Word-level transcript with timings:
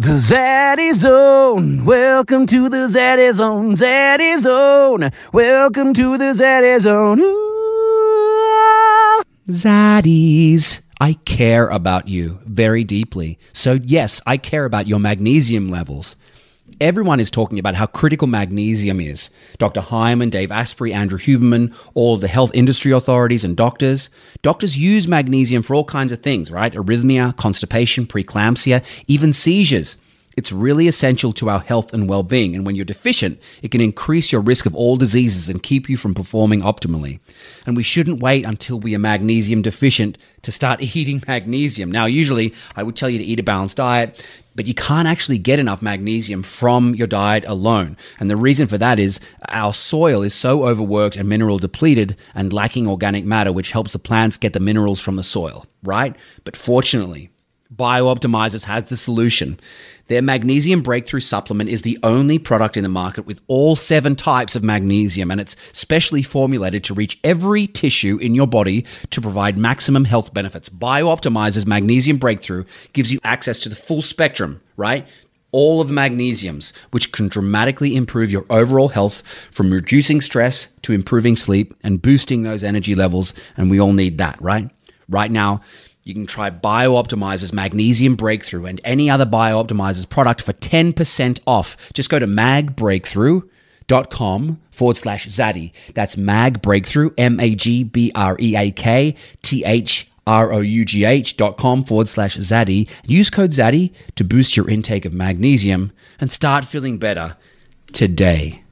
The 0.00 0.10
Zaddy 0.10 0.94
Zone. 0.94 1.84
Welcome 1.84 2.46
to 2.46 2.68
the 2.68 2.86
Zaddy 2.86 3.34
Zone. 3.34 3.74
Zaddy 3.74 4.38
Zone. 4.38 5.10
Welcome 5.32 5.92
to 5.94 6.16
the 6.16 6.34
Zaddy 6.34 6.80
Zone. 6.80 7.18
Ooh. 7.20 9.22
Zaddies. 9.50 10.82
I 11.00 11.14
care 11.24 11.66
about 11.66 12.06
you 12.06 12.38
very 12.44 12.84
deeply. 12.84 13.40
So, 13.52 13.80
yes, 13.82 14.20
I 14.24 14.36
care 14.36 14.66
about 14.66 14.86
your 14.86 15.00
magnesium 15.00 15.68
levels. 15.68 16.14
Everyone 16.80 17.18
is 17.18 17.30
talking 17.30 17.58
about 17.58 17.74
how 17.74 17.86
critical 17.86 18.28
magnesium 18.28 19.00
is. 19.00 19.30
Dr. 19.58 19.80
Hyman, 19.80 20.30
Dave 20.30 20.52
Asprey, 20.52 20.92
Andrew 20.92 21.18
Huberman, 21.18 21.74
all 21.94 22.16
the 22.16 22.28
health 22.28 22.52
industry 22.54 22.92
authorities 22.92 23.42
and 23.42 23.56
doctors. 23.56 24.10
Doctors 24.42 24.78
use 24.78 25.08
magnesium 25.08 25.64
for 25.64 25.74
all 25.74 25.84
kinds 25.84 26.12
of 26.12 26.22
things, 26.22 26.52
right? 26.52 26.72
Arrhythmia, 26.72 27.36
constipation, 27.36 28.06
preeclampsia, 28.06 28.84
even 29.08 29.32
seizures. 29.32 29.96
It's 30.36 30.52
really 30.52 30.86
essential 30.86 31.32
to 31.32 31.50
our 31.50 31.58
health 31.58 31.92
and 31.92 32.08
well 32.08 32.22
being. 32.22 32.54
And 32.54 32.64
when 32.64 32.76
you're 32.76 32.84
deficient, 32.84 33.40
it 33.60 33.72
can 33.72 33.80
increase 33.80 34.30
your 34.30 34.40
risk 34.40 34.66
of 34.66 34.76
all 34.76 34.96
diseases 34.96 35.48
and 35.48 35.60
keep 35.60 35.88
you 35.88 35.96
from 35.96 36.14
performing 36.14 36.60
optimally. 36.60 37.18
And 37.66 37.76
we 37.76 37.82
shouldn't 37.82 38.22
wait 38.22 38.46
until 38.46 38.78
we 38.78 38.94
are 38.94 39.00
magnesium 39.00 39.62
deficient 39.62 40.16
to 40.42 40.52
start 40.52 40.80
eating 40.96 41.24
magnesium. 41.26 41.90
Now, 41.90 42.04
usually 42.04 42.54
I 42.76 42.84
would 42.84 42.94
tell 42.94 43.10
you 43.10 43.18
to 43.18 43.24
eat 43.24 43.40
a 43.40 43.42
balanced 43.42 43.78
diet, 43.78 44.24
but 44.58 44.66
you 44.66 44.74
can't 44.74 45.06
actually 45.06 45.38
get 45.38 45.60
enough 45.60 45.82
magnesium 45.82 46.42
from 46.42 46.92
your 46.96 47.06
diet 47.06 47.44
alone. 47.46 47.96
And 48.18 48.28
the 48.28 48.34
reason 48.34 48.66
for 48.66 48.76
that 48.76 48.98
is 48.98 49.20
our 49.50 49.72
soil 49.72 50.24
is 50.24 50.34
so 50.34 50.64
overworked 50.66 51.14
and 51.14 51.28
mineral 51.28 51.60
depleted 51.60 52.16
and 52.34 52.52
lacking 52.52 52.88
organic 52.88 53.24
matter, 53.24 53.52
which 53.52 53.70
helps 53.70 53.92
the 53.92 54.00
plants 54.00 54.36
get 54.36 54.54
the 54.54 54.58
minerals 54.58 54.98
from 54.98 55.14
the 55.14 55.22
soil, 55.22 55.64
right? 55.84 56.16
But 56.42 56.56
fortunately, 56.56 57.30
BiOptimizers 57.72 58.64
has 58.64 58.88
the 58.88 58.96
solution. 58.96 59.60
Their 60.08 60.22
magnesium 60.22 60.80
breakthrough 60.80 61.20
supplement 61.20 61.70
is 61.70 61.82
the 61.82 61.98
only 62.02 62.38
product 62.38 62.76
in 62.76 62.82
the 62.82 62.88
market 62.88 63.26
with 63.26 63.40
all 63.46 63.76
seven 63.76 64.16
types 64.16 64.56
of 64.56 64.62
magnesium, 64.62 65.30
and 65.30 65.40
it's 65.40 65.54
specially 65.72 66.22
formulated 66.22 66.82
to 66.84 66.94
reach 66.94 67.18
every 67.22 67.66
tissue 67.66 68.16
in 68.16 68.34
your 68.34 68.46
body 68.46 68.86
to 69.10 69.20
provide 69.20 69.58
maximum 69.58 70.06
health 70.06 70.32
benefits. 70.32 70.70
BiOptimizer's 70.70 71.66
magnesium 71.66 72.16
breakthrough 72.16 72.64
gives 72.94 73.12
you 73.12 73.20
access 73.22 73.58
to 73.60 73.68
the 73.68 73.76
full 73.76 74.00
spectrum, 74.00 74.62
right? 74.78 75.06
All 75.52 75.80
of 75.82 75.88
the 75.88 75.94
magnesiums, 75.94 76.72
which 76.90 77.12
can 77.12 77.28
dramatically 77.28 77.94
improve 77.94 78.30
your 78.30 78.46
overall 78.48 78.88
health 78.88 79.22
from 79.50 79.70
reducing 79.70 80.22
stress 80.22 80.68
to 80.82 80.92
improving 80.92 81.36
sleep 81.36 81.74
and 81.82 82.00
boosting 82.00 82.42
those 82.42 82.64
energy 82.64 82.94
levels. 82.94 83.34
And 83.58 83.70
we 83.70 83.78
all 83.78 83.92
need 83.92 84.18
that, 84.18 84.40
right? 84.40 84.70
Right 85.08 85.30
now, 85.30 85.62
you 86.08 86.14
can 86.14 86.26
try 86.26 86.50
BiOptimizer's 86.50 87.52
Magnesium 87.52 88.16
Breakthrough 88.16 88.64
and 88.64 88.80
any 88.82 89.10
other 89.10 89.26
BiOptimizer's 89.26 90.06
product 90.06 90.40
for 90.42 90.54
10% 90.54 91.38
off. 91.46 91.76
Just 91.92 92.08
go 92.08 92.18
to 92.18 92.26
magbreakthrough.com 92.26 94.60
forward 94.70 94.96
slash 94.96 95.26
Zaddy. 95.26 95.72
That's 95.94 96.16
Mag 96.16 96.62
Breakthrough, 96.62 97.10
M 97.18 97.38
A 97.38 97.54
G 97.54 97.84
B 97.84 98.10
R 98.14 98.38
E 98.40 98.56
A 98.56 98.70
K 98.70 99.14
T 99.42 99.62
H 99.64 100.08
R 100.26 100.50
O 100.52 100.60
U 100.60 100.84
G 100.84 101.04
H 101.04 101.36
dot 101.36 101.58
com 101.58 101.84
forward 101.84 102.08
slash 102.08 102.38
Zaddy. 102.38 102.88
Use 103.06 103.28
code 103.28 103.50
Zaddy 103.50 103.92
to 104.16 104.24
boost 104.24 104.56
your 104.56 104.70
intake 104.70 105.04
of 105.04 105.12
magnesium 105.12 105.92
and 106.20 106.32
start 106.32 106.64
feeling 106.64 106.96
better 106.98 107.36
today. 107.92 108.62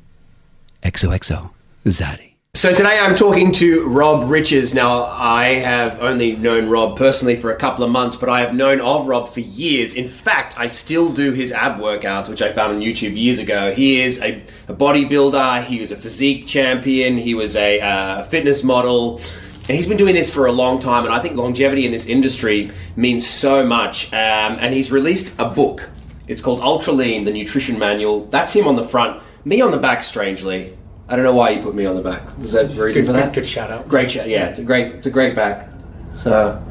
XOXO 0.82 1.50
Zaddy. 1.84 2.35
So 2.56 2.72
today 2.72 2.98
I'm 2.98 3.14
talking 3.14 3.52
to 3.52 3.86
Rob 3.86 4.30
Riches. 4.30 4.72
Now, 4.72 5.04
I 5.04 5.56
have 5.58 6.00
only 6.00 6.36
known 6.36 6.70
Rob 6.70 6.96
personally 6.96 7.36
for 7.36 7.50
a 7.50 7.56
couple 7.56 7.84
of 7.84 7.90
months, 7.90 8.16
but 8.16 8.30
I 8.30 8.40
have 8.40 8.54
known 8.54 8.80
of 8.80 9.06
Rob 9.06 9.28
for 9.28 9.40
years. 9.40 9.94
In 9.94 10.08
fact, 10.08 10.58
I 10.58 10.66
still 10.66 11.12
do 11.12 11.32
his 11.32 11.52
ab 11.52 11.78
workouts, 11.78 12.30
which 12.30 12.40
I 12.40 12.54
found 12.54 12.76
on 12.76 12.80
YouTube 12.80 13.14
years 13.14 13.40
ago. 13.40 13.74
He 13.74 14.00
is 14.00 14.22
a, 14.22 14.42
a 14.68 14.74
bodybuilder, 14.74 15.64
he 15.64 15.80
was 15.80 15.92
a 15.92 15.96
physique 15.96 16.46
champion, 16.46 17.18
he 17.18 17.34
was 17.34 17.56
a 17.56 17.78
uh, 17.78 18.22
fitness 18.22 18.64
model. 18.64 19.20
And 19.68 19.76
he's 19.76 19.86
been 19.86 19.98
doing 19.98 20.14
this 20.14 20.32
for 20.32 20.46
a 20.46 20.52
long 20.52 20.78
time, 20.78 21.04
and 21.04 21.12
I 21.12 21.20
think 21.20 21.36
longevity 21.36 21.84
in 21.84 21.92
this 21.92 22.06
industry 22.06 22.70
means 22.96 23.26
so 23.26 23.66
much. 23.66 24.10
Um, 24.14 24.56
and 24.60 24.72
he's 24.72 24.90
released 24.90 25.38
a 25.38 25.44
book. 25.44 25.90
It's 26.26 26.40
called 26.40 26.60
Ultra 26.62 26.94
Lean, 26.94 27.24
the 27.26 27.32
Nutrition 27.32 27.78
Manual. 27.78 28.24
That's 28.28 28.54
him 28.54 28.66
on 28.66 28.76
the 28.76 28.88
front, 28.88 29.22
me 29.44 29.60
on 29.60 29.72
the 29.72 29.78
back, 29.78 30.02
strangely. 30.02 30.72
I 31.08 31.14
don't 31.14 31.24
know 31.24 31.34
why 31.34 31.50
you 31.50 31.62
put 31.62 31.74
me 31.74 31.86
on 31.86 31.94
the 31.96 32.02
back. 32.02 32.36
Was 32.38 32.52
that 32.52 32.68
the 32.68 32.84
reason 32.84 33.02
Good, 33.02 33.06
for 33.06 33.12
that? 33.12 33.26
good, 33.26 33.42
good 33.42 33.46
shout 33.46 33.70
out. 33.70 33.88
Great 33.88 34.10
shout. 34.10 34.28
Yeah, 34.28 34.48
it's 34.48 34.58
a 34.58 34.64
great, 34.64 34.88
it's 34.94 35.06
a 35.06 35.10
great 35.10 35.36
back. 35.36 35.70
So, 36.12 36.62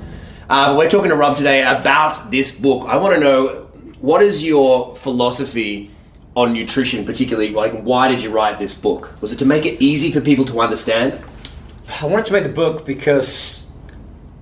uh, 0.49 0.75
we're 0.77 0.89
talking 0.89 1.09
to 1.09 1.15
Rob 1.15 1.37
today 1.37 1.61
about 1.63 2.31
this 2.31 2.57
book. 2.57 2.87
I 2.87 2.97
want 2.97 3.13
to 3.13 3.19
know 3.19 3.47
what 4.01 4.21
is 4.21 4.43
your 4.43 4.95
philosophy 4.95 5.89
on 6.35 6.51
nutrition, 6.51 7.05
particularly 7.05 7.51
like 7.51 7.81
why 7.81 8.09
did 8.09 8.21
you 8.21 8.29
write 8.29 8.59
this 8.59 8.75
book? 8.75 9.13
Was 9.21 9.31
it 9.31 9.37
to 9.39 9.45
make 9.45 9.65
it 9.65 9.81
easy 9.81 10.11
for 10.11 10.19
people 10.19 10.43
to 10.45 10.59
understand? 10.59 11.19
I 12.01 12.05
wanted 12.05 12.25
to 12.25 12.33
make 12.33 12.43
the 12.43 12.49
book 12.49 12.85
because 12.85 13.67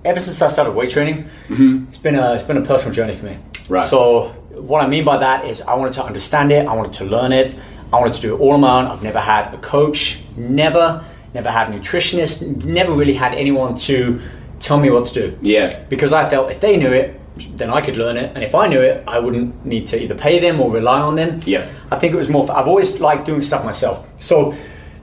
ever 0.04 0.18
since 0.18 0.42
I 0.42 0.48
started 0.48 0.72
weight 0.72 0.90
training, 0.90 1.28
it's 1.48 1.98
been 1.98 2.16
a 2.16 2.34
it's 2.34 2.42
been 2.42 2.56
a 2.56 2.62
personal 2.62 2.92
journey 2.92 3.14
for 3.14 3.26
me. 3.26 3.38
Right. 3.68 3.84
So 3.84 4.30
what 4.50 4.82
I 4.84 4.88
mean 4.88 5.04
by 5.04 5.18
that 5.18 5.44
is 5.44 5.62
I 5.62 5.74
wanted 5.74 5.94
to 5.94 6.04
understand 6.04 6.50
it. 6.52 6.66
I 6.66 6.74
wanted 6.74 6.94
to 6.94 7.04
learn 7.04 7.32
it. 7.32 7.54
I 7.94 8.00
wanted 8.00 8.14
to 8.14 8.20
do 8.22 8.34
it 8.34 8.40
all 8.40 8.52
on 8.52 8.60
my 8.60 8.80
own. 8.80 8.86
I've 8.86 9.02
never 9.04 9.20
had 9.20 9.54
a 9.54 9.58
coach. 9.58 10.20
Never, 10.36 11.04
never 11.32 11.50
had 11.50 11.70
a 11.70 11.78
nutritionist. 11.78 12.64
Never 12.64 12.92
really 12.92 13.14
had 13.14 13.34
anyone 13.34 13.76
to 13.78 14.20
tell 14.58 14.78
me 14.78 14.90
what 14.90 15.06
to 15.06 15.14
do. 15.14 15.38
Yeah. 15.42 15.84
Because 15.88 16.12
I 16.12 16.28
felt 16.28 16.50
if 16.50 16.60
they 16.60 16.76
knew 16.76 16.92
it, 16.92 17.20
then 17.56 17.70
I 17.70 17.80
could 17.80 17.96
learn 17.96 18.16
it, 18.16 18.32
and 18.34 18.44
if 18.44 18.54
I 18.54 18.68
knew 18.68 18.80
it, 18.80 19.02
I 19.08 19.18
wouldn't 19.18 19.66
need 19.66 19.88
to 19.88 20.00
either 20.00 20.14
pay 20.14 20.38
them 20.38 20.60
or 20.60 20.70
rely 20.70 21.00
on 21.00 21.16
them. 21.16 21.40
Yeah. 21.44 21.68
I 21.90 21.98
think 21.98 22.14
it 22.14 22.16
was 22.16 22.28
more. 22.28 22.50
I've 22.50 22.68
always 22.68 23.00
liked 23.00 23.26
doing 23.26 23.42
stuff 23.42 23.64
myself. 23.64 24.06
So, 24.16 24.54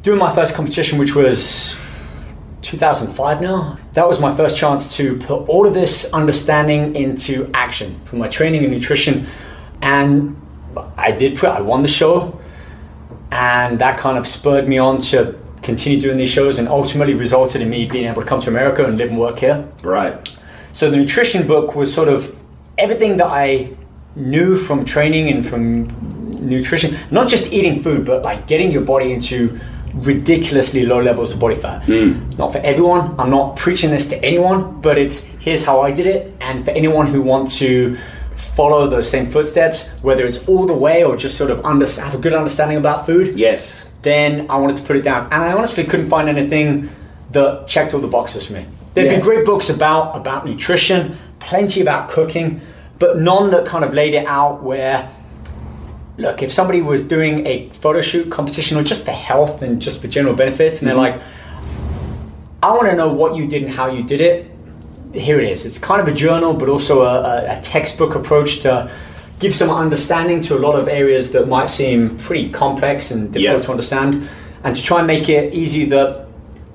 doing 0.02 0.18
my 0.18 0.34
first 0.34 0.54
competition, 0.54 0.98
which 0.98 1.14
was 1.14 1.76
2005 2.62 3.42
now, 3.42 3.78
that 3.94 4.08
was 4.08 4.20
my 4.22 4.34
first 4.34 4.56
chance 4.56 4.96
to 4.96 5.18
put 5.18 5.50
all 5.50 5.68
of 5.68 5.74
this 5.74 6.12
understanding 6.14 6.96
into 6.96 7.50
action 7.54 8.00
from 8.06 8.20
my 8.20 8.30
training 8.30 8.64
and 8.64 8.72
nutrition, 8.72 9.28
and 9.82 10.42
I 10.98 11.12
did. 11.12 11.44
I 11.44 11.60
won 11.60 11.82
the 11.82 11.90
show, 11.90 12.40
and 13.32 13.80
that 13.80 13.98
kind 13.98 14.18
of 14.18 14.28
spurred 14.28 14.68
me 14.68 14.78
on 14.78 15.00
to 15.02 15.40
continue 15.62 16.00
doing 16.02 16.18
these 16.18 16.30
shows, 16.30 16.60
and 16.60 16.68
ultimately 16.68 17.14
resulted 17.14 17.62
in 17.62 17.70
me 17.70 17.86
being 17.86 18.06
able 18.06 18.22
to 18.22 18.28
come 18.28 18.42
to 18.42 18.50
America 18.50 18.86
and 18.86 18.98
live 18.98 19.10
and 19.10 19.20
work 19.20 19.40
here. 19.40 19.68
Right. 19.84 20.36
So 20.74 20.90
the 20.90 20.98
nutrition 20.98 21.48
book 21.48 21.76
was 21.76 21.94
sort 21.94 22.10
of 22.10 22.36
everything 22.78 23.18
that 23.18 23.28
I 23.28 23.76
knew 24.16 24.56
from 24.56 24.86
training 24.86 25.30
and 25.30 25.46
from 25.46 25.88
nutrition, 26.50 26.98
not 27.12 27.30
just 27.30 27.52
eating 27.54 27.82
food, 27.84 28.06
but 28.06 28.24
like 28.24 28.48
getting 28.48 28.72
your 28.72 28.82
body 28.82 29.14
into 29.14 29.60
ridiculously 29.94 30.86
low 30.86 31.02
levels 31.02 31.34
of 31.34 31.40
body 31.40 31.56
fat. 31.56 31.84
Hmm. 31.84 32.30
Not 32.38 32.54
for 32.54 32.60
everyone. 32.60 33.20
I'm 33.20 33.30
not 33.30 33.58
preaching 33.58 33.92
this 33.92 34.08
to 34.08 34.24
anyone, 34.24 34.82
but 34.82 34.98
it's 34.98 35.24
here's 35.24 35.64
how 35.64 35.82
I 35.82 35.92
did 35.92 36.08
it, 36.08 36.34
and 36.42 36.66
for 36.66 36.72
anyone 36.72 37.08
who 37.08 37.22
wants 37.22 37.60
to 37.60 37.98
follow 38.56 38.88
those 38.88 39.10
same 39.10 39.30
footsteps, 39.30 39.88
whether 40.02 40.26
it's 40.26 40.48
all 40.48 40.66
the 40.66 40.74
way 40.74 41.04
or 41.04 41.16
just 41.16 41.38
sort 41.38 41.52
of 41.52 41.66
under, 41.66 41.86
have 41.86 42.16
a 42.16 42.18
good 42.18 42.34
understanding 42.34 42.78
about 42.78 43.06
food, 43.06 43.38
Yes. 43.38 43.86
then 44.02 44.48
I 44.50 44.58
wanted 44.58 44.78
to 44.78 44.84
put 44.84 44.96
it 44.96 45.04
down. 45.04 45.26
And 45.32 45.44
I 45.44 45.54
honestly 45.54 45.84
couldn't 45.84 46.10
find 46.10 46.28
anything 46.28 46.90
that 47.32 47.68
checked 47.68 47.94
all 47.94 48.02
the 48.02 48.08
boxes 48.08 48.46
for 48.46 48.54
me. 48.54 48.66
There'd 48.94 49.08
Yeah. 49.08 49.14
been 49.14 49.22
great 49.22 49.46
books 49.46 49.70
about 49.70 50.18
about 50.18 50.46
nutrition, 50.46 51.18
plenty 51.40 51.82
about 51.82 52.10
cooking, 52.10 52.60
but 53.00 53.20
none 53.20 53.52
that 53.52 53.66
kind 53.66 53.86
of 53.86 53.94
laid 53.94 54.14
it 54.14 54.26
out 54.28 54.64
where 54.64 55.08
look, 56.18 56.44
if 56.44 56.52
somebody 56.52 56.82
was 56.82 57.02
doing 57.02 57.48
a 57.48 57.70
photo 57.82 58.02
shoot 58.02 58.30
competition 58.30 58.78
or 58.78 58.84
just 58.84 59.06
for 59.06 59.12
health 59.12 59.62
and 59.62 59.82
just 59.82 60.02
for 60.02 60.08
general 60.08 60.36
benefits 60.36 60.82
and 60.82 60.88
they're 60.88 60.96
mm-hmm. 60.96 61.18
like 61.18 61.22
I 62.64 62.74
want 62.74 62.90
to 62.90 62.96
know 62.96 63.12
what 63.12 63.36
you 63.36 63.48
did 63.48 63.64
and 63.64 63.72
how 63.72 63.88
you 63.88 64.04
did 64.04 64.22
it. 64.22 64.52
Here 65.14 65.40
it 65.40 65.50
is. 65.50 65.66
It's 65.66 65.78
kind 65.78 66.02
of 66.02 66.08
a 66.08 66.14
journal, 66.14 66.54
but 66.54 66.70
also 66.70 67.02
a, 67.04 67.58
a, 67.58 67.62
textbook 67.62 68.16
approach 68.16 68.60
to 68.60 68.90
give 69.40 69.54
some 69.54 69.70
understanding 69.70 70.40
to 70.42 70.56
a 70.56 70.60
lot 70.60 70.76
of 70.80 70.88
areas 70.88 71.32
that 71.34 71.48
might 71.48 71.70
seem 71.70 72.18
pretty 72.18 72.50
complex 72.50 73.12
and 73.12 73.32
difficult 73.34 73.62
Yeah. 73.62 73.66
to 73.66 73.72
understand, 73.72 74.30
and 74.64 74.76
to 74.76 74.82
try 74.82 75.00
and 75.00 75.08
make 75.08 75.28
it 75.28 75.54
easy 75.54 75.86
that 75.86 76.28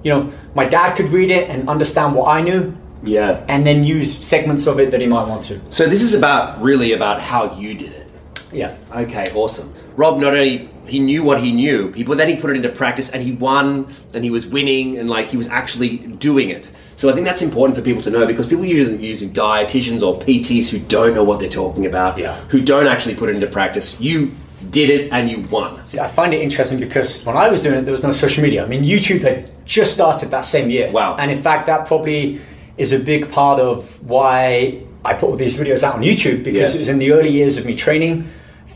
you 0.03 0.13
know 0.13 0.31
my 0.55 0.65
dad 0.67 0.97
could 0.97 1.09
read 1.09 1.31
it 1.31 1.49
and 1.49 1.69
understand 1.69 2.15
what 2.15 2.29
I 2.29 2.43
knew, 2.43 2.75
Yeah. 3.05 3.41
and 3.49 3.67
then 3.67 3.85
use 3.85 4.17
segments 4.19 4.67
of 4.67 4.81
it 4.81 4.91
that 4.91 5.01
he 5.01 5.07
might 5.07 5.27
want 5.29 5.45
to. 5.45 5.61
So 5.71 5.87
this 5.89 6.03
is 6.03 6.13
about 6.15 6.61
really 6.61 6.93
about 6.93 7.21
how 7.21 7.57
you 7.57 7.75
did 7.75 7.93
it. 7.93 8.07
Yeah. 8.53 8.75
Okay, 8.95 9.27
awesome. 9.35 9.73
Rob 9.97 10.19
not 10.21 10.35
only 10.35 10.69
he 10.87 10.99
knew 10.99 11.23
what 11.23 11.41
he 11.41 11.53
knew, 11.53 11.93
but 12.07 12.17
then 12.17 12.29
he 12.29 12.37
put 12.37 12.51
it 12.51 12.57
into 12.57 12.69
practice 12.69 13.11
and 13.11 13.23
he 13.23 13.33
won 13.33 13.89
and 14.15 14.23
he 14.23 14.31
was 14.31 14.47
winning 14.47 14.99
and 14.99 15.09
like 15.09 15.29
he 15.29 15.37
was 15.37 15.49
actually 15.49 15.99
doing 15.99 16.51
it. 16.51 16.71
So 16.97 17.11
I 17.11 17.13
think 17.13 17.27
that's 17.27 17.43
important 17.43 17.77
for 17.77 17.83
people 17.85 18.03
to 18.03 18.11
know 18.11 18.27
because 18.27 18.47
people 18.47 18.65
usually 18.65 18.97
using 19.07 19.31
dietitians 19.31 20.03
or 20.03 20.19
PTs 20.19 20.71
who 20.71 20.79
don't 20.79 21.15
know 21.15 21.23
what 21.25 21.39
they're 21.41 21.49
talking 21.49 21.85
about, 21.87 22.17
Yeah. 22.19 22.35
who 22.49 22.61
don't 22.61 22.87
actually 22.87 23.15
put 23.15 23.29
it 23.29 23.35
into 23.35 23.47
practice. 23.47 24.01
You 24.01 24.33
did 24.71 24.89
it 24.89 25.13
and 25.13 25.31
you 25.31 25.47
won. 25.51 25.79
I 26.01 26.09
find 26.09 26.33
it 26.33 26.41
interesting 26.41 26.81
because 26.81 27.23
when 27.25 27.37
I 27.37 27.51
was 27.51 27.61
doing 27.61 27.75
it, 27.77 27.83
there 27.83 27.93
was 27.93 28.03
no 28.03 28.13
social 28.13 28.43
media. 28.43 28.65
I 28.65 28.67
mean, 28.67 28.83
YouTube 28.83 29.21
had 29.23 29.51
just 29.67 29.93
started 29.93 30.31
that 30.31 30.47
same 30.47 30.71
year. 30.71 30.91
Wow. 30.91 31.17
And 31.19 31.31
in 31.31 31.41
fact, 31.41 31.67
that 31.67 31.85
probably 31.87 32.41
is 32.79 32.93
a 32.93 32.99
big 32.99 33.31
part 33.31 33.61
of 33.61 33.91
why 34.09 34.79
I 35.05 35.13
put 35.13 35.29
all 35.31 35.37
these 35.37 35.55
videos 35.57 35.83
out 35.85 35.95
on 35.97 36.03
YouTube 36.03 36.43
because 36.45 36.71
Yeah. 36.71 36.77
it 36.77 36.79
was 36.81 36.89
in 36.89 36.99
the 36.99 37.13
early 37.13 37.31
years 37.31 37.59
of 37.59 37.67
me 37.67 37.75
training, 37.77 38.25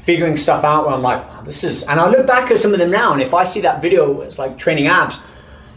figuring 0.05 0.37
stuff 0.37 0.63
out 0.63 0.85
where 0.85 0.95
I'm 0.95 1.03
like, 1.03 1.23
"Wow, 1.27 1.41
this 1.43 1.65
is, 1.65 1.83
and 1.85 1.99
I 1.99 2.09
look 2.09 2.27
back 2.27 2.51
at 2.51 2.59
some 2.59 2.73
of 2.75 2.79
them 2.79 2.91
now, 2.91 3.13
and 3.15 3.23
if 3.23 3.33
I 3.35 3.45
see 3.45 3.61
that 3.63 3.81
video, 3.83 4.21
it's 4.21 4.39
like 4.39 4.59
training 4.59 4.87
abs, 4.89 5.21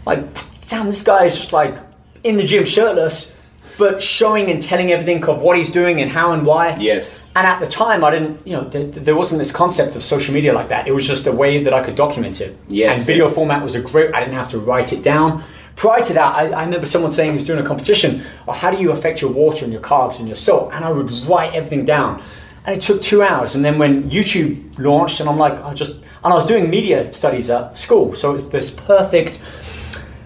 like, 0.06 0.22
damn, 0.70 0.88
this 0.88 1.02
guy 1.02 1.24
is 1.26 1.38
just 1.38 1.54
like 1.54 1.76
in 2.24 2.38
the 2.38 2.44
gym 2.44 2.66
shirtless, 2.66 3.34
but 3.78 4.02
showing 4.02 4.50
and 4.50 4.62
telling 4.62 4.92
everything 4.92 5.24
of 5.26 5.42
what 5.42 5.58
he's 5.58 5.70
doing 5.70 6.00
and 6.02 6.10
how 6.10 6.32
and 6.34 6.46
why. 6.46 6.76
Yes. 6.78 7.20
And 7.36 7.48
at 7.48 7.60
the 7.60 7.66
time, 7.68 8.04
I 8.04 8.12
didn't, 8.12 8.46
you 8.46 8.54
know, 8.54 8.64
there, 8.66 8.86
there 8.86 9.16
wasn't 9.16 9.40
this 9.40 9.52
concept 9.52 9.96
of 9.96 10.04
social 10.04 10.34
media 10.34 10.54
like 10.54 10.70
that. 10.70 10.88
It 10.88 10.92
was 10.92 11.08
just 11.08 11.26
a 11.26 11.32
way 11.32 11.64
that 11.64 11.74
I 11.74 11.82
could 11.84 11.96
document 11.96 12.40
it. 12.40 12.56
Yes, 12.68 12.98
And 12.98 13.08
video 13.08 13.26
yes. 13.26 13.36
format 13.36 13.64
was 13.64 13.74
a 13.76 13.82
great, 13.82 14.14
I 14.14 14.20
didn't 14.20 14.36
have 14.36 14.50
to 14.50 14.60
write 14.60 14.94
it 14.94 15.02
down. 15.02 15.44
Prior 15.76 16.04
to 16.04 16.14
that, 16.14 16.36
I, 16.36 16.52
I 16.52 16.64
remember 16.66 16.86
someone 16.86 17.12
saying 17.12 17.32
he 17.32 17.38
was 17.38 17.48
doing 17.48 17.58
a 17.58 17.68
competition, 17.68 18.22
"Or 18.46 18.54
how 18.54 18.70
do 18.70 18.78
you 18.80 18.92
affect 18.92 19.22
your 19.22 19.32
water 19.32 19.66
and 19.66 19.74
your 19.74 19.82
carbs 19.82 20.20
and 20.20 20.28
your 20.28 20.36
salt? 20.36 20.70
And 20.72 20.86
I 20.86 20.92
would 20.92 21.10
write 21.28 21.56
everything 21.56 21.84
down. 21.84 22.22
And 22.68 22.76
it 22.76 22.82
took 22.82 23.02
two 23.02 23.24
hours. 23.24 23.56
And 23.56 23.66
then 23.66 23.80
when 23.80 24.10
YouTube 24.12 24.78
launched, 24.78 25.20
and 25.20 25.28
I'm 25.28 25.40
like, 25.40 25.54
I 25.64 25.74
just, 25.74 25.96
and 25.96 26.32
I 26.32 26.36
was 26.36 26.46
doing 26.46 26.70
media 26.70 27.12
studies 27.12 27.50
at 27.50 27.76
school. 27.76 28.14
So 28.14 28.30
it 28.30 28.34
was 28.34 28.50
this 28.50 28.70
perfect 28.70 29.42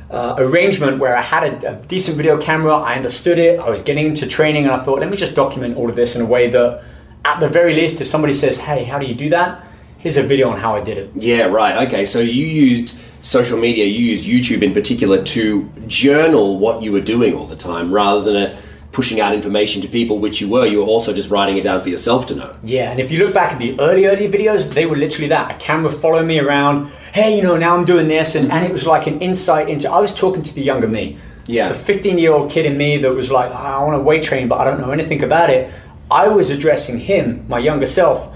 uh, 0.09 0.35
arrangement 0.37 0.99
where 0.99 1.15
I 1.15 1.21
had 1.21 1.63
a, 1.63 1.73
a 1.73 1.85
decent 1.85 2.17
video 2.17 2.37
camera, 2.37 2.75
I 2.75 2.95
understood 2.95 3.39
it, 3.39 3.59
I 3.59 3.69
was 3.69 3.81
getting 3.81 4.07
into 4.07 4.27
training, 4.27 4.63
and 4.65 4.73
I 4.73 4.83
thought, 4.83 4.99
let 4.99 5.09
me 5.09 5.17
just 5.17 5.35
document 5.35 5.77
all 5.77 5.89
of 5.89 5.95
this 5.95 6.15
in 6.15 6.21
a 6.21 6.25
way 6.25 6.49
that, 6.49 6.83
at 7.25 7.39
the 7.39 7.49
very 7.49 7.73
least, 7.73 7.99
if 7.99 8.07
somebody 8.07 8.33
says, 8.33 8.59
hey, 8.59 8.85
how 8.85 8.99
do 8.99 9.05
you 9.05 9.15
do 9.15 9.29
that? 9.29 9.65
Here's 9.97 10.17
a 10.17 10.23
video 10.23 10.49
on 10.49 10.59
how 10.59 10.75
I 10.75 10.83
did 10.83 10.97
it. 10.97 11.11
Yeah, 11.15 11.45
right. 11.45 11.87
Okay, 11.87 12.05
so 12.05 12.19
you 12.19 12.45
used 12.45 12.97
social 13.21 13.57
media, 13.57 13.85
you 13.85 13.99
used 13.99 14.25
YouTube 14.25 14.61
in 14.61 14.73
particular 14.73 15.23
to 15.23 15.69
journal 15.87 16.59
what 16.59 16.81
you 16.81 16.91
were 16.91 17.01
doing 17.01 17.33
all 17.33 17.47
the 17.47 17.55
time 17.55 17.93
rather 17.93 18.21
than 18.21 18.35
uh 18.35 18.61
pushing 18.91 19.19
out 19.19 19.35
information 19.35 19.81
to 19.81 19.87
people, 19.87 20.19
which 20.19 20.41
you 20.41 20.49
were. 20.49 20.65
You 20.65 20.79
were 20.79 20.85
also 20.85 21.13
just 21.13 21.29
writing 21.29 21.57
it 21.57 21.63
down 21.63 21.81
for 21.81 21.89
yourself 21.89 22.25
to 22.27 22.35
know. 22.35 22.55
Yeah, 22.63 22.91
and 22.91 22.99
if 22.99 23.11
you 23.11 23.23
look 23.23 23.33
back 23.33 23.53
at 23.53 23.59
the 23.59 23.79
early, 23.79 24.05
early 24.05 24.27
videos, 24.27 24.73
they 24.73 24.85
were 24.85 24.95
literally 24.95 25.27
that. 25.27 25.51
A 25.51 25.57
camera 25.59 25.91
following 25.91 26.27
me 26.27 26.39
around, 26.39 26.87
hey, 27.13 27.35
you 27.35 27.43
know, 27.43 27.57
now 27.57 27.75
I'm 27.75 27.85
doing 27.85 28.07
this, 28.07 28.35
and, 28.35 28.51
and 28.51 28.65
it 28.65 28.71
was 28.71 28.87
like 28.87 29.07
an 29.07 29.21
insight 29.21 29.69
into, 29.69 29.89
I 29.91 29.99
was 29.99 30.13
talking 30.13 30.41
to 30.43 30.53
the 30.53 30.61
younger 30.61 30.87
me. 30.87 31.17
Yeah. 31.45 31.69
The 31.69 31.75
15 31.75 32.17
year 32.17 32.33
old 32.33 32.51
kid 32.51 32.65
in 32.65 32.77
me 32.77 32.97
that 32.97 33.11
was 33.11 33.31
like, 33.31 33.51
"Oh, 33.51 33.53
I 33.53 33.83
want 33.83 33.97
to 33.97 34.03
weight 34.03 34.23
train, 34.23 34.47
but 34.49 34.59
I 34.59 34.65
don't 34.65 34.81
know 34.81 34.91
anything 34.91 35.23
about 35.23 35.49
it. 35.49 35.71
I 36.09 36.27
was 36.27 36.49
addressing 36.49 36.99
him, 36.99 37.45
my 37.47 37.59
younger 37.59 37.85
self, 37.85 38.33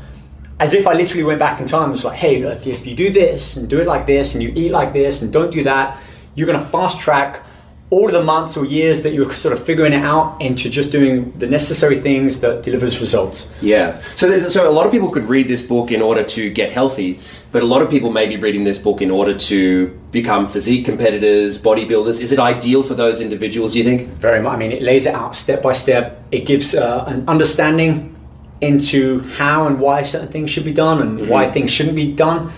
as 0.60 0.74
if 0.74 0.86
I 0.86 0.94
literally 0.94 1.24
went 1.24 1.40
back 1.40 1.60
in 1.60 1.66
time 1.66 1.84
and 1.84 1.92
was 1.92 2.04
like, 2.04 2.20
hey, 2.20 2.42
look, 2.44 2.68
if 2.68 2.86
you 2.86 2.96
do 2.96 3.10
this 3.10 3.58
and 3.58 3.70
do 3.70 3.80
it 3.80 3.88
like 3.88 4.06
this 4.06 4.34
and 4.34 4.44
you 4.44 4.52
eat 4.56 4.72
like 4.72 4.94
this 4.94 5.22
and 5.22 5.32
don't 5.32 5.52
do 5.52 5.64
that, 5.64 6.00
you're 6.36 6.48
going 6.48 6.60
to 6.60 6.66
fast 6.66 7.00
track 7.00 7.44
all 7.92 8.10
the 8.10 8.24
months 8.24 8.56
or 8.56 8.66
years 8.66 9.02
that 9.02 9.14
you're 9.14 9.30
sort 9.32 9.54
of 9.54 9.64
figuring 9.64 9.92
it 9.92 10.02
out 10.02 10.42
into 10.42 10.70
just 10.70 10.92
doing 10.94 11.30
the 11.38 11.46
necessary 11.46 12.00
things 12.00 12.40
that 12.40 12.64
delivers 12.64 13.02
results. 13.02 13.52
Yeah. 13.62 14.02
So 14.16 14.30
there's 14.30 14.52
so 14.52 14.68
a 14.68 14.72
lot 14.72 14.86
of 14.86 14.94
people 14.94 15.12
could 15.12 15.28
read 15.28 15.50
this 15.50 15.62
book 15.62 15.92
in 15.92 16.02
order 16.02 16.24
to 16.24 16.50
get 16.50 16.72
healthy, 16.72 17.20
but 17.52 17.62
a 17.62 17.66
lot 17.66 17.82
of 17.82 17.90
people 17.90 18.10
may 18.10 18.28
be 18.28 18.38
reading 18.38 18.64
this 18.64 18.80
book 18.80 19.02
in 19.02 19.12
order 19.12 19.38
to 19.38 19.88
become 20.12 20.48
physique 20.48 20.86
competitors, 20.86 21.62
bodybuilders. 21.62 22.22
Is 22.22 22.32
it 22.32 22.40
ideal 22.40 22.82
for 22.82 22.96
those 22.96 23.20
individuals? 23.20 23.74
Do 23.74 23.80
you 23.80 23.84
think? 23.84 24.08
Very 24.08 24.42
much. 24.42 24.54
I 24.54 24.58
mean, 24.58 24.72
it 24.72 24.82
lays 24.82 25.06
it 25.06 25.14
out 25.14 25.36
step 25.36 25.62
by 25.62 25.74
step. 25.74 26.24
It 26.32 26.46
gives 26.46 26.74
uh, 26.74 27.04
an 27.08 27.28
understanding 27.28 28.16
into 28.62 29.22
how 29.22 29.68
and 29.68 29.82
why 29.82 30.04
certain 30.04 30.30
things 30.30 30.50
should 30.50 30.66
be 30.66 30.72
done 30.72 31.02
and 31.02 31.28
why 31.28 31.52
things 31.52 31.72
shouldn't 31.72 31.96
be 31.96 32.14
done. 32.14 32.54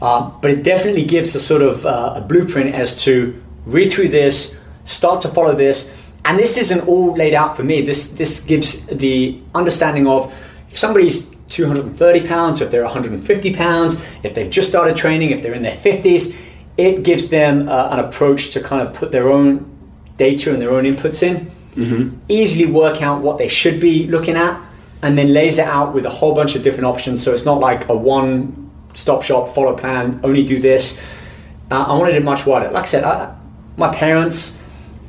Uh, 0.00 0.30
but 0.40 0.50
it 0.50 0.62
definitely 0.62 1.04
gives 1.04 1.34
a 1.34 1.40
sort 1.40 1.60
of 1.60 1.84
uh, 1.84 2.14
a 2.16 2.20
blueprint 2.22 2.74
as 2.74 3.02
to 3.02 3.42
read 3.66 3.92
through 3.92 4.08
this, 4.08 4.56
start 4.88 5.20
to 5.22 5.28
follow 5.28 5.54
this. 5.54 5.90
And 6.24 6.38
this 6.38 6.56
isn't 6.56 6.86
all 6.88 7.14
laid 7.14 7.34
out 7.34 7.56
for 7.56 7.62
me. 7.62 7.82
This 7.82 8.10
this 8.12 8.40
gives 8.40 8.84
the 8.86 9.40
understanding 9.54 10.06
of 10.06 10.32
if 10.68 10.76
somebody's 10.76 11.26
230 11.48 12.26
pounds, 12.26 12.60
or 12.60 12.64
if 12.64 12.70
they're 12.70 12.84
150 12.84 13.54
pounds, 13.54 14.02
if 14.22 14.34
they've 14.34 14.50
just 14.50 14.68
started 14.68 14.96
training, 14.96 15.30
if 15.30 15.42
they're 15.42 15.54
in 15.54 15.62
their 15.62 15.76
50s, 15.76 16.36
it 16.76 17.02
gives 17.02 17.28
them 17.30 17.68
uh, 17.68 17.88
an 17.90 18.00
approach 18.00 18.50
to 18.50 18.60
kind 18.60 18.86
of 18.86 18.92
put 18.94 19.10
their 19.12 19.30
own 19.30 19.64
data 20.18 20.52
and 20.52 20.60
their 20.60 20.72
own 20.72 20.84
inputs 20.84 21.22
in, 21.22 21.50
easily 22.28 22.66
work 22.66 23.00
out 23.02 23.22
what 23.22 23.38
they 23.38 23.48
should 23.48 23.80
be 23.80 24.06
looking 24.08 24.36
at, 24.36 24.60
and 25.02 25.16
then 25.16 25.32
lays 25.32 25.58
it 25.58 25.66
out 25.66 25.94
with 25.94 26.04
a 26.04 26.10
whole 26.10 26.34
bunch 26.34 26.54
of 26.56 26.62
different 26.62 26.86
options. 26.86 27.22
So 27.22 27.32
it's 27.32 27.44
not 27.46 27.60
like 27.60 27.88
a 27.88 27.96
one 27.96 28.70
stop 28.94 29.22
shop, 29.22 29.54
follow 29.54 29.76
plan, 29.76 30.20
only 30.22 30.44
do 30.44 30.60
this. 30.60 31.00
Uh, 31.70 31.84
I 31.84 31.92
wanted 31.94 32.16
it 32.16 32.24
much 32.24 32.44
wider. 32.44 32.70
Like 32.70 32.82
I 32.82 32.86
said, 32.86 33.04
I, 33.04 33.34
my 33.76 33.88
parents, 33.94 34.57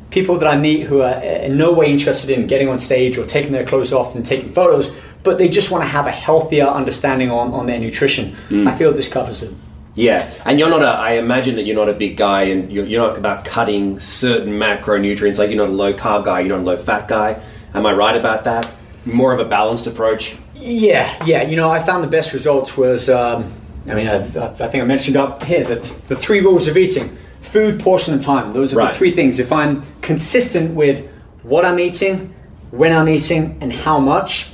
people 0.10 0.38
that 0.38 0.48
I 0.48 0.58
meet 0.58 0.84
who 0.84 1.02
are 1.02 1.22
in 1.22 1.58
no 1.58 1.74
way 1.74 1.92
interested 1.92 2.30
in 2.30 2.48
getting 2.48 2.68
on 2.68 2.80
stage 2.80 3.18
or 3.18 3.26
taking 3.26 3.52
their 3.52 3.66
clothes 3.66 3.94
off 3.94 4.16
and 4.16 4.26
taking 4.26 4.52
photos, 4.54 4.96
but 5.24 5.38
they 5.38 5.50
just 5.50 5.72
want 5.72 5.84
to 5.84 5.88
have 5.88 6.08
a 6.08 6.12
healthier 6.12 6.66
understanding 6.66 7.30
on, 7.30 7.54
on 7.54 7.66
their 7.66 7.80
nutrition. 7.80 8.36
I 8.68 8.76
feel 8.76 8.92
this 8.94 9.08
covers 9.08 9.44
it. 9.44 9.54
Yeah, 9.96 10.32
and 10.46 10.60
you're 10.60 10.70
not 10.70 10.82
a. 10.82 10.88
I 10.88 11.14
imagine 11.14 11.56
that 11.56 11.64
you're 11.64 11.76
not 11.76 11.90
a 11.90 11.94
big 11.94 12.16
guy, 12.16 12.44
and 12.44 12.72
you're, 12.72 12.86
you're 12.86 13.06
not 13.06 13.18
about 13.18 13.44
cutting 13.44 14.00
certain 14.00 14.54
macronutrients. 14.54 15.40
Like 15.40 15.50
you're 15.50 15.58
not 15.58 15.70
a 15.70 15.74
low 15.74 15.94
carb 15.94 16.24
guy, 16.26 16.40
you're 16.40 16.56
not 16.56 16.62
a 16.62 16.64
low 16.64 16.78
fat 16.78 17.08
guy. 17.08 17.42
Am 17.74 17.86
I 17.86 17.92
right 17.92 18.16
about 18.16 18.46
that? 18.46 18.72
More 19.06 19.34
of 19.34 19.40
a 19.40 19.46
balanced 19.46 19.88
approach. 19.88 20.38
Yeah, 20.56 21.26
yeah. 21.26 21.42
You 21.42 21.56
know, 21.56 21.70
I 21.70 21.82
found 21.82 22.04
the 22.04 22.08
best 22.08 22.34
results 22.34 22.78
was, 22.78 23.10
um, 23.10 23.52
I 23.88 23.94
mean, 23.94 24.08
I, 24.08 24.18
I 24.18 24.54
think 24.54 24.76
I 24.76 24.84
mentioned 24.84 25.18
up 25.18 25.44
here 25.44 25.64
that 25.64 25.84
the 26.08 26.16
three 26.16 26.40
rules 26.40 26.68
of 26.68 26.78
eating 26.78 27.18
food, 27.52 27.80
portion, 27.80 28.14
and 28.14 28.22
time. 28.22 28.54
Those 28.54 28.74
are 28.74 28.78
Right. 28.78 28.92
the 28.92 28.98
three 28.98 29.12
things. 29.12 29.40
If 29.40 29.52
I'm 29.52 29.82
consistent 30.02 30.76
with 30.76 31.04
what 31.44 31.66
I'm 31.66 31.80
eating, 31.80 32.34
when 32.72 32.94
I'm 32.94 33.10
eating, 33.10 33.58
and 33.62 33.74
how 33.74 34.00
much, 34.00 34.52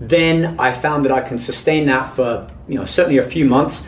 then 0.00 0.56
I 0.58 0.72
found 0.72 1.04
that 1.04 1.12
I 1.12 1.20
can 1.20 1.38
sustain 1.38 1.86
that 1.86 2.14
for, 2.14 2.46
you 2.68 2.76
know, 2.78 2.84
certainly 2.84 3.18
a 3.18 3.22
few 3.22 3.44
months. 3.44 3.86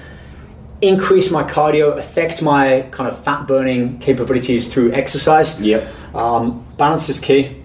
Increase 0.83 1.31
my 1.31 1.43
cardio, 1.43 1.97
affect 1.99 2.43
my 2.43 2.85
kind 2.91 3.09
of 3.09 3.19
fat 3.19 3.49
burning 3.49 3.99
capabilities 3.99 4.69
through 4.69 4.93
exercise. 4.93 5.61
Yep. 5.61 5.89
Um, 6.15 6.65
balance 6.77 7.09
is 7.09 7.19
key. 7.19 7.57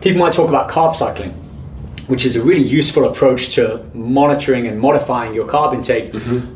People 0.00 0.20
might 0.20 0.32
talk 0.32 0.48
about 0.48 0.68
carb 0.70 0.96
cycling, 0.96 1.32
which 2.06 2.24
is 2.24 2.36
a 2.36 2.40
really 2.40 2.62
useful 2.62 3.04
approach 3.04 3.54
to 3.56 3.84
monitoring 3.94 4.66
and 4.66 4.80
modifying 4.80 5.34
your 5.34 5.46
carb 5.46 5.74
intake. 5.74 6.12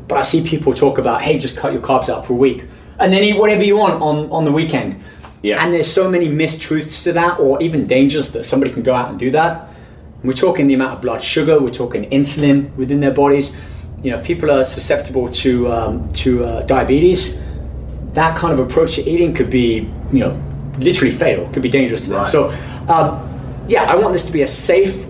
But 0.07 0.17
I 0.17 0.23
see 0.23 0.41
people 0.41 0.73
talk 0.73 0.97
about, 0.97 1.21
hey, 1.21 1.37
just 1.37 1.55
cut 1.55 1.71
your 1.73 1.81
carbs 1.81 2.09
out 2.09 2.25
for 2.25 2.33
a 2.33 2.37
week 2.37 2.63
and 2.99 3.11
then 3.13 3.23
eat 3.23 3.37
whatever 3.37 3.63
you 3.63 3.77
want 3.77 4.01
on, 4.01 4.29
on 4.31 4.43
the 4.43 4.51
weekend. 4.51 5.01
Yeah. 5.41 5.63
And 5.63 5.73
there's 5.73 5.91
so 5.91 6.09
many 6.09 6.27
mistruths 6.27 7.03
to 7.03 7.13
that, 7.13 7.39
or 7.39 7.61
even 7.61 7.87
dangers 7.87 8.31
that 8.31 8.43
somebody 8.43 8.71
can 8.71 8.83
go 8.83 8.93
out 8.93 9.09
and 9.09 9.19
do 9.19 9.31
that. 9.31 9.69
We're 10.23 10.33
talking 10.33 10.67
the 10.67 10.73
amount 10.73 10.93
of 10.95 11.01
blood 11.01 11.21
sugar, 11.21 11.59
we're 11.59 11.69
talking 11.69 12.09
insulin 12.09 12.75
within 12.75 12.99
their 12.99 13.13
bodies. 13.13 13.55
You 14.03 14.11
know, 14.11 14.19
if 14.19 14.25
people 14.25 14.49
are 14.51 14.65
susceptible 14.65 15.29
to, 15.29 15.71
um, 15.71 16.09
to 16.09 16.43
uh, 16.43 16.61
diabetes, 16.61 17.39
that 18.13 18.35
kind 18.35 18.51
of 18.51 18.59
approach 18.59 18.95
to 18.95 19.07
eating 19.07 19.33
could 19.33 19.49
be, 19.49 19.91
you 20.11 20.19
know, 20.19 20.41
literally 20.79 21.13
fatal, 21.13 21.47
could 21.49 21.63
be 21.63 21.69
dangerous 21.69 22.05
to 22.05 22.09
them. 22.09 22.21
Right. 22.21 22.29
So, 22.29 22.49
um, 22.89 23.23
yeah, 23.67 23.83
I 23.83 23.95
want 23.95 24.13
this 24.13 24.25
to 24.25 24.31
be 24.31 24.41
a 24.41 24.47
safe 24.47 25.05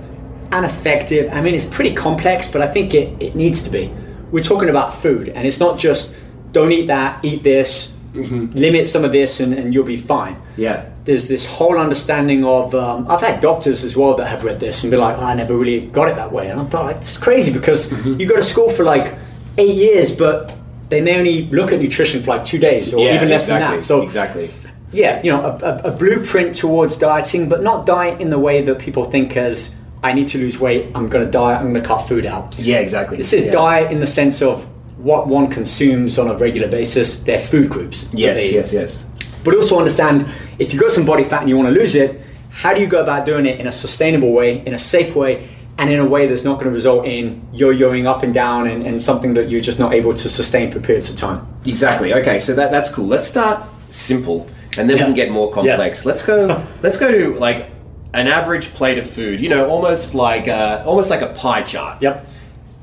and 0.52 0.66
effective. 0.66 1.32
I 1.32 1.42
mean, 1.42 1.56
it's 1.56 1.66
pretty 1.66 1.94
complex, 1.94 2.50
but 2.50 2.62
I 2.62 2.68
think 2.68 2.94
it, 2.94 3.22
it 3.22 3.36
needs 3.36 3.62
to 3.64 3.70
be. 3.70 3.94
We're 4.32 4.44
talking 4.44 4.70
about 4.70 4.94
food, 4.94 5.30
and 5.30 5.48
it's 5.48 5.60
not 5.60 5.80
just 5.80 6.14
don't 6.52 6.72
eat 6.72 6.88
that, 6.88 7.24
eat 7.24 7.44
this, 7.44 7.94
limit 8.14 8.88
some 8.88 9.06
of 9.06 9.12
this, 9.12 9.40
and, 9.40 9.54
and 9.54 9.74
you'll 9.74 9.86
be 9.86 9.98
fine. 9.98 10.42
Yeah. 10.56 10.90
There's 11.04 11.28
this 11.28 11.46
whole 11.46 11.78
understanding 11.78 12.44
of. 12.44 12.74
Um, 12.76 13.10
I've 13.10 13.22
had 13.22 13.40
doctors 13.40 13.84
as 13.84 13.96
well 13.96 14.16
that 14.16 14.28
have 14.28 14.44
read 14.44 14.60
this 14.60 14.84
and 14.84 14.92
be 14.92 14.98
like, 14.98 15.18
I 15.18 15.34
never 15.36 15.56
really 15.56 15.88
got 15.88 16.10
it 16.10 16.16
that 16.16 16.32
way. 16.32 16.50
And 16.50 16.60
I 16.60 16.66
thought, 16.66 16.86
like, 16.86 17.00
this 17.00 17.12
is 17.12 17.18
crazy 17.18 17.54
because 17.54 17.92
you 18.06 18.26
go 18.26 18.36
to 18.36 18.44
school 18.44 18.70
for 18.70 18.84
like 18.84 19.18
eight 19.58 19.76
years, 19.76 20.12
but 20.12 20.54
they 20.90 21.02
may 21.02 21.18
only 21.18 21.44
look 21.48 21.72
at 21.72 21.80
nutrition 21.80 22.24
for 22.24 22.30
like 22.36 22.46
two 22.46 22.60
days 22.60 22.94
or 22.94 23.06
yeah, 23.06 23.16
even 23.16 23.30
less 23.30 23.44
exactly, 23.44 23.68
than 23.68 23.78
that. 23.78 23.84
So 23.84 24.02
exactly. 24.02 24.52
yeah, 24.92 25.22
you 25.24 25.32
know, 25.32 25.42
a, 25.44 25.58
a, 25.58 25.94
a 25.94 25.98
blueprint 25.98 26.56
towards 26.56 26.98
dieting, 26.98 27.50
but 27.50 27.62
not 27.62 27.86
diet 27.86 28.22
in 28.22 28.30
the 28.30 28.40
way 28.40 28.62
that 28.64 28.80
people 28.80 29.06
think 29.06 29.38
as 29.38 29.76
I 30.04 30.14
need 30.14 30.28
to 30.30 30.38
lose 30.38 30.60
weight, 30.60 30.92
I'm 30.96 31.10
going 31.10 31.26
to 31.26 31.32
diet, 31.32 31.60
I'm 31.60 31.72
going 31.72 31.82
to 31.82 31.88
cut 31.88 32.00
food 32.00 32.26
out. 32.26 32.58
Yeah, 32.58 32.80
exactly. 32.80 33.18
This 33.18 33.34
is 33.34 33.44
yeah. 33.44 33.52
diet 33.52 33.92
in 33.92 34.00
the 34.00 34.08
sense 34.08 34.42
of 34.42 34.68
what 35.08 35.26
one 35.28 35.50
consumes 35.50 36.20
on 36.20 36.28
a 36.28 36.36
regular 36.36 36.68
basis, 36.68 37.24
their 37.24 37.40
food 37.40 37.70
groups. 37.70 38.10
Yes, 38.14 38.42
they 38.42 38.56
yes, 38.56 38.74
yes. 38.74 39.06
But 39.44 39.56
also 39.56 39.78
understand 39.78 40.28
if 40.60 40.74
you've 40.74 40.82
got 40.82 40.92
some 40.92 41.06
body 41.06 41.24
fat 41.24 41.42
and 41.42 41.50
you 41.50 41.56
want 41.56 41.70
to 41.74 41.80
lose 41.82 41.96
it, 41.96 42.22
how 42.50 42.74
do 42.74 42.82
you 42.82 42.88
go 42.88 43.02
about 43.02 43.26
doing 43.26 43.46
it 43.46 43.60
in 43.62 43.68
a 43.68 43.72
sustainable 43.72 44.34
way, 44.34 44.66
in 44.66 44.74
a 44.74 44.80
safe 44.80 45.16
way, 45.16 45.48
and 45.78 45.90
in 45.90 46.00
a 46.00 46.06
way 46.06 46.28
that's 46.28 46.44
not 46.44 46.56
going 46.56 46.66
to 46.66 46.72
result 46.72 47.06
in 47.06 47.48
yo-yoing 47.54 48.06
up 48.06 48.24
and 48.24 48.34
down 48.34 48.68
and, 48.68 48.86
and 48.86 49.02
something 49.02 49.34
that 49.36 49.50
you're 49.50 49.62
just 49.62 49.80
not 49.80 49.94
able 49.94 50.14
to 50.14 50.28
sustain 50.28 50.72
for 50.72 50.80
periods 50.82 51.10
of 51.10 51.16
time. 51.18 51.48
Exactly. 51.66 52.14
Okay, 52.14 52.40
so 52.40 52.54
that 52.56 52.72
that's 52.72 52.90
cool. 52.92 53.06
Let's 53.06 53.28
start 53.28 53.64
simple, 53.90 54.50
and 54.78 54.90
then 54.90 54.98
Yeah. 54.98 55.04
we 55.04 55.08
can 55.10 55.16
get 55.16 55.32
more 55.32 55.50
complex. 55.52 56.06
Let's 56.06 56.24
go. 56.24 56.62
let's 56.82 56.98
go 56.98 57.10
to 57.12 57.40
like 57.40 57.70
an 58.14 58.28
average 58.28 58.74
plate 58.74 58.98
of 58.98 59.10
food. 59.10 59.40
You 59.40 59.50
know, 59.50 59.70
almost 59.70 60.16
like 60.16 60.48
a, 60.48 60.84
almost 60.84 61.10
like 61.10 61.22
a 61.22 61.28
pie 61.28 61.62
chart. 61.62 62.02
Yep. 62.02 62.26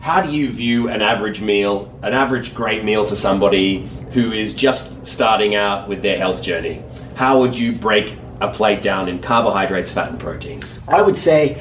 How 0.04 0.20
do 0.20 0.30
you 0.30 0.50
view 0.50 0.90
an 0.90 1.00
average 1.00 1.40
meal, 1.40 1.90
an 2.02 2.12
average 2.12 2.54
great 2.54 2.84
meal 2.84 3.06
for 3.06 3.16
somebody 3.16 3.88
who 4.12 4.32
is 4.32 4.52
just 4.52 5.06
starting 5.06 5.54
out 5.54 5.88
with 5.88 6.02
their 6.02 6.18
health 6.18 6.42
journey? 6.42 6.82
How 7.16 7.40
would 7.40 7.56
you 7.56 7.72
break 7.72 8.14
a 8.42 8.52
plate 8.52 8.82
down 8.82 9.08
in 9.08 9.18
carbohydrates, 9.18 9.90
fat, 9.90 10.10
and 10.10 10.20
proteins? 10.20 10.78
I 10.88 11.00
would 11.00 11.16
say 11.16 11.58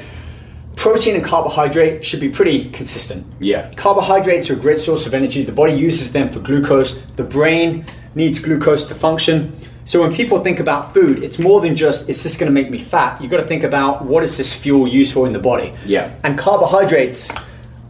protein 0.76 1.14
and 1.14 1.24
carbohydrate 1.24 2.04
should 2.04 2.20
be 2.20 2.28
pretty 2.28 2.68
consistent. 2.68 3.26
Yeah. 3.40 3.72
Carbohydrates 3.76 4.50
are 4.50 4.52
a 4.52 4.56
great 4.56 4.78
source 4.78 5.06
of 5.06 5.14
energy. 5.14 5.42
The 5.42 5.50
body 5.50 5.72
uses 5.72 6.12
them 6.12 6.28
for 6.28 6.40
glucose. 6.40 7.00
The 7.16 7.24
brain 7.24 7.86
needs 8.14 8.40
glucose 8.40 8.84
to 8.88 8.94
function. 8.94 9.58
So 9.86 10.02
when 10.02 10.12
people 10.12 10.44
think 10.44 10.60
about 10.60 10.92
food, 10.92 11.24
it's 11.24 11.38
more 11.38 11.62
than 11.62 11.74
just 11.74 12.10
it's 12.10 12.22
just 12.22 12.38
going 12.38 12.52
to 12.52 12.54
make 12.54 12.70
me 12.70 12.78
fat. 12.78 13.22
You've 13.22 13.30
got 13.30 13.40
to 13.40 13.46
think 13.46 13.62
about 13.62 14.04
what 14.04 14.22
is 14.22 14.36
this 14.36 14.54
fuel 14.54 14.86
used 14.86 15.14
for 15.14 15.26
in 15.26 15.32
the 15.32 15.38
body. 15.38 15.72
Yeah. 15.86 16.14
And 16.24 16.38
carbohydrates 16.38 17.30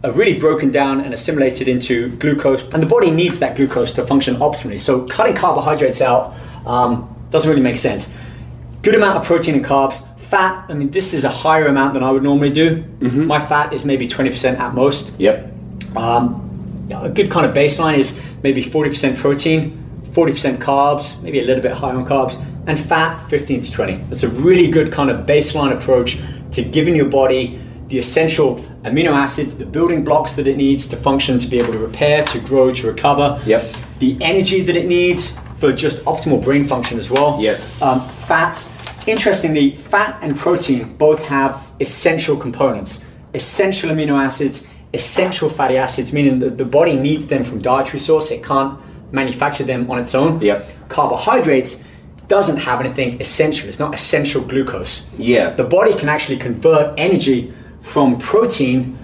are 0.04 0.12
really 0.12 0.38
broken 0.38 0.70
down 0.70 1.00
and 1.00 1.14
assimilated 1.14 1.66
into 1.66 2.14
glucose, 2.16 2.62
and 2.68 2.82
the 2.82 2.86
body 2.86 3.10
needs 3.10 3.38
that 3.38 3.56
glucose 3.56 3.90
to 3.94 4.06
function 4.06 4.36
optimally. 4.36 4.78
So 4.78 5.06
cutting 5.06 5.34
carbohydrates 5.34 6.02
out 6.02 6.34
um, 6.66 7.08
doesn't 7.30 7.48
really 7.48 7.62
make 7.62 7.78
sense. 7.78 8.14
Good 8.82 8.94
amount 8.94 9.16
of 9.16 9.24
protein 9.24 9.54
and 9.54 9.64
carbs. 9.64 10.06
Fat, 10.18 10.66
I 10.68 10.74
mean, 10.74 10.90
this 10.90 11.14
is 11.14 11.24
a 11.24 11.30
higher 11.30 11.66
amount 11.66 11.94
than 11.94 12.02
I 12.02 12.10
would 12.10 12.22
normally 12.22 12.50
do. 12.50 12.84
My 13.00 13.40
fat 13.40 13.72
is 13.72 13.84
maybe 13.84 14.06
20% 14.06 14.58
at 14.58 14.74
most. 14.74 15.18
Yep. 15.18 15.50
Um, 15.96 16.88
a 16.94 17.08
good 17.08 17.30
kind 17.30 17.46
of 17.46 17.56
baseline 17.56 17.96
is 17.96 18.20
maybe 18.42 18.62
40% 18.62 19.16
protein, 19.16 20.02
40% 20.10 20.58
carbs, 20.58 21.20
maybe 21.22 21.40
a 21.40 21.44
little 21.44 21.62
bit 21.62 21.72
high 21.72 21.94
on 21.94 22.04
carbs, 22.04 22.34
and 22.66 22.78
fat 22.78 23.26
15 23.30 23.62
to 23.62 23.72
20. 23.72 23.96
That's 24.08 24.22
a 24.22 24.28
really 24.28 24.70
good 24.70 24.92
kind 24.92 25.10
of 25.10 25.24
baseline 25.24 25.72
approach 25.72 26.18
to 26.52 26.62
giving 26.62 26.94
your 26.94 27.08
body 27.08 27.58
the 27.88 27.98
essential 27.98 28.62
amino 28.84 29.12
acids, 29.12 29.56
the 29.56 29.66
building 29.66 30.04
blocks 30.04 30.34
that 30.34 30.46
it 30.46 30.56
needs 30.56 30.86
to 30.88 30.96
function, 30.96 31.38
to 31.38 31.46
be 31.46 31.58
able 31.58 31.72
to 31.72 31.78
repair, 31.78 32.24
to 32.26 32.38
grow, 32.40 32.72
to 32.72 32.86
recover. 32.86 33.40
Yep. 33.46 33.76
The 33.98 34.16
energy 34.20 34.62
that 34.62 34.76
it 34.76 34.86
needs 34.86 35.34
for 35.58 35.72
just 35.72 36.04
optimal 36.04 36.42
brain 36.42 36.64
function 36.64 36.98
as 36.98 37.10
well. 37.10 37.38
Yes. 37.40 37.70
Um, 37.80 38.06
fats, 38.28 38.70
interestingly, 39.06 39.76
fat 39.76 40.18
and 40.22 40.36
protein 40.36 40.94
both 40.96 41.24
have 41.24 41.66
essential 41.80 42.36
components, 42.36 43.02
essential 43.32 43.90
amino 43.90 44.22
acids, 44.22 44.66
essential 44.92 45.48
fatty 45.48 45.76
acids, 45.76 46.12
meaning 46.12 46.38
that 46.40 46.58
the 46.58 46.64
body 46.64 46.96
needs 46.96 47.26
them 47.26 47.42
from 47.42 47.60
dietary 47.60 47.98
source. 47.98 48.30
It 48.30 48.44
can't 48.44 48.78
manufacture 49.12 49.64
them 49.64 49.90
on 49.90 49.98
its 49.98 50.14
own. 50.14 50.40
Yep. 50.40 50.88
Carbohydrates 50.88 51.82
doesn't 52.28 52.56
have 52.56 52.80
anything 52.80 53.20
essential. 53.20 53.68
It's 53.68 53.78
not 53.78 53.94
essential 53.94 54.42
glucose. 54.42 55.08
Yeah. 55.18 55.50
The 55.50 55.64
body 55.64 55.94
can 55.94 56.08
actually 56.08 56.38
convert 56.38 56.98
energy 56.98 57.52
from 57.84 58.18
protein. 58.18 58.98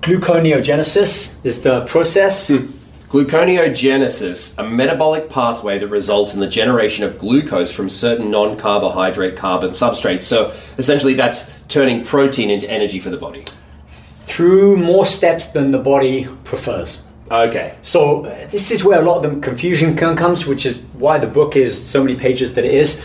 Gluconeogenesis 0.00 1.36
is 1.44 1.62
the 1.62 1.84
process. 1.86 2.50
Gluconeogenesis, 2.50 4.58
a 4.58 4.68
metabolic 4.68 5.30
pathway 5.30 5.78
that 5.78 5.88
results 5.88 6.34
in 6.34 6.40
the 6.40 6.46
generation 6.46 7.04
of 7.04 7.16
glucose 7.16 7.72
from 7.72 7.88
certain 7.88 8.30
non 8.30 8.58
carbohydrate 8.58 9.36
carbon 9.36 9.70
substrates. 9.70 10.24
So 10.24 10.52
essentially, 10.76 11.14
that's 11.14 11.50
turning 11.68 12.04
protein 12.04 12.50
into 12.50 12.70
energy 12.70 13.00
for 13.00 13.08
the 13.10 13.16
body. 13.16 13.44
through 13.86 14.76
more 14.76 15.06
steps 15.06 15.46
than 15.46 15.70
the 15.70 15.78
body 15.78 16.28
prefers. 16.44 17.02
Okay. 17.30 17.76
So 17.82 18.26
uh, 18.26 18.46
this 18.48 18.70
is 18.70 18.84
where 18.84 19.00
a 19.00 19.04
lot 19.04 19.24
of 19.24 19.34
the 19.34 19.40
confusion 19.40 19.96
comes, 19.96 20.46
which 20.46 20.66
is 20.66 20.82
why 20.92 21.18
the 21.18 21.26
book 21.26 21.56
is 21.56 21.82
so 21.82 22.04
many 22.04 22.16
pages 22.16 22.54
that 22.54 22.64
it 22.64 22.74
is. 22.74 23.00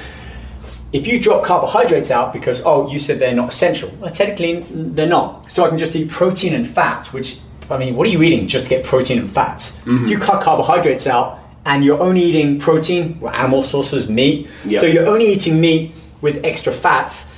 If 0.93 1.07
you 1.07 1.19
drop 1.19 1.43
carbohydrates 1.43 2.11
out 2.11 2.31
because 2.31 2.61
oh 2.65 2.89
you 2.89 2.99
said 2.99 3.17
they're 3.19 3.35
not 3.35 3.49
essential, 3.49 3.89
well 3.99 4.11
technically 4.11 4.61
they're 4.69 5.07
not. 5.07 5.51
So 5.51 5.65
I 5.65 5.69
can 5.69 5.77
just 5.77 5.95
eat 5.95 6.09
protein 6.09 6.53
and 6.53 6.67
fats, 6.67 7.11
which 7.11 7.39
I 7.69 7.77
mean, 7.77 7.95
what 7.95 8.07
are 8.07 8.11
you 8.11 8.21
eating 8.21 8.47
just 8.47 8.65
to 8.65 8.69
get 8.69 8.85
protein 8.85 9.19
and 9.19 9.29
fats? 9.29 9.77
Mm-hmm. 9.77 10.07
You 10.07 10.19
cut 10.19 10.43
carbohydrates 10.43 11.07
out 11.07 11.39
and 11.65 11.83
you're 11.83 11.99
only 11.99 12.23
eating 12.23 12.59
protein, 12.59 13.19
well, 13.19 13.33
animal 13.33 13.63
sources, 13.63 14.09
meat. 14.09 14.47
Yep. 14.65 14.81
So 14.81 14.87
you're 14.87 15.07
only 15.07 15.27
eating 15.33 15.59
meat 15.59 15.91
with 16.21 16.43
extra 16.45 16.73
fats. 16.73 17.29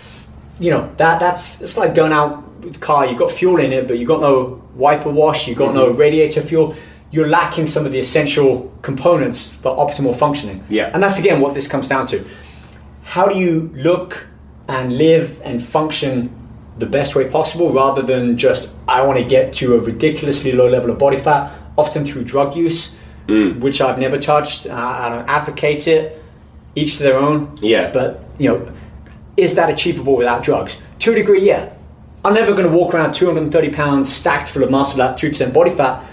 You 0.59 0.71
know 0.71 0.93
that 0.97 1.19
that's 1.19 1.61
it's 1.61 1.77
like 1.77 1.95
going 1.95 2.11
out 2.11 2.47
with 2.59 2.79
car. 2.79 3.05
You've 3.05 3.19
got 3.19 3.31
fuel 3.31 3.59
in 3.59 3.71
it, 3.71 3.87
but 3.87 3.97
you've 3.99 4.07
got 4.07 4.21
no 4.21 4.61
wiper 4.75 5.09
wash. 5.09 5.47
You've 5.47 5.57
got 5.57 5.73
no 5.73 5.89
mm-hmm. 5.89 5.97
radiator 5.97 6.41
fuel. 6.41 6.75
You're 7.11 7.27
lacking 7.27 7.67
some 7.67 7.85
of 7.85 7.91
the 7.91 7.99
essential 7.99 8.73
components 8.81 9.53
for 9.53 9.75
optimal 9.77 10.15
functioning. 10.15 10.63
Yeah. 10.67 10.91
And 10.93 11.01
that's 11.01 11.19
again 11.19 11.39
what 11.39 11.53
this 11.53 11.67
comes 11.67 11.87
down 11.87 12.07
to. 12.07 12.25
How 13.05 13.27
do 13.27 13.37
you 13.37 13.71
look 13.75 14.27
and 14.67 14.97
live 14.97 15.39
and 15.43 15.63
function 15.63 16.29
the 16.77 16.85
best 16.85 17.15
way 17.15 17.29
possible 17.29 17.71
rather 17.71 18.01
than 18.01 18.37
just, 18.37 18.73
I 18.87 19.05
want 19.05 19.19
to 19.19 19.23
get 19.23 19.53
to 19.55 19.75
a 19.75 19.79
ridiculously 19.79 20.51
low 20.51 20.67
level 20.67 20.89
of 20.89 20.97
body 20.97 21.17
fat, 21.17 21.53
often 21.77 22.03
through 22.03 22.25
drug 22.25 22.55
use, 22.55 22.93
which 23.61 23.79
I've 23.79 23.99
never 23.99 24.17
touched. 24.17 24.65
Uh, 24.67 24.73
I 24.73 25.09
don't 25.09 25.29
advocate 25.29 25.87
it, 25.87 26.21
each 26.75 26.97
to 26.97 27.03
their 27.03 27.17
own. 27.17 27.55
Yeah. 27.61 27.91
But, 27.93 28.25
you 28.37 28.49
know, 28.49 28.73
is 29.37 29.55
that 29.55 29.69
achievable 29.69 30.17
without 30.17 30.43
drugs? 30.43 30.81
To 30.99 31.13
a 31.13 31.15
degree, 31.15 31.45
yeah. 31.45 31.73
I'm 32.25 32.33
never 32.33 32.53
going 32.53 32.67
to 32.67 32.75
walk 32.75 32.95
around 32.95 33.13
230 33.13 33.69
pounds 33.69 34.11
stacked 34.11 34.49
full 34.49 34.63
of 34.63 34.71
muscle 34.71 35.01
at 35.03 35.17
3% 35.17 35.53
body 35.53 35.71
fat, 35.71 36.03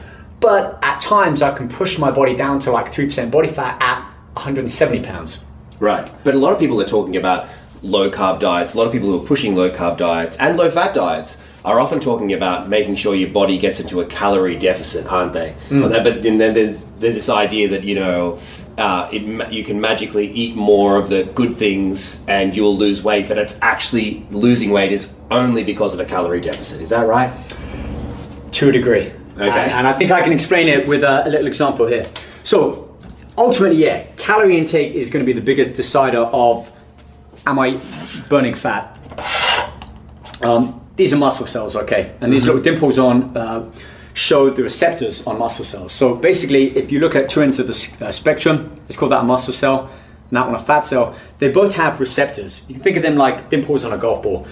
but 0.41 0.79
at 0.83 1.01
times 1.01 1.41
I 1.41 1.57
can 1.57 1.69
push 1.69 1.99
my 1.99 2.11
body 2.11 2.37
down 2.37 2.59
to 2.61 2.71
like 2.71 2.93
3% 2.93 3.31
body 3.31 3.49
fat 3.49 3.81
at 3.81 4.05
170 4.35 5.03
pounds. 5.03 5.43
Right. 5.83 6.09
But 6.25 6.35
a 6.35 6.39
lot 6.39 6.53
of 6.53 6.59
people 6.59 6.81
are 6.81 6.87
talking 6.87 7.17
about 7.17 7.49
low 7.83 8.09
carb 8.11 8.39
diets. 8.39 8.75
A 8.75 8.79
lot 8.79 8.87
of 8.87 8.93
people 8.93 9.09
who 9.11 9.21
are 9.23 9.27
pushing 9.27 9.57
low 9.57 9.69
carb 9.69 9.97
diets 9.99 10.37
and 10.39 10.57
low 10.57 10.71
fat 10.71 10.95
diets 10.95 11.39
are 11.65 11.81
often 11.81 11.99
talking 12.01 12.33
about 12.33 12.69
making 12.69 12.95
sure 12.97 13.15
your 13.15 13.31
body 13.31 13.59
gets 13.59 13.81
into 13.81 14.01
a 14.01 14.07
calorie 14.07 14.57
deficit, 14.57 15.07
aren't 15.11 15.33
they? 15.33 15.55
That- 15.71 16.05
But 16.05 16.23
then 16.23 16.39
there's 16.39 16.85
there's 17.01 17.17
this 17.17 17.29
idea 17.29 17.69
that 17.69 17.83
you 17.85 17.97
know. 17.97 18.39
Uh, 18.79 19.07
it, 19.13 19.53
you 19.53 19.63
can 19.63 19.79
magically 19.79 20.29
eat 20.33 20.57
more 20.57 20.97
of 20.97 21.11
the 21.11 21.25
good 21.35 21.55
things 21.55 22.25
and 22.27 22.57
you'll 22.57 22.75
lose 22.75 23.05
weight, 23.05 23.29
but 23.29 23.37
it's 23.37 23.59
actually 23.61 24.25
losing 24.31 24.71
weight 24.71 24.91
is 24.93 25.13
only 25.31 25.63
because 25.63 25.93
of 25.93 26.01
a 26.01 26.07
calorie 26.07 26.41
deficit. 26.41 26.81
Is 26.81 26.89
that 26.89 27.07
right? 27.07 27.31
to 28.53 28.69
a 28.71 28.73
degree. 28.73 29.13
Okay. 29.37 29.49
And, 29.51 29.73
and 29.73 29.87
I 29.87 29.93
think 29.93 30.11
I 30.11 30.23
can 30.23 30.33
explain 30.33 30.69
it 30.69 30.89
with 30.89 31.05
a, 31.05 31.27
a 31.27 31.29
little 31.29 31.47
example 31.47 31.87
here. 31.87 32.07
So, 32.45 32.92
ultimately, 33.43 33.77
yeah, 33.77 34.05
calorie 34.17 34.57
intake 34.57 34.95
is 34.95 35.11
going 35.11 35.25
to 35.25 35.27
be 35.27 35.39
the 35.39 35.45
biggest 35.45 35.75
decider 35.75 36.21
of 36.21 36.71
am 37.47 37.59
I 37.59 37.81
burning 38.29 38.55
fat? 38.55 38.99
Um, 40.45 40.81
these 40.97 41.13
are 41.13 41.17
muscle 41.17 41.47
cells, 41.47 41.75
okay? 41.75 42.15
And 42.21 42.33
these 42.33 42.47
little 42.47 42.61
dimples 42.61 42.99
on 42.99 43.37
uh, 43.37 43.71
show 44.15 44.51
the 44.51 44.63
receptors 44.63 45.27
on 45.27 45.39
muscle 45.39 45.65
cells. 45.65 45.93
So, 45.93 46.15
basically, 46.15 46.77
if 46.77 46.93
you 46.93 47.01
look 47.01 47.17
at 47.17 47.29
two 47.29 47.43
ends 47.43 47.59
of 47.59 47.67
the 47.67 48.07
uh, 48.07 48.13
spectrum, 48.13 48.71
let's 48.83 48.97
call 48.97 49.09
that 49.09 49.21
a 49.21 49.25
muscle 49.25 49.55
cell 49.55 49.91
and 50.29 50.37
that 50.37 50.47
one 50.47 50.55
a 50.55 50.59
fat 50.59 50.81
cell, 50.81 51.15
they 51.39 51.51
both 51.51 51.75
have 51.75 52.01
receptors. 52.01 52.63
You 52.69 52.75
can 52.75 52.85
think 52.85 52.97
of 52.97 53.03
them 53.03 53.17
like 53.17 53.51
dimples 53.51 53.85
on 53.85 53.93
a 53.93 53.99
golf 53.99 54.23
ball. 54.23 54.45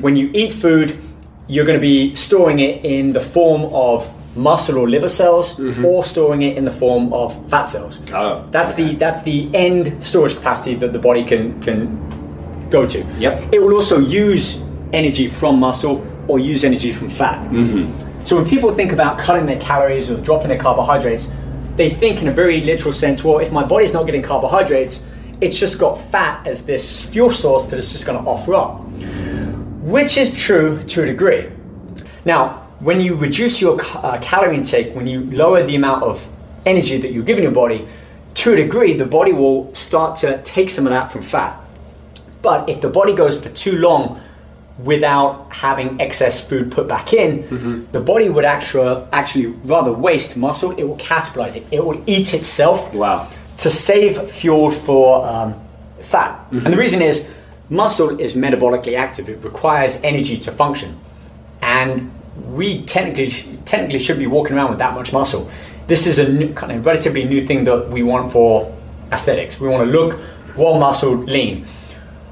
When 0.00 0.16
you 0.16 0.30
eat 0.32 0.52
food, 0.52 0.98
you're 1.46 1.66
going 1.66 1.78
to 1.78 1.82
be 1.82 2.14
storing 2.14 2.60
it 2.60 2.84
in 2.84 3.12
the 3.12 3.20
form 3.20 3.62
of 3.74 4.08
muscle 4.36 4.78
or 4.78 4.88
liver 4.88 5.08
cells 5.08 5.58
or 5.84 6.04
storing 6.04 6.42
it 6.42 6.56
in 6.56 6.64
the 6.64 6.70
form 6.70 7.12
of 7.12 7.34
fat 7.50 7.64
cells. 7.64 8.00
Oh, 8.12 8.46
that's 8.50 8.74
the 8.74 8.94
that's 8.96 9.22
the 9.22 9.50
end 9.54 10.02
storage 10.02 10.34
capacity 10.36 10.74
that 10.76 10.92
the 10.92 10.98
body 10.98 11.24
can 11.24 11.60
can 11.62 12.68
go 12.70 12.86
to. 12.86 13.04
Yep. 13.18 13.52
It 13.52 13.60
will 13.60 13.74
also 13.74 13.98
use 13.98 14.60
energy 14.92 15.28
from 15.28 15.58
muscle 15.58 16.06
or 16.28 16.38
use 16.38 16.64
energy 16.64 16.92
from 16.92 17.08
fat. 17.08 17.38
Mm-hmm. 17.50 18.24
So 18.24 18.36
when 18.36 18.44
people 18.44 18.72
think 18.74 18.92
about 18.92 19.18
cutting 19.18 19.46
their 19.46 19.60
calories 19.60 20.10
or 20.10 20.20
dropping 20.20 20.48
their 20.48 20.58
carbohydrates, 20.58 21.28
they 21.76 21.90
think 21.90 22.20
in 22.20 22.28
a 22.28 22.32
very 22.32 22.60
literal 22.60 22.92
sense, 22.92 23.24
well, 23.24 23.38
if 23.38 23.50
my 23.50 23.64
body's 23.64 23.92
not 23.92 24.04
getting 24.04 24.22
carbohydrates, 24.22 25.02
it's 25.40 25.58
just 25.58 25.78
got 25.78 25.96
fat 26.10 26.46
as 26.46 26.66
this 26.66 27.04
fuel 27.06 27.30
source 27.30 27.66
that 27.66 27.78
it's 27.78 27.92
just 27.92 28.06
going 28.06 28.22
to 28.22 28.30
offer 28.30 28.54
up 28.54 28.82
which 29.80 30.18
is 30.18 30.32
true 30.32 30.82
to 30.84 31.02
a 31.02 31.06
degree. 31.06 31.48
Now, 32.24 32.66
when 32.80 33.00
you 33.00 33.14
reduce 33.14 33.60
your 33.60 33.78
uh, 33.80 34.18
calorie 34.22 34.56
intake, 34.56 34.94
when 34.94 35.06
you 35.06 35.24
lower 35.30 35.62
the 35.62 35.76
amount 35.76 36.02
of 36.02 36.26
energy 36.66 36.96
that 36.98 37.12
you're 37.12 37.24
giving 37.24 37.42
your 37.44 37.52
body, 37.52 37.86
to 38.34 38.52
a 38.52 38.56
degree, 38.56 38.94
the 38.94 39.04
body 39.06 39.32
will 39.32 39.72
start 39.74 40.16
to 40.18 40.40
take 40.42 40.70
some 40.70 40.86
of 40.86 40.90
that 40.90 41.12
from 41.12 41.22
fat. 41.22 41.60
But 42.42 42.68
if 42.68 42.80
the 42.80 42.88
body 42.88 43.14
goes 43.14 43.38
for 43.40 43.50
too 43.50 43.76
long 43.78 44.20
without 44.78 45.46
having 45.52 46.00
excess 46.00 46.46
food 46.48 46.72
put 46.72 46.88
back 46.88 47.12
in, 47.12 47.86
the 47.92 48.00
body 48.00 48.30
would 48.30 48.46
actually, 48.46 49.04
actually 49.12 49.46
rather 49.64 49.92
waste 49.92 50.36
muscle. 50.38 50.70
It 50.72 50.84
will 50.84 50.96
catabolize 50.96 51.56
it. 51.56 51.66
It 51.70 51.84
will 51.84 52.02
eat 52.06 52.32
itself 52.32 52.94
Wow. 52.94 53.28
to 53.58 53.70
save 53.70 54.30
fuel 54.30 54.70
for 54.70 55.26
um, 55.26 55.54
fat. 56.00 56.40
And 56.50 56.72
the 56.72 56.78
reason 56.78 57.02
is 57.02 57.28
muscle 57.68 58.18
is 58.18 58.32
metabolically 58.32 58.96
active. 58.96 59.28
It 59.28 59.44
requires 59.44 59.98
energy 60.02 60.38
to 60.38 60.50
function. 60.52 60.96
And 61.60 62.10
we 62.48 62.82
technically 62.82 63.30
technically 63.64 63.98
should 63.98 64.18
be 64.18 64.26
walking 64.26 64.56
around 64.56 64.70
with 64.70 64.78
that 64.78 64.94
much 64.94 65.12
muscle. 65.12 65.50
This 65.86 66.06
is 66.06 66.18
a 66.18 66.32
new, 66.32 66.52
kind 66.54 66.72
of 66.72 66.86
relatively 66.86 67.24
new 67.24 67.46
thing 67.46 67.64
that 67.64 67.88
we 67.88 68.02
want 68.02 68.32
for 68.32 68.76
aesthetics. 69.12 69.60
We 69.60 69.68
want 69.68 69.84
to 69.84 69.90
look 69.90 70.20
well 70.56 70.78
muscled, 70.78 71.28
lean. 71.28 71.66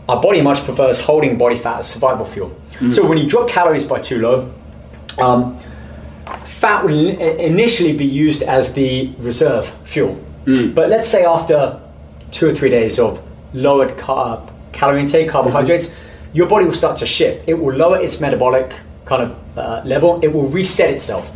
Our 0.09 0.21
body 0.23 0.41
much 0.41 0.65
prefers 0.65 0.99
holding 0.99 1.37
body 1.39 1.59
fat 1.59 1.81
as 1.81 1.91
survival 1.91 2.25
fuel. 2.25 2.57
Mm. 2.79 2.93
So 2.93 3.07
when 3.07 3.19
you 3.19 3.29
drop 3.29 3.49
calories 3.49 3.85
by 3.85 4.01
too 4.01 4.21
low, 4.21 4.53
um, 5.19 5.59
fat 6.45 6.85
will 6.85 7.19
initially 7.19 7.97
be 7.97 8.05
used 8.05 8.43
as 8.43 8.73
the 8.75 9.13
reserve 9.19 9.67
fuel. 9.85 10.19
Mm. 10.45 10.75
But 10.75 10.89
let's 10.89 11.09
say 11.09 11.25
after 11.25 11.81
two 12.31 12.49
or 12.49 12.55
three 12.55 12.71
days 12.71 12.99
of 12.99 13.23
lowered 13.55 13.97
carb, 13.97 14.51
calorie 14.73 15.01
intake, 15.01 15.29
carbohydrates, 15.29 15.89
mm-hmm. 15.89 16.37
your 16.37 16.47
body 16.47 16.65
will 16.65 16.75
start 16.75 16.97
to 16.99 17.07
shift. 17.07 17.49
It 17.49 17.55
will 17.55 17.75
lower 17.75 18.01
its 18.01 18.21
metabolic 18.21 18.75
kind 19.09 19.23
of 19.23 19.59
uh, 19.59 19.83
level. 19.85 20.21
It 20.23 20.29
will 20.29 20.49
reset 20.49 20.91
itself. 20.91 21.33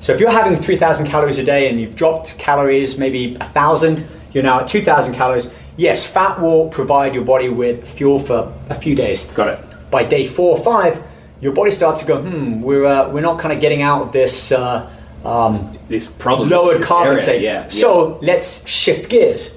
So 0.00 0.14
if 0.14 0.20
you're 0.20 0.30
having 0.30 0.56
3,000 0.56 1.06
calories 1.06 1.38
a 1.38 1.44
day 1.44 1.68
and 1.68 1.78
you've 1.78 1.94
dropped 1.94 2.38
calories 2.38 2.96
maybe 2.96 3.36
1,000, 3.36 4.06
you're 4.32 4.42
now 4.42 4.60
at 4.60 4.68
2,000 4.68 5.14
calories. 5.14 5.50
Yes, 5.76 6.06
fat 6.06 6.40
will 6.40 6.68
provide 6.70 7.14
your 7.14 7.24
body 7.24 7.48
with 7.50 7.86
fuel 7.86 8.18
for 8.18 8.52
a 8.70 8.74
few 8.74 8.94
days. 8.94 9.26
Got 9.26 9.48
it. 9.48 9.90
By 9.90 10.04
day 10.04 10.26
four 10.26 10.56
or 10.56 10.64
five, 10.64 11.02
your 11.40 11.52
body 11.52 11.70
starts 11.70 12.00
to 12.00 12.06
go, 12.06 12.22
hmm, 12.22 12.62
we're, 12.62 12.86
uh, 12.86 13.10
we're 13.10 13.20
not 13.20 13.38
kind 13.38 13.52
of 13.52 13.60
getting 13.60 13.82
out 13.82 14.02
of 14.02 14.12
this 14.12 14.52
uh, 14.52 14.90
um, 15.24 15.76
This 15.88 16.06
problem. 16.06 16.48
lowered 16.48 16.80
this 16.80 16.88
carb 16.88 17.06
area, 17.06 17.18
intake. 17.18 17.42
Yeah. 17.42 17.68
So 17.68 18.18
let's 18.22 18.66
shift 18.68 19.10
gears. 19.10 19.54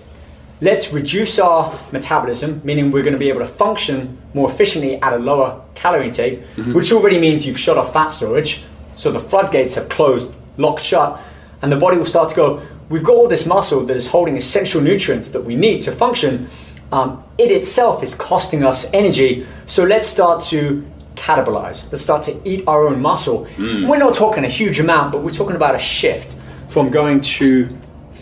Let's 0.62 0.93
reduce 0.93 1.39
our 1.39 1.77
metabolism, 1.91 2.62
meaning 2.63 2.91
we're 2.91 3.03
going 3.03 3.13
to 3.13 3.20
be 3.20 3.29
able 3.29 3.41
to 3.41 3.48
function 3.48 4.17
more 4.34 4.50
efficiently 4.50 5.01
at 5.01 5.13
a 5.13 5.17
lower 5.20 5.62
calorie 5.75 6.08
intake, 6.08 6.39
Mm-hmm. 6.56 6.74
which 6.74 6.92
already 6.94 7.20
means 7.20 7.46
you've 7.46 7.60
shut 7.60 7.77
off 7.77 7.94
fat 7.94 8.08
storage. 8.08 8.63
So 8.96 9.12
the 9.12 9.20
floodgates 9.20 9.75
have 9.75 9.89
closed, 9.89 10.32
locked 10.58 10.84
shut, 10.84 11.20
and 11.62 11.72
the 11.72 11.77
body 11.77 11.98
will 11.98 12.06
start 12.06 12.30
to 12.30 12.36
go, 12.36 12.62
we've 12.89 13.03
got 13.03 13.15
all 13.15 13.27
this 13.27 13.46
muscle 13.46 13.86
that 13.86 13.98
is 13.98 14.08
holding 14.08 14.38
essential 14.38 14.82
nutrients 14.82 15.30
that 15.30 15.42
we 15.44 15.56
need 15.56 15.82
to 15.84 15.92
function. 15.92 16.50
Um, 16.92 17.24
it 17.38 17.51
itself 17.51 18.03
is 18.03 18.13
costing 18.13 18.63
us 18.63 18.89
energy. 18.94 19.48
So 19.65 19.84
let's 19.84 20.08
start 20.08 20.44
to 20.46 20.86
catabolize. 21.15 21.89
Let's 21.92 22.03
start 22.03 22.24
to 22.24 22.39
eat 22.48 22.68
our 22.68 22.88
own 22.88 23.01
muscle. 23.01 23.48
We're 23.58 23.98
not 23.98 24.13
talking 24.13 24.44
a 24.46 24.50
huge 24.50 24.80
amount, 24.80 25.12
but 25.12 25.22
we're 25.24 25.32
talking 25.32 25.56
about 25.56 25.74
a 25.75 25.80
shift 25.80 26.36
from 26.68 26.89
going 26.92 27.22
to 27.22 27.68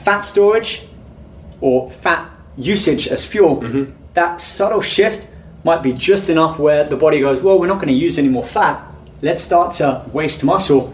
fat 0.05 0.22
storage 0.22 0.84
or 1.60 1.89
fat 1.91 2.29
usage 2.58 3.08
as 3.08 3.25
fuel. 3.25 3.62
That 4.13 4.39
subtle 4.39 4.81
shift 4.81 5.27
might 5.63 5.84
be 5.84 5.94
just 5.94 6.30
enough 6.30 6.60
where 6.60 6.84
the 6.84 6.96
body 6.96 7.20
goes, 7.20 7.41
well, 7.41 7.60
we're 7.60 7.68
not 7.68 7.75
going 7.75 7.88
to 7.88 7.94
use 7.94 8.18
any 8.18 8.30
more 8.30 8.46
fat. 8.46 8.84
Let's 9.22 9.41
start 9.41 9.74
to 9.75 10.03
waste 10.12 10.44
muscle 10.44 10.94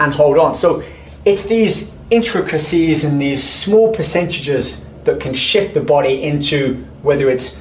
and 0.00 0.12
hold 0.12 0.38
on. 0.38 0.54
So 0.54 0.82
it's 1.24 1.44
these 1.44 1.92
intricacies 2.10 3.04
and 3.04 3.20
these 3.20 3.42
small 3.42 3.94
percentages 3.94 4.84
that 5.04 5.20
can 5.20 5.34
shift 5.34 5.74
the 5.74 5.80
body 5.80 6.22
into 6.22 6.76
whether 7.02 7.28
it's 7.28 7.60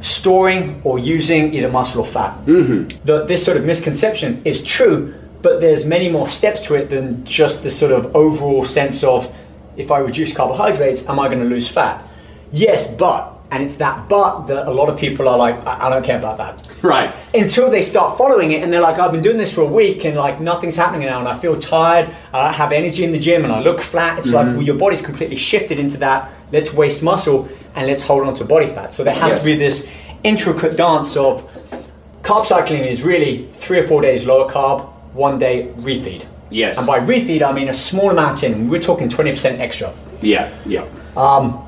storing 0.00 0.80
or 0.84 0.98
using 0.98 1.54
either 1.54 1.70
muscle 1.70 2.00
or 2.00 2.06
fat. 2.06 2.36
Mm-hmm. 2.46 3.04
The, 3.04 3.24
this 3.24 3.44
sort 3.44 3.56
of 3.56 3.64
misconception 3.64 4.42
is 4.44 4.64
true, 4.64 5.14
but 5.42 5.60
there's 5.60 5.84
many 5.84 6.10
more 6.10 6.28
steps 6.28 6.60
to 6.66 6.74
it 6.74 6.90
than 6.90 7.24
just 7.24 7.62
this 7.62 7.78
sort 7.78 7.92
of 7.92 8.14
overall 8.14 8.64
sense 8.64 9.02
of 9.04 9.34
if 9.76 9.90
I 9.90 9.98
reduce 9.98 10.34
carbohydrates, 10.34 11.08
am 11.08 11.18
I 11.18 11.28
going 11.28 11.40
to 11.40 11.48
lose 11.48 11.68
fat? 11.68 12.04
Yes, 12.52 12.90
but, 12.90 13.32
and 13.52 13.62
it's 13.62 13.76
that 13.76 14.08
but 14.08 14.46
that 14.46 14.66
a 14.66 14.70
lot 14.70 14.88
of 14.88 14.96
people 14.98 15.28
are 15.28 15.36
like, 15.36 15.56
I, 15.66 15.86
I 15.86 15.90
don't 15.90 16.04
care 16.04 16.18
about 16.18 16.38
that 16.38 16.82
Right. 16.82 17.12
until 17.34 17.70
they 17.70 17.82
start 17.82 18.16
following 18.16 18.52
it 18.52 18.62
and 18.62 18.72
they're 18.72 18.80
like 18.80 18.98
i've 18.98 19.12
been 19.12 19.22
doing 19.22 19.36
this 19.36 19.52
for 19.52 19.60
a 19.62 19.66
week 19.66 20.04
and 20.06 20.16
like 20.16 20.40
nothing's 20.40 20.76
happening 20.76 21.06
now 21.06 21.18
and 21.18 21.28
i 21.28 21.36
feel 21.36 21.58
tired 21.58 22.08
i 22.32 22.44
don't 22.44 22.54
have 22.54 22.72
energy 22.72 23.04
in 23.04 23.12
the 23.12 23.18
gym 23.18 23.44
and 23.44 23.52
i 23.52 23.60
look 23.60 23.80
flat 23.80 24.18
it's 24.18 24.30
like 24.30 24.46
mm-hmm. 24.46 24.56
well, 24.56 24.64
your 24.66 24.76
body's 24.76 25.02
completely 25.02 25.36
shifted 25.36 25.78
into 25.78 25.98
that 25.98 26.30
let's 26.52 26.72
waste 26.72 27.02
muscle 27.02 27.48
and 27.74 27.86
let's 27.86 28.00
hold 28.00 28.26
on 28.26 28.34
to 28.34 28.44
body 28.44 28.66
fat 28.66 28.92
so 28.92 29.04
there 29.04 29.14
has 29.14 29.30
Yes. 29.30 29.40
to 29.42 29.46
be 29.46 29.56
this 29.56 29.88
intricate 30.24 30.76
dance 30.76 31.16
of 31.16 31.42
carb 32.22 32.44
cycling 32.46 32.84
is 32.84 33.02
really 33.02 33.46
three 33.54 33.78
or 33.78 33.86
four 33.86 34.00
days 34.00 34.26
lower 34.26 34.50
carb 34.50 34.86
one 35.12 35.38
day 35.38 35.68
refeed 35.78 36.24
Yes. 36.50 36.78
and 36.78 36.86
by 36.86 36.98
refeed 37.00 37.42
i 37.42 37.52
mean 37.52 37.68
a 37.68 37.74
small 37.74 38.10
amount 38.10 38.42
in 38.42 38.68
we're 38.70 38.80
talking 38.80 39.08
20% 39.08 39.58
extra 39.60 39.92
Yeah. 40.22 40.50
Yeah. 40.66 40.84
Um, 41.16 41.66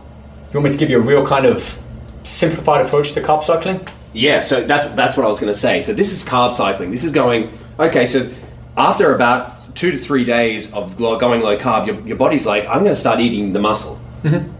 you 0.52 0.60
want 0.60 0.64
me 0.66 0.72
to 0.72 0.78
give 0.78 0.90
you 0.90 0.98
a 0.98 1.00
real 1.00 1.26
kind 1.26 1.46
of 1.46 1.78
simplified 2.24 2.84
approach 2.86 3.12
to 3.12 3.20
carb 3.20 3.42
cycling 3.42 3.80
Yeah, 4.12 4.40
so 4.42 4.62
that's 4.64 4.86
that's 4.94 5.16
what 5.16 5.24
I 5.24 5.28
was 5.28 5.40
going 5.40 5.52
to 5.52 5.58
say. 5.58 5.82
So 5.82 5.92
this 5.94 6.12
is 6.12 6.24
carb 6.24 6.52
cycling. 6.52 6.90
This 6.90 7.04
is 7.04 7.12
going 7.12 7.50
okay. 7.78 8.04
So 8.06 8.28
after 8.76 9.14
about 9.14 9.74
two 9.74 9.90
to 9.90 9.98
three 9.98 10.24
days 10.24 10.72
of 10.74 10.96
going 10.98 11.40
low 11.42 11.56
carb, 11.56 11.86
your, 11.86 11.98
your 12.06 12.16
body's 12.18 12.44
like, 12.46 12.64
I'm 12.66 12.80
going 12.84 12.94
to 12.94 13.02
start 13.06 13.20
eating 13.20 13.52
the 13.52 13.58
muscle. 13.60 13.98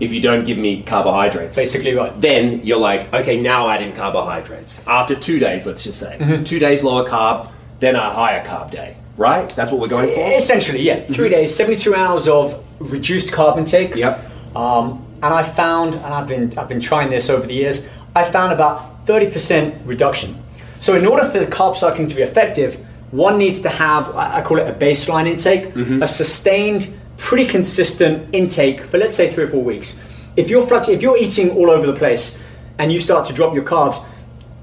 If 0.01 0.13
you 0.13 0.21
don't 0.21 0.45
give 0.45 0.59
me 0.59 0.83
carbohydrates, 0.83 1.57
basically 1.57 1.95
right 1.95 2.13
then 2.21 2.65
you're 2.67 2.81
like, 2.81 3.13
okay, 3.15 3.41
now 3.41 3.69
add 3.69 3.81
in 3.81 3.93
carbohydrates. 3.95 4.85
After 4.89 5.15
two 5.15 5.39
days, 5.39 5.67
let's 5.67 5.85
just 5.85 6.01
say 6.01 6.17
Mm-hmm. 6.19 6.43
two 6.45 6.59
days 6.59 6.83
lower 6.83 7.09
carb, 7.09 7.49
then 7.79 7.95
a 7.95 8.11
higher 8.11 8.45
carb 8.45 8.71
day. 8.73 8.97
Right? 9.17 9.49
That's 9.55 9.71
what 9.71 9.81
we're 9.81 9.87
going 9.97 10.09
for. 10.13 10.19
Essentially, 10.37 10.81
yeah. 10.81 11.05
3 11.07 11.29
days, 11.29 11.55
72 11.55 11.95
hours 11.95 12.27
of 12.27 12.61
reduced 12.81 13.29
carb 13.31 13.57
intake. 13.59 13.95
Yep. 13.95 14.19
Um, 14.57 15.05
and 15.23 15.33
I 15.33 15.43
found, 15.43 15.95
and 15.95 16.05
I've 16.07 16.27
been, 16.27 16.57
I've 16.59 16.69
been 16.69 16.81
trying 16.81 17.11
this 17.11 17.31
over 17.31 17.47
the 17.47 17.55
years, 17.55 17.87
I 18.15 18.25
found 18.25 18.53
about 18.53 19.07
30% 19.07 19.81
reduction. 19.85 20.37
So 20.81 20.95
in 20.95 21.07
order 21.07 21.29
for 21.29 21.39
the 21.39 21.47
carb 21.47 21.77
cycling 21.77 22.09
to 22.09 22.15
be 22.15 22.23
effective, 22.23 22.75
one 23.13 23.39
needs 23.39 23.61
to 23.63 23.69
have, 23.69 24.15
I 24.17 24.43
call 24.43 24.59
it 24.59 24.67
a 24.67 24.73
baseline 24.73 25.29
intake, 25.29 25.75
a 26.03 26.09
sustained, 26.09 26.93
pretty 27.19 27.47
consistent 27.47 28.35
intake 28.35 28.81
for 28.81 28.99
let's 28.99 29.15
say 29.15 29.31
three 29.31 29.45
or 29.45 29.49
four 29.49 29.63
weeks. 29.63 30.01
If 30.37 30.51
you're 30.51 30.67
fluctu- 30.67 30.89
if 30.89 31.03
you're 31.03 31.19
eating 31.19 31.51
all 31.51 31.71
over 31.71 31.87
the 31.87 31.93
place 31.93 32.37
and 32.79 32.91
you 32.91 32.99
start 32.99 33.27
to 33.27 33.33
drop 33.33 33.55
your 33.55 33.65
carbs, 33.65 34.05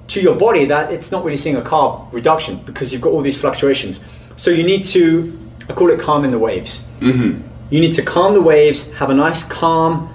to 0.08 0.22
your 0.22 0.36
body 0.36 0.65
that 0.65 0.91
it's 0.91 1.12
not 1.12 1.24
really 1.24 1.38
seeing 1.38 1.56
a 1.56 1.62
carb 1.62 2.12
reduction 2.12 2.58
because 2.65 2.91
you've 2.91 3.02
got 3.02 3.12
all 3.12 3.22
these 3.22 3.39
fluctuations. 3.39 4.04
So 4.36 4.50
you 4.50 4.63
need 4.63 4.84
to, 4.86 5.39
I 5.69 5.74
call 5.74 5.91
it 5.91 6.00
calming 6.00 6.32
the 6.32 6.39
waves. 6.39 6.80
Mm-hmm. 7.00 7.41
You 7.69 7.80
need 7.80 7.93
to 7.93 8.02
calm 8.02 8.34
the 8.34 8.41
waves, 8.41 8.91
have 8.93 9.12
a 9.12 9.13
nice, 9.13 9.43
calm, 9.43 10.10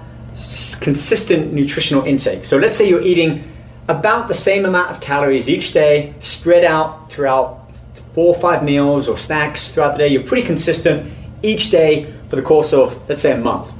consistent 0.81 1.53
nutritional 1.53 2.03
intake. 2.03 2.43
So 2.43 2.57
let's 2.57 2.77
say 2.77 2.89
you're 2.89 3.01
eating 3.01 3.43
about 3.87 4.27
the 4.27 4.33
same 4.33 4.65
amount 4.65 4.91
of 4.91 4.99
calories 4.99 5.47
each 5.47 5.73
day, 5.73 6.13
spread 6.19 6.63
out 6.63 7.11
throughout 7.11 7.71
four 8.13 8.35
or 8.35 8.39
five 8.39 8.63
meals 8.63 9.07
or 9.07 9.17
snacks 9.17 9.71
throughout 9.71 9.93
the 9.93 9.99
day. 9.99 10.07
You're 10.07 10.23
pretty 10.23 10.45
consistent 10.45 11.11
each 11.43 11.69
day 11.69 12.11
for 12.29 12.35
the 12.35 12.41
course 12.41 12.73
of, 12.73 13.07
let's 13.07 13.21
say, 13.21 13.33
a 13.33 13.37
month 13.37 13.71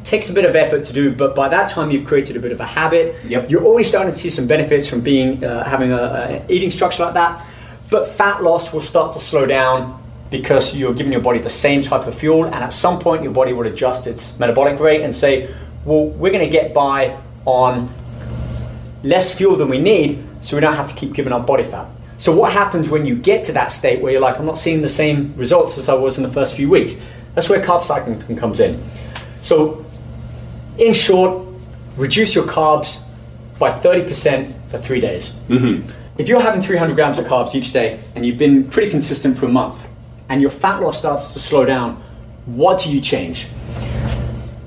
it 0.00 0.06
takes 0.06 0.30
a 0.30 0.32
bit 0.32 0.44
of 0.44 0.56
effort 0.56 0.84
to 0.86 0.92
do, 0.92 1.14
but 1.14 1.34
by 1.34 1.48
that 1.48 1.68
time 1.68 1.90
you've 1.90 2.06
created 2.06 2.36
a 2.36 2.40
bit 2.40 2.52
of 2.52 2.60
a 2.60 2.64
habit. 2.64 3.14
Yep. 3.26 3.50
You're 3.50 3.64
already 3.64 3.84
starting 3.84 4.12
to 4.12 4.18
see 4.18 4.30
some 4.30 4.46
benefits 4.46 4.88
from 4.88 5.00
being 5.00 5.44
uh, 5.44 5.64
having 5.64 5.92
a, 5.92 5.96
a 5.96 6.46
eating 6.48 6.70
structure 6.70 7.04
like 7.04 7.14
that. 7.14 7.44
But 7.90 8.08
fat 8.08 8.42
loss 8.42 8.72
will 8.72 8.80
start 8.80 9.12
to 9.12 9.20
slow 9.20 9.46
down 9.46 10.00
because 10.30 10.76
you're 10.76 10.94
giving 10.94 11.12
your 11.12 11.20
body 11.20 11.40
the 11.40 11.50
same 11.50 11.82
type 11.82 12.06
of 12.06 12.14
fuel, 12.14 12.44
and 12.44 12.54
at 12.54 12.72
some 12.72 12.98
point 12.98 13.22
your 13.22 13.32
body 13.32 13.52
will 13.52 13.66
adjust 13.66 14.06
its 14.06 14.38
metabolic 14.38 14.78
rate 14.78 15.02
and 15.02 15.14
say, 15.14 15.52
"Well, 15.84 16.06
we're 16.06 16.32
going 16.32 16.44
to 16.44 16.50
get 16.50 16.72
by 16.72 17.16
on 17.44 17.88
less 19.02 19.34
fuel 19.34 19.56
than 19.56 19.68
we 19.68 19.78
need, 19.78 20.22
so 20.42 20.56
we 20.56 20.60
don't 20.60 20.74
have 20.74 20.88
to 20.88 20.94
keep 20.94 21.12
giving 21.12 21.32
up 21.32 21.46
body 21.46 21.64
fat." 21.64 21.86
So 22.18 22.32
what 22.32 22.52
happens 22.52 22.88
when 22.88 23.06
you 23.06 23.16
get 23.16 23.44
to 23.44 23.52
that 23.52 23.72
state 23.72 24.00
where 24.00 24.12
you're 24.12 24.20
like, 24.20 24.38
"I'm 24.38 24.46
not 24.46 24.58
seeing 24.58 24.82
the 24.82 24.88
same 24.88 25.34
results 25.36 25.78
as 25.78 25.88
I 25.88 25.94
was 25.94 26.16
in 26.16 26.22
the 26.22 26.30
first 26.30 26.54
few 26.54 26.68
weeks"? 26.68 26.94
That's 27.34 27.48
where 27.48 27.60
carb 27.60 27.84
cycling 27.84 28.36
comes 28.36 28.60
in. 28.60 28.80
So 29.40 29.84
in 30.78 30.92
short, 30.92 31.46
reduce 31.96 32.34
your 32.34 32.44
carbs 32.44 33.00
by 33.58 33.70
30% 33.70 34.52
for 34.70 34.78
three 34.78 35.00
days. 35.00 35.34
Mm-hmm. 35.48 35.88
If 36.18 36.28
you're 36.28 36.40
having 36.40 36.60
300 36.60 36.94
grams 36.94 37.18
of 37.18 37.26
carbs 37.26 37.54
each 37.54 37.72
day 37.72 38.00
and 38.14 38.26
you've 38.26 38.38
been 38.38 38.64
pretty 38.64 38.90
consistent 38.90 39.38
for 39.38 39.46
a 39.46 39.48
month 39.48 39.76
and 40.30 40.40
your 40.40 40.50
fat 40.50 40.80
loss 40.80 40.98
starts 40.98 41.34
to 41.34 41.38
slow 41.38 41.66
down, 41.66 41.96
what 42.46 42.82
do 42.82 42.90
you 42.90 43.00
change? 43.00 43.48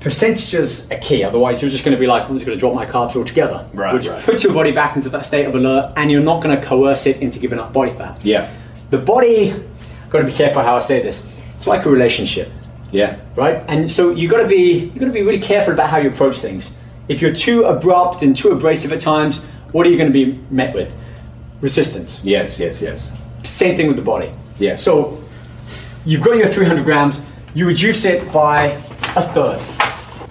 Percentages 0.00 0.88
are 0.90 0.98
key, 0.98 1.24
otherwise, 1.24 1.62
you're 1.62 1.70
just 1.70 1.84
going 1.84 1.96
to 1.96 2.00
be 2.00 2.06
like, 2.06 2.24
I'm 2.28 2.34
just 2.34 2.44
going 2.44 2.56
to 2.56 2.60
drop 2.60 2.74
my 2.74 2.84
carbs 2.84 3.16
altogether. 3.16 3.66
Right, 3.72 3.94
which 3.94 4.06
right. 4.06 4.22
puts 4.22 4.44
your 4.44 4.52
body 4.52 4.70
back 4.70 4.96
into 4.96 5.08
that 5.08 5.24
state 5.24 5.46
of 5.46 5.54
alert 5.54 5.94
and 5.96 6.10
you're 6.10 6.22
not 6.22 6.42
going 6.42 6.54
to 6.54 6.64
coerce 6.64 7.06
it 7.06 7.22
into 7.22 7.38
giving 7.38 7.58
up 7.58 7.72
body 7.72 7.90
fat. 7.90 8.22
Yeah. 8.22 8.52
The 8.90 8.98
body, 8.98 9.54
got 10.10 10.18
to 10.18 10.26
be 10.26 10.32
careful 10.32 10.62
how 10.62 10.76
I 10.76 10.80
say 10.80 11.02
this, 11.02 11.26
it's 11.56 11.66
like 11.66 11.86
a 11.86 11.90
relationship 11.90 12.50
Yeah. 12.92 13.18
right? 13.34 13.62
And 13.66 13.90
so 13.90 14.10
you've 14.10 14.30
got 14.30 14.42
to 14.42 14.48
be 14.48 14.80
you've 14.84 14.98
got 14.98 15.06
to 15.06 15.12
be 15.12 15.22
really 15.22 15.40
careful 15.40 15.72
about 15.72 15.88
how 15.88 15.96
you 15.96 16.10
approach 16.10 16.36
things. 16.36 16.70
If 17.08 17.22
you're 17.22 17.34
too 17.34 17.64
abrupt 17.64 18.22
and 18.22 18.36
too 18.36 18.50
abrasive 18.50 18.92
at 18.92 19.00
times, 19.00 19.40
what 19.72 19.86
are 19.86 19.90
you 19.90 19.96
going 19.96 20.12
to 20.12 20.24
be 20.26 20.38
met 20.50 20.74
with? 20.74 20.92
Resistance. 21.62 22.22
Yes. 22.22 22.60
Yes. 22.60 22.82
Yes. 22.82 23.10
Same 23.44 23.74
thing 23.74 23.86
with 23.86 23.96
the 23.96 24.02
body. 24.02 24.30
Yeah. 24.58 24.76
So 24.76 25.23
you've 26.04 26.22
got 26.22 26.36
your 26.36 26.48
300 26.48 26.84
grams. 26.84 27.22
You 27.54 27.66
reduce 27.66 28.04
it 28.04 28.30
by 28.32 28.66
a 29.16 29.22
third. 29.32 29.60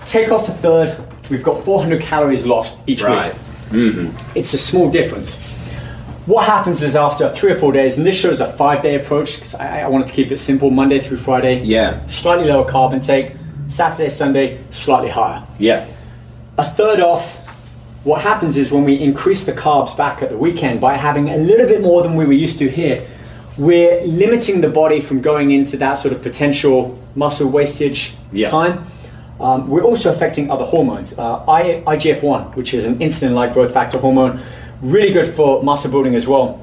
Take 0.07 0.31
off 0.31 0.49
a 0.49 0.53
third. 0.53 0.97
We've 1.29 1.43
got 1.43 1.63
400 1.63 2.01
calories 2.01 2.45
lost 2.45 2.81
each 2.87 3.01
Right. 3.01 3.33
week. 3.71 4.11
It's 4.35 4.53
a 4.53 4.57
small 4.57 4.89
difference. 4.91 5.39
What 6.25 6.45
happens 6.45 6.83
is 6.83 6.95
after 6.95 7.27
three 7.29 7.51
or 7.51 7.57
four 7.59 7.71
days, 7.71 7.97
and 7.97 8.05
this 8.05 8.15
shows 8.17 8.39
a 8.39 8.51
five-day 8.53 8.95
approach 8.95 9.35
because 9.35 9.55
I, 9.55 9.81
I 9.81 9.87
wanted 9.87 10.07
to 10.07 10.13
keep 10.13 10.31
it 10.31 10.37
simple, 10.37 10.69
Monday 10.69 11.01
through 11.01 11.17
Friday. 11.17 11.61
Yeah. 11.63 12.05
Slightly 12.07 12.45
lower 12.45 12.69
carb 12.69 12.93
intake. 12.93 13.33
Saturday, 13.69 14.09
Sunday, 14.09 14.59
slightly 14.71 15.09
higher. 15.09 15.43
Yeah. 15.59 15.85
A 16.57 16.69
third 16.69 16.99
off. 16.99 17.37
What 18.03 18.21
happens 18.21 18.57
is 18.57 18.69
when 18.71 18.83
we 18.83 18.95
increase 18.99 19.45
the 19.45 19.53
carbs 19.53 19.95
back 19.97 20.21
at 20.21 20.29
the 20.29 20.37
weekend 20.37 20.79
by 20.79 20.95
having 20.95 21.29
a 21.29 21.37
little 21.37 21.67
bit 21.67 21.81
more 21.81 22.03
than 22.03 22.15
we 22.15 22.25
were 22.25 22.33
used 22.33 22.59
to 22.59 22.69
here, 22.69 23.05
we're 23.57 24.01
limiting 24.05 24.61
the 24.61 24.69
body 24.69 24.99
from 24.99 25.21
going 25.21 25.51
into 25.51 25.77
that 25.77 25.93
sort 25.95 26.13
of 26.13 26.21
potential 26.21 26.97
muscle 27.15 27.49
wastage 27.49 28.13
Yeah. 28.31 28.49
time. 28.49 28.85
Um, 29.39 29.69
we're 29.69 29.83
also 29.83 30.09
affecting 30.11 30.49
other 30.49 30.63
hormones. 30.65 31.17
Uh, 31.17 31.43
I, 31.47 31.83
IGF-1, 31.85 32.55
which 32.55 32.73
is 32.73 32.85
an 32.85 32.95
insulin-like 32.99 33.53
growth 33.53 33.73
factor 33.73 33.97
hormone, 33.97 34.39
really 34.81 35.11
good 35.11 35.33
for 35.35 35.61
muscle 35.63 35.91
building 35.91 36.15
as 36.15 36.27
well. 36.27 36.59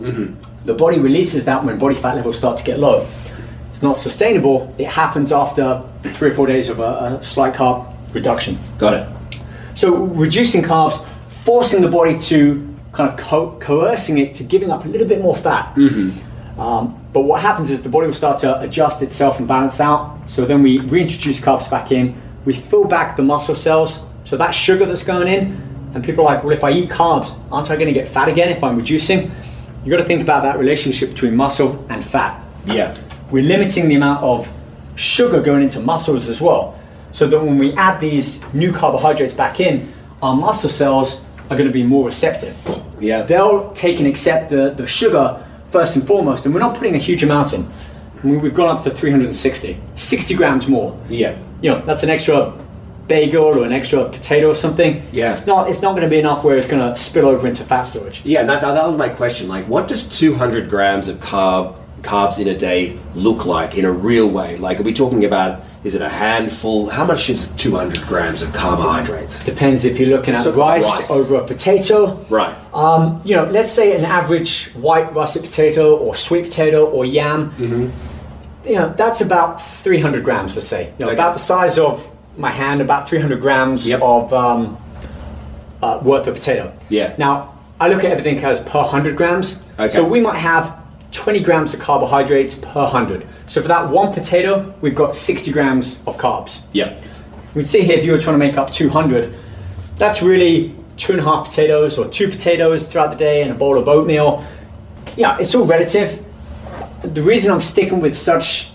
The 0.64 0.74
body 0.74 0.98
releases 0.98 1.44
that 1.44 1.64
when 1.64 1.78
body 1.78 1.94
fat 1.94 2.16
levels 2.16 2.36
start 2.38 2.58
to 2.58 2.64
get 2.64 2.78
low. 2.78 3.06
It's 3.70 3.82
not 3.82 3.96
sustainable. 3.96 4.74
It 4.78 4.86
happens 4.88 5.30
after 5.32 5.82
three 6.02 6.30
or 6.30 6.34
four 6.34 6.46
days 6.46 6.68
of 6.68 6.80
a, 6.80 7.18
a 7.20 7.24
slight 7.24 7.54
carb 7.54 7.86
reduction. 8.12 8.58
Got 8.78 8.94
it. 8.94 9.08
So 9.74 9.94
reducing 9.94 10.62
carbs, 10.62 11.04
forcing 11.44 11.80
the 11.82 11.88
body 11.88 12.18
to 12.18 12.66
kind 12.92 13.08
of 13.10 13.16
co- 13.16 13.56
coercing 13.60 14.18
it 14.18 14.34
to 14.34 14.44
giving 14.44 14.70
up 14.70 14.84
a 14.84 14.88
little 14.88 15.06
bit 15.06 15.20
more 15.22 15.36
fat. 15.36 15.72
Um, 16.60 16.94
but 17.14 17.22
what 17.22 17.40
happens 17.40 17.70
is 17.70 17.82
the 17.82 17.88
body 17.88 18.06
will 18.06 18.14
start 18.14 18.38
to 18.40 18.60
adjust 18.60 19.00
itself 19.02 19.38
and 19.38 19.48
balance 19.48 19.80
out. 19.80 20.18
So 20.28 20.44
then 20.44 20.62
we 20.62 20.78
reintroduce 20.80 21.40
carbs 21.40 21.70
back 21.70 21.90
in. 21.90 22.14
We 22.44 22.52
fill 22.52 22.86
back 22.86 23.16
the 23.16 23.22
muscle 23.22 23.56
cells. 23.56 24.04
So 24.24 24.36
that 24.36 24.50
sugar 24.50 24.84
that's 24.84 25.02
going 25.02 25.26
in, 25.26 25.56
and 25.94 26.04
people 26.04 26.26
are 26.26 26.34
like, 26.34 26.44
well, 26.44 26.52
if 26.52 26.62
I 26.62 26.70
eat 26.70 26.90
carbs, 26.90 27.34
aren't 27.50 27.70
I 27.70 27.74
going 27.76 27.86
to 27.86 27.92
get 27.92 28.06
fat 28.06 28.28
again 28.28 28.50
if 28.50 28.62
I'm 28.62 28.76
reducing? 28.76 29.22
You've 29.82 29.90
got 29.90 29.96
to 29.96 30.04
think 30.04 30.20
about 30.22 30.42
that 30.42 30.58
relationship 30.58 31.10
between 31.10 31.34
muscle 31.34 31.84
and 31.88 32.04
fat 32.04 32.38
Yeah. 32.66 32.94
we're 33.30 33.42
limiting 33.42 33.88
the 33.88 33.94
amount 33.94 34.22
of 34.22 34.46
sugar 34.96 35.40
going 35.40 35.62
into 35.62 35.80
muscles 35.80 36.28
as 36.28 36.40
well. 36.42 36.78
So 37.12 37.26
that 37.26 37.40
when 37.42 37.56
we 37.58 37.72
add 37.72 37.98
these 38.00 38.44
new 38.52 38.70
carbohydrates 38.72 39.32
back 39.32 39.58
in, 39.58 39.90
our 40.22 40.36
muscle 40.36 40.68
cells 40.68 41.24
are 41.48 41.56
going 41.56 41.66
to 41.66 41.72
be 41.72 41.82
more 41.82 42.04
receptive. 42.04 42.54
Yeah. 43.00 43.22
They'll 43.22 43.72
take 43.72 43.98
and 43.98 44.06
accept 44.06 44.50
the, 44.50 44.74
the 44.76 44.86
sugar 44.86 45.42
first 45.70 45.96
and 45.96 46.06
foremost, 46.06 46.44
and 46.44 46.54
we're 46.54 46.60
not 46.60 46.76
putting 46.76 46.94
a 46.94 46.98
huge 46.98 47.22
amount 47.22 47.52
in. 47.52 47.66
I 48.22 48.26
mean, 48.26 48.40
we've 48.40 48.54
gone 48.54 48.76
up 48.76 48.82
to 48.82 48.90
360, 48.90 49.78
60 49.96 50.34
grams 50.34 50.68
more. 50.68 50.98
Yeah. 51.08 51.38
You 51.62 51.70
know, 51.70 51.80
that's 51.80 52.02
an 52.02 52.10
extra 52.10 52.52
bagel 53.08 53.44
or 53.44 53.64
an 53.64 53.72
extra 53.72 54.08
potato 54.08 54.48
or 54.48 54.54
something. 54.54 55.02
Yeah. 55.10 55.32
It's 55.32 55.46
not, 55.46 55.68
it's 55.68 55.82
not 55.82 55.92
going 55.92 56.04
to 56.04 56.08
be 56.08 56.18
enough 56.18 56.44
where 56.44 56.56
it's 56.56 56.68
going 56.68 56.86
to 56.86 57.00
spill 57.00 57.26
over 57.26 57.46
into 57.46 57.64
fat 57.64 57.82
storage. 57.82 58.24
Yeah, 58.24 58.44
that, 58.44 58.60
that, 58.60 58.74
that 58.74 58.86
was 58.86 58.98
my 58.98 59.08
question. 59.08 59.48
Like, 59.48 59.66
what 59.66 59.88
does 59.88 60.18
200 60.18 60.68
grams 60.68 61.08
of 61.08 61.16
carb 61.18 61.76
carbs 62.02 62.38
in 62.38 62.48
a 62.48 62.56
day 62.56 62.98
look 63.14 63.46
like 63.46 63.76
in 63.76 63.84
a 63.84 63.92
real 63.92 64.30
way? 64.30 64.56
Like, 64.58 64.80
are 64.80 64.84
we 64.84 64.94
talking 64.94 65.24
about? 65.24 65.62
Is 65.82 65.94
it 65.94 66.02
a 66.02 66.08
handful? 66.10 66.90
How 66.90 67.06
much 67.06 67.30
is 67.30 67.48
200 67.52 68.02
grams 68.06 68.42
of 68.42 68.52
carbohydrates? 68.52 69.42
Depends 69.44 69.86
if 69.86 69.98
you're 69.98 70.10
looking 70.10 70.34
at 70.34 70.44
Let's 70.44 70.44
talk 70.44 70.54
about 70.54 70.66
rice, 70.68 70.98
rice. 70.98 71.10
over 71.10 71.36
a 71.36 71.46
potato. 71.46 72.16
Right. 72.28 72.54
Um, 72.74 73.20
you 73.24 73.34
know, 73.34 73.44
let's 73.46 73.72
say 73.72 73.96
an 73.96 74.04
average 74.04 74.68
white 74.74 75.14
russet 75.14 75.42
potato 75.42 75.96
or 75.96 76.14
sweet 76.14 76.44
potato 76.44 76.84
or 76.84 77.06
yam. 77.06 77.50
Mm-hmm. 77.52 78.68
You 78.68 78.74
know, 78.74 78.88
that's 78.92 79.22
about 79.22 79.62
300 79.66 80.22
grams, 80.22 80.54
let's 80.54 80.68
say. 80.68 80.92
You 80.98 81.06
know, 81.06 81.12
Okay. 81.12 81.14
about 81.14 81.32
the 81.32 81.38
size 81.38 81.78
of 81.78 82.06
my 82.36 82.50
hand, 82.50 82.82
about 82.82 83.08
300 83.08 83.40
grams 83.40 83.88
Yep. 83.88 84.02
of 84.02 84.34
um, 84.34 84.76
uh, 85.82 85.98
worth 86.04 86.26
of 86.26 86.34
potato. 86.34 86.70
Yeah. 86.90 87.14
Now, 87.16 87.54
I 87.80 87.88
look 87.88 88.04
at 88.04 88.10
everything 88.10 88.38
as 88.44 88.60
per 88.60 88.80
100 88.80 89.16
grams. 89.16 89.62
Okay. 89.78 89.88
So 89.94 90.04
we 90.06 90.20
might 90.20 90.36
have 90.36 90.76
20 91.12 91.40
grams 91.40 91.72
of 91.72 91.80
carbohydrates 91.80 92.54
per 92.56 92.82
100. 92.82 93.26
So 93.50 93.60
for 93.60 93.66
that 93.66 93.90
one 93.90 94.14
potato, 94.14 94.72
we've 94.80 94.94
got 94.94 95.16
60 95.16 95.50
grams 95.50 96.00
of 96.06 96.16
carbs. 96.16 96.64
Yeah. 96.72 96.96
We'd 97.52 97.66
see 97.66 97.82
here 97.82 97.98
if 97.98 98.04
you 98.04 98.12
were 98.12 98.18
trying 98.20 98.34
to 98.34 98.38
make 98.38 98.56
up 98.56 98.70
200, 98.70 99.34
that's 99.98 100.22
really 100.22 100.72
two 100.96 101.14
and 101.14 101.20
a 101.20 101.24
half 101.24 101.46
potatoes 101.46 101.98
or 101.98 102.06
two 102.06 102.28
potatoes 102.28 102.86
throughout 102.86 103.10
the 103.10 103.16
day 103.16 103.42
and 103.42 103.50
a 103.50 103.54
bowl 103.54 103.76
of 103.76 103.88
oatmeal. 103.88 104.44
Yeah, 105.16 105.36
it's 105.40 105.52
all 105.56 105.64
relative. 105.64 106.24
The 107.02 107.22
reason 107.22 107.50
I'm 107.50 107.60
sticking 107.60 107.98
with 108.00 108.16
such 108.16 108.70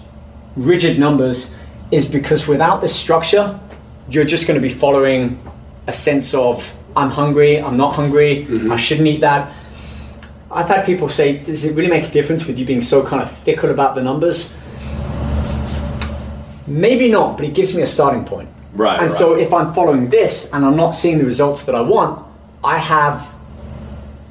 rigid 0.57 0.99
numbers 0.99 1.55
is 1.89 2.05
because 2.05 2.45
without 2.45 2.81
this 2.81 2.93
structure, 2.93 3.57
you're 4.09 4.25
just 4.25 4.45
going 4.45 4.59
to 4.59 4.67
be 4.67 4.73
following 4.73 5.39
a 5.87 5.93
sense 5.93 6.33
of 6.33 6.75
I'm 6.97 7.11
hungry, 7.11 7.61
I'm 7.61 7.77
not 7.77 7.95
hungry, 7.95 8.45
mm-hmm. 8.45 8.73
I 8.73 8.75
shouldn't 8.75 9.07
eat 9.07 9.21
that. 9.21 9.53
I've 10.51 10.67
had 10.67 10.85
people 10.85 11.07
say, 11.07 11.37
does 11.37 11.63
it 11.63 11.75
really 11.75 11.89
make 11.89 12.09
a 12.09 12.11
difference 12.11 12.45
with 12.45 12.59
you 12.59 12.65
being 12.65 12.81
so 12.81 13.05
kind 13.05 13.23
of 13.23 13.31
fickle 13.31 13.71
about 13.71 13.95
the 13.95 14.03
numbers? 14.03 14.53
Maybe 16.67 17.09
not, 17.09 17.37
but 17.37 17.45
it 17.45 17.53
gives 17.53 17.75
me 17.75 17.81
a 17.83 17.87
starting 17.87 18.25
point. 18.25 18.49
Right, 18.73 18.99
And 18.99 19.09
right. 19.09 19.17
so 19.17 19.35
if 19.35 19.53
I'm 19.53 19.73
following 19.73 20.09
this 20.09 20.49
and 20.51 20.65
I'm 20.65 20.75
not 20.75 20.91
seeing 20.91 21.17
the 21.17 21.25
results 21.25 21.63
that 21.63 21.75
I 21.75 21.81
want, 21.81 22.25
I 22.63 22.77
have 22.77 23.27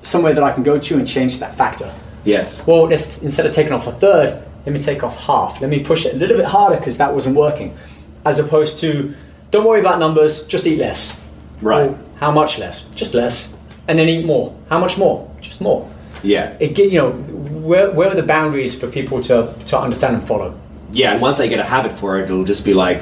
somewhere 0.02 0.34
that 0.34 0.42
I 0.42 0.52
can 0.52 0.62
go 0.62 0.78
to 0.78 0.94
and 0.98 1.06
change 1.08 1.38
that 1.40 1.56
factor. 1.56 1.92
Yes. 2.24 2.66
Well, 2.66 2.84
let's, 2.84 3.22
instead 3.22 3.46
of 3.46 3.52
taking 3.52 3.72
off 3.72 3.86
a 3.86 3.92
third, 3.92 4.42
let 4.66 4.72
me 4.72 4.82
take 4.82 5.02
off 5.02 5.16
half. 5.18 5.60
Let 5.60 5.70
me 5.70 5.82
push 5.82 6.04
it 6.06 6.14
a 6.14 6.16
little 6.16 6.36
bit 6.36 6.46
harder 6.46 6.76
because 6.76 6.98
that 6.98 7.12
wasn't 7.14 7.36
working. 7.36 7.76
As 8.24 8.38
opposed 8.38 8.78
to, 8.78 9.14
don't 9.50 9.66
worry 9.66 9.80
about 9.80 9.98
numbers, 9.98 10.42
just 10.44 10.66
eat 10.66 10.78
less. 10.78 11.20
Right. 11.62 11.90
Well, 11.90 11.98
how 12.16 12.30
much 12.30 12.58
less? 12.58 12.84
Just 12.94 13.14
less. 13.14 13.54
And 13.88 13.98
then 13.98 14.08
eat 14.08 14.24
more. 14.26 14.54
How 14.68 14.78
much 14.78 14.96
more? 14.98 15.30
Just 15.40 15.60
more. 15.60 15.90
Yeah. 16.22 16.56
It 16.60 16.74
get, 16.74 16.90
you 16.90 16.98
know, 16.98 17.12
where, 17.12 17.90
where 17.92 18.08
are 18.08 18.14
the 18.14 18.22
boundaries 18.22 18.78
for 18.78 18.88
people 18.88 19.22
to, 19.22 19.54
to 19.66 19.78
understand 19.78 20.16
and 20.16 20.26
follow? 20.26 20.58
Yeah, 20.94 21.12
and 21.12 21.20
once 21.20 21.38
they 21.38 21.48
get 21.48 21.58
a 21.58 21.64
habit 21.64 21.92
for 21.92 22.18
it, 22.20 22.24
it'll 22.24 22.44
just 22.44 22.64
be 22.64 22.72
like 22.72 23.00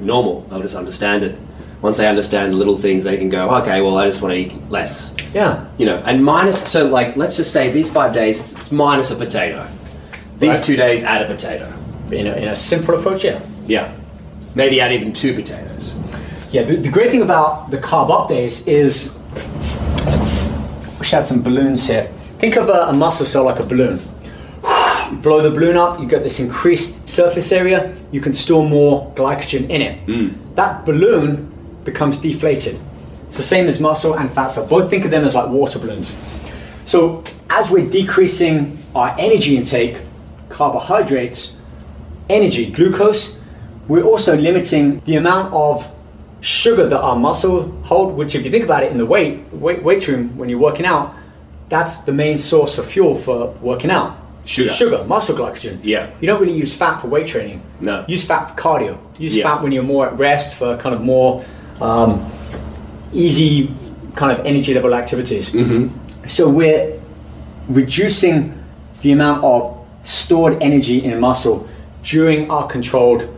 normal. 0.00 0.40
They'll 0.42 0.62
just 0.62 0.74
understand 0.76 1.22
it. 1.22 1.38
Once 1.82 1.98
they 1.98 2.08
understand 2.08 2.52
the 2.52 2.56
little 2.56 2.76
things, 2.76 3.04
they 3.04 3.18
can 3.18 3.28
go, 3.28 3.50
okay, 3.56 3.82
well, 3.82 3.98
I 3.98 4.06
just 4.06 4.22
want 4.22 4.32
to 4.32 4.38
eat 4.40 4.54
less. 4.70 5.14
Yeah. 5.34 5.66
You 5.76 5.84
know, 5.86 6.02
and 6.06 6.24
minus, 6.24 6.66
so 6.66 6.86
like, 6.86 7.16
let's 7.16 7.36
just 7.36 7.52
say 7.52 7.70
these 7.70 7.92
five 7.92 8.14
days, 8.14 8.56
minus 8.72 9.10
a 9.10 9.16
potato. 9.16 9.66
These 10.38 10.56
Right. 10.56 10.64
two 10.64 10.76
days, 10.76 11.04
add 11.04 11.22
a 11.22 11.26
potato. 11.26 11.70
In 12.10 12.26
a, 12.26 12.32
in 12.36 12.48
a 12.48 12.56
simple 12.56 12.94
approach, 12.98 13.24
yeah. 13.24 13.40
Yeah. 13.66 13.92
Maybe 14.54 14.80
add 14.80 14.92
even 14.92 15.12
two 15.12 15.34
potatoes. 15.34 15.94
Yeah, 16.50 16.62
the, 16.62 16.76
the 16.76 16.88
great 16.88 17.10
thing 17.10 17.22
about 17.22 17.70
the 17.70 17.78
carb 17.78 18.10
up 18.10 18.28
days 18.28 18.66
is 18.66 19.18
we 20.98 21.04
should 21.04 21.18
add 21.18 21.26
some 21.26 21.42
balloons 21.42 21.86
here. 21.86 22.04
Think 22.38 22.56
of 22.56 22.68
a, 22.68 22.86
a 22.88 22.92
muscle 22.92 23.26
cell 23.26 23.44
like 23.44 23.58
a 23.60 23.64
balloon. 23.66 24.00
Blow 25.24 25.40
the 25.40 25.48
balloon 25.48 25.78
up, 25.78 25.98
you 26.00 26.06
get 26.06 26.22
this 26.22 26.38
increased 26.38 27.08
surface 27.08 27.50
area, 27.50 27.96
you 28.12 28.20
can 28.20 28.34
store 28.34 28.68
more 28.68 29.10
glycogen 29.16 29.70
in 29.70 29.80
it. 29.80 29.98
Hmm. 30.00 30.54
That 30.54 30.84
balloon 30.84 31.50
becomes 31.82 32.18
deflated. 32.18 32.78
It's 33.28 33.38
the 33.38 33.42
same 33.42 33.66
as 33.66 33.80
muscle 33.80 34.18
and 34.18 34.30
fat 34.30 34.48
cell. 34.48 34.66
Both 34.66 34.90
think 34.90 35.06
of 35.06 35.10
them 35.10 35.24
as 35.24 35.34
like 35.34 35.48
water 35.48 35.78
balloons. 35.78 36.14
So 36.84 37.24
as 37.48 37.70
we're 37.70 37.88
decreasing 37.88 38.76
our 38.94 39.16
energy 39.18 39.56
intake, 39.56 39.96
carbohydrates, 40.50 41.56
energy, 42.28 42.70
glucose, 42.70 43.40
we're 43.88 44.04
also 44.04 44.36
limiting 44.36 45.00
the 45.00 45.16
amount 45.16 45.54
of 45.54 45.90
sugar 46.42 46.86
that 46.86 47.00
our 47.00 47.16
muscle 47.16 47.70
hold, 47.84 48.14
which 48.14 48.34
if 48.34 48.44
you 48.44 48.50
think 48.50 48.64
about 48.64 48.82
it 48.82 48.92
in 48.92 48.98
the 48.98 49.06
weight, 49.06 49.40
weight 49.54 49.82
weight 49.82 50.06
room 50.06 50.36
when 50.36 50.50
you're 50.50 50.58
working 50.58 50.84
out, 50.84 51.14
that's 51.70 52.00
the 52.00 52.12
main 52.12 52.36
source 52.36 52.76
of 52.76 52.84
fuel 52.84 53.16
for 53.16 53.52
working 53.62 53.90
out. 53.90 54.18
Sugar. 54.44 54.70
Sugar, 54.70 55.04
muscle 55.04 55.36
glycogen. 55.36 55.78
Yeah. 55.82 56.10
You 56.20 56.26
don't 56.26 56.40
really 56.40 56.52
use 56.52 56.74
fat 56.74 57.00
for 57.00 57.08
weight 57.08 57.26
training. 57.26 57.62
No. 57.80 58.04
Use 58.06 58.24
fat 58.24 58.50
for 58.50 58.60
cardio. 58.60 58.98
Use 59.18 59.36
Yeah. 59.36 59.44
fat 59.44 59.62
when 59.62 59.72
you're 59.72 59.82
more 59.82 60.06
at 60.06 60.18
rest 60.18 60.56
for 60.56 60.76
kind 60.76 60.94
of 60.94 61.00
more 61.02 61.44
um, 61.80 62.24
easy 63.12 63.70
kind 64.14 64.38
of 64.38 64.44
energy 64.46 64.74
level 64.74 64.94
activities. 64.94 65.50
Mm-hmm. 65.50 66.26
So 66.26 66.48
we're 66.48 67.00
reducing 67.68 68.52
the 69.02 69.12
amount 69.12 69.44
of 69.44 69.86
stored 70.04 70.62
energy 70.62 71.04
in 71.04 71.18
muscle 71.20 71.68
during 72.02 72.50
our 72.50 72.66
controlled 72.66 73.28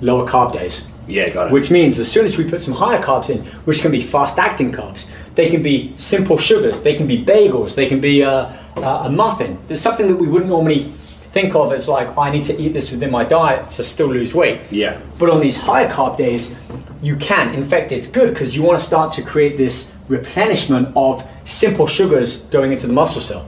lower 0.00 0.26
carb 0.28 0.52
days. 0.52 0.86
Yeah, 1.06 1.28
got 1.30 1.48
it. 1.48 1.52
Which 1.52 1.70
means 1.70 1.98
as 1.98 2.10
soon 2.10 2.24
as 2.26 2.38
we 2.38 2.48
put 2.48 2.60
some 2.60 2.74
higher 2.74 3.02
carbs 3.02 3.30
in, 3.30 3.44
which 3.64 3.82
can 3.82 3.90
be 3.90 4.00
fast 4.00 4.38
acting 4.38 4.72
carbs, 4.72 5.08
they 5.34 5.48
can 5.48 5.62
be 5.62 5.94
simple 5.96 6.38
sugars, 6.38 6.82
they 6.82 6.94
can 6.94 7.06
be 7.06 7.24
bagels, 7.24 7.74
they 7.74 7.86
can 7.86 8.00
be 8.00 8.22
uh, 8.22 8.52
uh, 8.76 9.02
a 9.06 9.10
muffin. 9.10 9.58
There's 9.66 9.80
something 9.80 10.08
that 10.08 10.16
we 10.16 10.28
wouldn't 10.28 10.50
normally 10.50 10.84
think 11.32 11.54
of 11.54 11.72
as 11.72 11.86
like, 11.88 12.16
I 12.18 12.30
need 12.30 12.44
to 12.46 12.60
eat 12.60 12.72
this 12.72 12.90
within 12.90 13.10
my 13.10 13.24
diet 13.24 13.70
to 13.70 13.84
still 13.84 14.08
lose 14.08 14.34
weight. 14.34 14.60
Yeah. 14.70 15.00
But 15.18 15.30
on 15.30 15.40
these 15.40 15.56
higher 15.56 15.88
carb 15.88 16.16
days, 16.16 16.56
you 17.02 17.16
can. 17.16 17.54
In 17.54 17.64
fact, 17.64 17.92
it's 17.92 18.06
good 18.06 18.30
because 18.34 18.56
you 18.56 18.62
want 18.62 18.78
to 18.78 18.84
start 18.84 19.12
to 19.12 19.22
create 19.22 19.56
this 19.56 19.92
replenishment 20.08 20.88
of 20.96 21.26
simple 21.44 21.86
sugars 21.86 22.38
going 22.50 22.72
into 22.72 22.86
the 22.86 22.92
muscle 22.92 23.20
cell. 23.20 23.46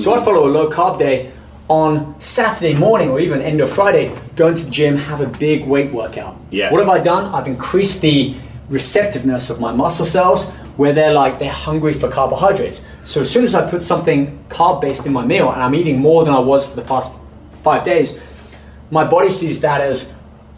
So 0.00 0.14
I 0.14 0.22
follow 0.24 0.46
a 0.46 0.50
low 0.50 0.70
carb 0.70 0.98
day 0.98 1.32
on 1.74 2.20
Saturday 2.20 2.74
morning 2.74 3.10
or 3.10 3.18
even 3.18 3.42
end 3.42 3.60
of 3.60 3.68
Friday, 3.68 4.16
go 4.36 4.46
into 4.46 4.64
the 4.64 4.70
gym, 4.70 4.96
have 4.96 5.20
a 5.20 5.26
big 5.26 5.66
weight 5.66 5.90
workout. 5.90 6.36
Yeah. 6.50 6.70
What 6.70 6.78
have 6.78 6.88
I 6.88 7.00
done? 7.00 7.34
I've 7.34 7.48
increased 7.48 8.00
the 8.00 8.36
receptiveness 8.68 9.50
of 9.50 9.58
my 9.58 9.72
muscle 9.72 10.06
cells 10.06 10.50
where 10.76 10.92
they're 10.92 11.12
like 11.12 11.40
they're 11.40 11.50
hungry 11.68 11.92
for 11.92 12.08
carbohydrates. 12.08 12.86
So 13.04 13.22
as 13.22 13.30
soon 13.30 13.42
as 13.42 13.56
I 13.56 13.68
put 13.68 13.82
something 13.82 14.38
carb 14.48 14.80
based 14.80 15.04
in 15.04 15.12
my 15.12 15.26
meal 15.26 15.50
and 15.50 15.60
I'm 15.60 15.74
eating 15.74 15.98
more 15.98 16.24
than 16.24 16.32
I 16.32 16.38
was 16.38 16.64
for 16.68 16.76
the 16.76 16.82
past 16.82 17.12
five 17.64 17.84
days, 17.84 18.18
my 18.92 19.04
body 19.04 19.30
sees 19.30 19.60
that 19.62 19.80
as, 19.80 20.14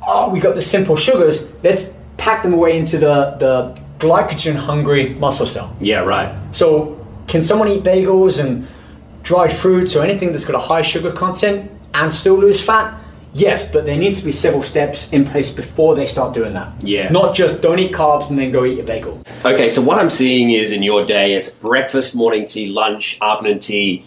oh, 0.07 0.31
we 0.31 0.39
got 0.39 0.55
the 0.55 0.63
simple 0.63 0.97
sugars. 0.97 1.49
Let's 1.63 1.95
pack 2.19 2.43
them 2.43 2.53
away 2.53 2.79
into 2.79 2.99
the, 2.99 3.37
the 3.39 3.81
glycogen 3.99 4.57
hungry 4.57 5.15
muscle 5.15 5.47
cell. 5.47 5.75
Yeah, 5.81 6.01
right. 6.01 6.31
So, 6.53 7.03
can 7.27 7.43
someone 7.43 7.69
eat 7.69 7.83
bagels 7.83 8.39
and 8.39 8.69
dried 9.27 9.53
fruits 9.53 9.97
or 9.97 10.05
anything 10.05 10.31
that's 10.31 10.45
got 10.45 10.55
a 10.55 10.67
high 10.67 10.83
sugar 10.83 11.11
content 11.11 11.69
and 11.93 12.11
still 12.11 12.37
lose 12.37 12.63
fat? 12.63 12.99
Yes, 13.35 13.71
but 13.71 13.85
there 13.85 13.99
needs 13.99 14.21
to 14.21 14.25
be 14.25 14.33
several 14.33 14.63
steps 14.63 15.13
in 15.13 15.27
place 15.27 15.51
before 15.51 15.95
they 15.95 16.07
start 16.07 16.33
doing 16.33 16.55
that. 16.55 16.73
Yeah. 16.81 17.11
Not 17.11 17.35
just 17.35 17.61
don't 17.61 17.79
eat 17.79 17.93
carbs 17.93 18.31
and 18.31 18.39
then 18.39 18.51
go 18.51 18.65
eat 18.65 18.79
a 18.79 18.83
bagel. 18.85 19.21
Okay, 19.45 19.69
so 19.69 19.83
what 19.83 19.99
I'm 19.99 20.09
seeing 20.09 20.53
is 20.53 20.71
in 20.71 20.83
your 20.83 21.05
day, 21.05 21.35
it's 21.35 21.51
breakfast, 21.51 22.15
morning 22.15 22.47
tea, 22.47 22.69
lunch, 22.69 23.19
afternoon 23.21 23.59
tea, 23.59 24.07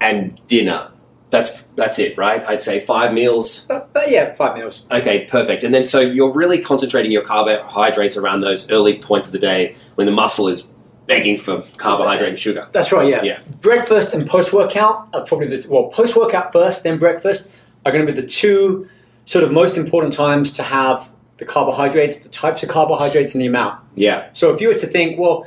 and 0.00 0.40
dinner. 0.48 0.90
That's 1.30 1.64
that's 1.74 1.98
it, 1.98 2.16
right? 2.16 2.42
I'd 2.48 2.62
say 2.62 2.80
five 2.80 3.12
meals. 3.12 3.66
But, 3.68 3.92
but 3.92 4.10
yeah, 4.10 4.34
five 4.34 4.56
meals. 4.56 4.88
Okay, 4.90 5.26
perfect. 5.26 5.64
And 5.64 5.74
then 5.74 5.86
so 5.86 6.00
you're 6.00 6.32
really 6.32 6.60
concentrating 6.60 7.12
your 7.12 7.22
carbohydrates 7.22 8.16
around 8.16 8.40
those 8.40 8.70
early 8.70 8.98
points 8.98 9.26
of 9.26 9.32
the 9.32 9.38
day 9.38 9.76
when 9.96 10.06
the 10.06 10.12
muscle 10.12 10.48
is 10.48 10.68
begging 11.06 11.38
for 11.38 11.62
carbohydrate 11.76 12.30
and 12.30 12.38
sugar. 12.38 12.68
That's 12.72 12.92
right, 12.92 13.08
yeah. 13.08 13.22
Yeah. 13.22 13.40
Breakfast 13.60 14.14
and 14.14 14.28
post 14.28 14.52
workout 14.52 15.08
are 15.14 15.24
probably 15.24 15.48
the, 15.48 15.66
well, 15.68 15.88
post 15.88 16.16
workout 16.16 16.52
first, 16.52 16.82
then 16.82 16.98
breakfast 16.98 17.50
are 17.84 17.92
going 17.92 18.06
to 18.06 18.12
be 18.12 18.20
the 18.20 18.26
two 18.26 18.88
sort 19.24 19.44
of 19.44 19.52
most 19.52 19.76
important 19.76 20.12
times 20.12 20.52
to 20.52 20.62
have 20.62 21.10
the 21.38 21.44
carbohydrates, 21.44 22.20
the 22.20 22.28
types 22.28 22.62
of 22.62 22.68
carbohydrates, 22.68 23.34
and 23.34 23.42
the 23.42 23.46
amount. 23.46 23.80
Yeah. 23.94 24.28
So 24.32 24.52
if 24.54 24.60
you 24.60 24.68
were 24.68 24.78
to 24.78 24.86
think, 24.86 25.18
well, 25.18 25.46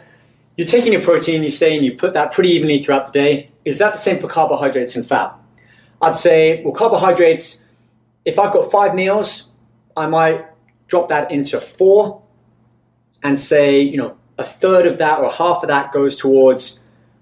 you're 0.56 0.68
taking 0.68 0.94
your 0.94 1.02
protein, 1.02 1.42
you're 1.42 1.52
saying 1.52 1.84
you 1.84 1.96
put 1.96 2.14
that 2.14 2.32
pretty 2.32 2.50
evenly 2.50 2.84
throughout 2.84 3.06
the 3.08 3.12
day, 3.12 3.50
is 3.66 3.78
that 3.80 3.94
the 3.94 4.00
same 4.00 4.20
for 4.20 4.28
carbohydrates 4.28 4.96
and 4.96 5.06
fat? 5.06 5.34
I'd 6.02 6.18
say, 6.18 6.64
well, 6.64 6.74
carbohydrates, 6.74 7.64
if 8.26 8.38
I've 8.38 8.54
got 8.54 8.72
five 8.72 8.94
meals, 8.94 9.52
I 9.98 10.08
might 10.08 10.46
drop 10.88 11.10
that 11.10 11.32
into 11.32 11.60
four 11.60 12.22
and 13.24 13.40
say, 13.40 13.82
you 13.82 13.98
know, 13.98 14.18
a 14.40 14.44
third 14.44 14.86
of 14.86 14.98
that 14.98 15.20
or 15.20 15.30
half 15.30 15.62
of 15.64 15.68
that 15.68 15.92
goes 15.94 16.16
towards 16.16 16.80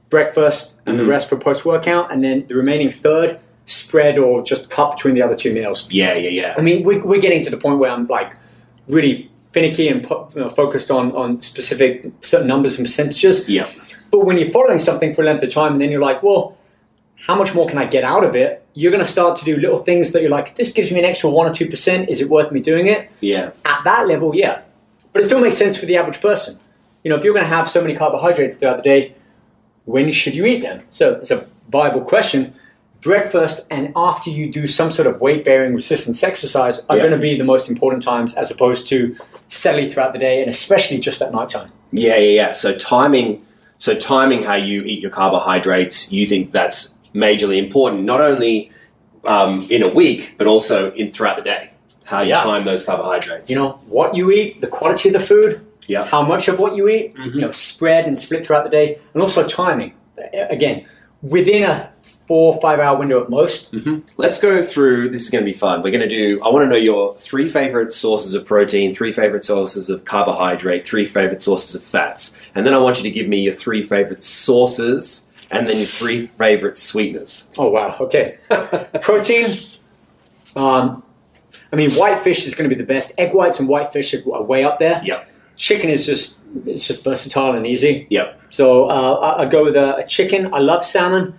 breakfast 0.09 0.81
and 0.85 0.97
the 0.97 1.03
Mhm. 1.03 1.09
rest 1.09 1.29
for 1.29 1.35
post 1.37 1.65
workout, 1.65 2.11
and 2.11 2.23
then 2.23 2.45
the 2.47 2.55
remaining 2.55 2.89
third 2.89 3.39
spread 3.65 4.17
or 4.17 4.41
just 4.41 4.69
cut 4.69 4.91
between 4.95 5.13
the 5.15 5.21
other 5.21 5.35
two 5.35 5.51
meals. 5.53 5.87
Yeah, 5.91 6.13
yeah, 6.15 6.29
yeah. 6.29 6.53
I 6.57 6.61
mean, 6.61 6.83
we're, 6.83 7.03
we're 7.03 7.19
getting 7.19 7.43
to 7.43 7.49
the 7.49 7.57
point 7.57 7.79
where 7.79 7.91
I'm 7.91 8.07
like 8.07 8.31
really 8.87 9.29
finicky 9.51 9.89
and 9.89 10.01
po- 10.03 10.29
you 10.33 10.41
know, 10.41 10.49
focused 10.49 10.89
on, 10.89 11.11
on 11.13 11.41
specific 11.41 12.09
certain 12.21 12.47
numbers 12.47 12.77
and 12.77 12.85
percentages. 12.87 13.49
Yeah. 13.49 13.67
But 14.11 14.19
when 14.25 14.37
you're 14.37 14.49
following 14.49 14.79
something 14.79 15.13
for 15.13 15.21
a 15.23 15.25
length 15.25 15.43
of 15.43 15.51
time 15.53 15.73
and 15.73 15.81
then 15.81 15.91
you're 15.91 15.99
like, 15.99 16.23
well, 16.23 16.55
how 17.25 17.35
much 17.35 17.53
more 17.53 17.67
can 17.67 17.77
I 17.77 17.85
get 17.85 18.03
out 18.05 18.23
of 18.23 18.35
it? 18.35 18.63
You're 18.73 18.91
going 18.91 19.03
to 19.03 19.11
start 19.11 19.37
to 19.39 19.43
do 19.45 19.57
little 19.57 19.79
things 19.79 20.11
that 20.13 20.21
you're 20.21 20.31
like, 20.31 20.55
this 20.55 20.71
gives 20.71 20.91
me 20.91 20.99
an 20.99 21.05
extra 21.05 21.29
one 21.29 21.47
or 21.47 21.51
2%. 21.51 22.07
Is 22.07 22.21
it 22.21 22.29
worth 22.29 22.51
me 22.51 22.61
doing 22.61 22.85
it? 22.85 23.09
Yeah. 23.19 23.51
At 23.65 23.81
that 23.83 24.07
level, 24.07 24.33
yeah. 24.35 24.61
But 25.11 25.23
it 25.23 25.25
still 25.25 25.41
makes 25.41 25.57
sense 25.57 25.75
for 25.75 25.87
the 25.87 25.97
average 25.97 26.21
person. 26.21 26.59
You 27.07 27.13
know, 27.13 27.17
if 27.19 27.23
you're 27.23 27.33
going 27.33 27.45
to 27.45 27.49
have 27.49 27.69
so 27.69 27.79
many 27.81 27.95
carbohydrates 27.95 28.57
throughout 28.57 28.75
the 28.75 28.83
day, 28.83 29.15
when 29.85 30.11
should 30.11 30.35
you 30.35 30.45
eat 30.45 30.59
them? 30.59 30.83
So 30.89 31.13
it's 31.13 31.31
a 31.31 31.47
viable 31.69 32.01
question. 32.01 32.53
Breakfast 32.99 33.65
and 33.71 33.93
after 33.95 34.29
you 34.29 34.51
do 34.51 34.67
some 34.67 34.91
sort 34.91 35.07
of 35.07 35.21
weight 35.21 35.45
bearing 35.45 35.73
resistance 35.73 36.21
exercise 36.21 36.85
are 36.89 36.97
Yeah. 36.97 37.03
going 37.03 37.13
to 37.13 37.17
be 37.17 37.37
the 37.37 37.45
most 37.45 37.69
important 37.69 38.03
times 38.03 38.33
as 38.33 38.51
opposed 38.51 38.87
to 38.89 39.15
steadily 39.47 39.87
throughout 39.89 40.11
the 40.11 40.19
day 40.19 40.41
and 40.41 40.49
especially 40.49 40.99
just 40.99 41.21
at 41.21 41.31
nighttime. 41.31 41.71
Yeah, 41.93 42.17
yeah, 42.17 42.41
yeah. 42.41 42.51
So 42.51 42.75
timing, 42.75 43.41
so 43.77 43.95
timing 43.95 44.43
how 44.43 44.55
you 44.55 44.81
eat 44.83 44.99
your 44.99 45.11
carbohydrates, 45.11 46.11
you 46.11 46.25
think 46.25 46.51
that's 46.51 46.93
majorly 47.15 47.57
important, 47.57 48.03
not 48.03 48.19
only 48.19 48.69
um, 49.23 49.65
in 49.69 49.81
a 49.81 49.87
week, 49.87 50.35
but 50.37 50.45
also 50.45 50.91
in 50.91 51.13
throughout 51.13 51.37
the 51.37 51.43
day. 51.45 51.69
How 52.03 52.19
you 52.21 52.31
Yeah. 52.31 52.43
time 52.43 52.65
those 52.65 52.83
carbohydrates. 52.83 53.49
You 53.49 53.55
know, 53.55 53.79
what 53.87 54.13
you 54.13 54.29
eat, 54.29 54.59
the 54.59 54.67
quality 54.67 55.07
of 55.07 55.13
the 55.13 55.21
food, 55.21 55.61
Yeah. 55.87 56.03
how 56.05 56.21
much 56.21 56.47
of 56.47 56.59
what 56.59 56.75
you 56.75 56.87
eat, 56.89 57.15
Mhm. 57.15 57.35
you 57.35 57.41
know, 57.41 57.51
spread 57.51 58.05
and 58.05 58.17
split 58.17 58.45
throughout 58.45 58.63
the 58.65 58.69
day, 58.69 58.97
and 59.13 59.21
also 59.21 59.45
timing. 59.47 59.93
Again, 60.49 60.85
within 61.21 61.63
a 61.63 61.89
four 62.27 62.53
or 62.55 62.59
five 62.59 62.79
hour 62.79 62.97
window 62.99 63.23
at 63.23 63.29
most. 63.29 63.71
hmm 63.71 63.99
Let's 64.17 64.37
go 64.39 64.61
through. 64.61 65.09
This 65.09 65.21
is 65.23 65.29
going 65.29 65.45
to 65.45 65.49
be 65.49 65.55
fun. 65.57 65.81
We're 65.81 65.91
going 65.91 66.07
to 66.07 66.09
do. 66.09 66.41
I 66.43 66.49
want 66.49 66.65
to 66.65 66.69
know 66.69 66.75
your 66.75 67.15
three 67.15 67.47
favorite 67.47 67.93
sources 67.93 68.33
of 68.33 68.45
protein, 68.45 68.93
three 68.93 69.11
favorite 69.13 69.45
sources 69.45 69.89
of 69.89 70.03
carbohydrate, 70.03 70.85
three 70.85 71.05
favorite 71.05 71.41
sources 71.41 71.73
of 71.75 71.81
fats, 71.83 72.37
and 72.53 72.65
then 72.65 72.73
I 72.73 72.79
want 72.79 72.97
you 72.97 73.03
to 73.03 73.11
give 73.11 73.27
me 73.29 73.39
your 73.39 73.53
three 73.53 73.81
favorite 73.81 74.23
sources, 74.25 75.23
and 75.51 75.67
then 75.67 75.77
your 75.77 75.85
three 75.85 76.27
favorite 76.27 76.77
sweeteners. 76.77 77.49
Oh 77.57 77.69
wow, 77.69 77.95
okay. 78.01 78.35
Protein. 79.01 79.47
Um, 80.55 81.03
I 81.71 81.75
mean, 81.75 81.91
white 81.91 82.19
fish 82.19 82.45
is 82.45 82.55
going 82.55 82.69
to 82.69 82.75
be 82.75 82.79
the 82.81 82.87
best. 82.87 83.13
Egg 83.17 83.33
whites 83.33 83.59
and 83.59 83.69
white 83.69 83.91
fish 83.93 84.13
are 84.13 84.43
way 84.43 84.63
up 84.63 84.79
there. 84.79 85.01
Yep. 85.05 85.29
Chicken 85.57 85.89
is 85.89 86.05
just 86.05 86.39
it's 86.65 86.87
just 86.87 87.03
versatile 87.03 87.53
and 87.55 87.65
easy. 87.67 88.07
Yep. 88.09 88.39
So 88.51 88.89
uh, 88.89 89.13
I- 89.15 89.41
I'd 89.43 89.51
go 89.51 89.65
with 89.65 89.75
a, 89.75 89.97
a 89.97 90.07
chicken. 90.07 90.53
I 90.53 90.59
love 90.59 90.83
salmon. 90.83 91.33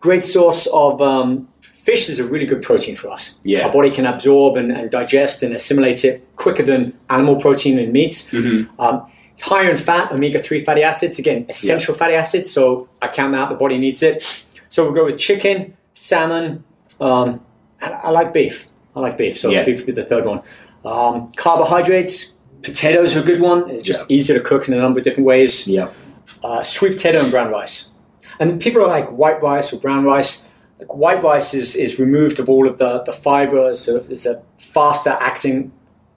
Great 0.00 0.24
source 0.24 0.66
of 0.72 1.00
um, 1.02 1.48
fish 1.60 2.08
is 2.08 2.18
a 2.18 2.24
really 2.24 2.46
good 2.46 2.62
protein 2.62 2.94
for 2.96 3.10
us. 3.10 3.40
Yeah. 3.44 3.66
Our 3.66 3.72
body 3.72 3.90
can 3.90 4.06
absorb 4.06 4.56
and, 4.56 4.70
and 4.72 4.90
digest 4.90 5.42
and 5.42 5.54
assimilate 5.54 6.04
it 6.04 6.24
quicker 6.36 6.62
than 6.62 6.92
animal 7.10 7.36
protein 7.36 7.78
and 7.78 7.92
meat. 7.92 8.28
Mhm. 8.30 8.68
Um, 8.78 9.06
higher 9.40 9.70
in 9.70 9.76
fat, 9.76 10.12
omega 10.12 10.38
3 10.38 10.60
fatty 10.64 10.82
acids. 10.82 11.18
Again, 11.18 11.46
essential 11.48 11.94
fatty 11.94 12.14
acids. 12.14 12.50
So 12.50 12.88
I 13.00 13.08
count 13.08 13.32
that 13.32 13.38
out, 13.42 13.48
the 13.50 13.56
body 13.56 13.78
needs 13.78 14.02
it. 14.02 14.22
So 14.68 14.84
we'll 14.84 14.92
go 14.94 15.04
with 15.06 15.18
chicken, 15.18 15.76
salmon, 15.94 16.62
um, 17.00 17.40
and 17.80 17.92
I 17.94 18.10
like 18.10 18.32
beef. 18.32 18.66
I 18.94 19.00
like 19.00 19.16
beef. 19.18 19.38
So 19.38 19.50
Yeah. 19.50 19.64
beef 19.64 19.78
would 19.78 19.86
be 19.86 19.92
the 19.92 20.04
third 20.04 20.24
one. 20.24 20.42
Um, 20.84 21.30
carbohydrates, 21.36 22.34
potatoes 22.62 23.16
are 23.16 23.20
a 23.20 23.24
good 23.24 23.40
one. 23.40 23.68
It's 23.70 23.82
just 23.84 24.10
easier 24.10 24.38
to 24.38 24.44
cook 24.44 24.68
in 24.68 24.74
a 24.74 24.78
number 24.78 24.98
of 25.00 25.04
different 25.04 25.26
ways 25.26 25.66
Yep. 25.68 25.92
uh, 26.44 26.62
sweet 26.62 26.92
potato 26.92 27.20
and 27.20 27.30
brown 27.30 27.50
rice. 27.50 27.90
And 28.40 28.60
people 28.60 28.82
are 28.82 28.88
like 28.88 29.08
white 29.10 29.40
rice 29.42 29.72
or 29.72 29.78
brown 29.80 30.04
rice. 30.04 30.44
Like 30.78 30.94
white 30.94 31.22
rice 31.22 31.54
is, 31.54 31.76
is 31.76 31.98
removed 32.00 32.38
of 32.40 32.48
all 32.48 32.66
of 32.66 32.78
the, 32.78 33.02
the 33.02 33.12
fibers, 33.12 33.80
so 33.80 33.96
it's 33.96 34.26
a 34.26 34.42
faster 34.58 35.10
acting 35.20 35.70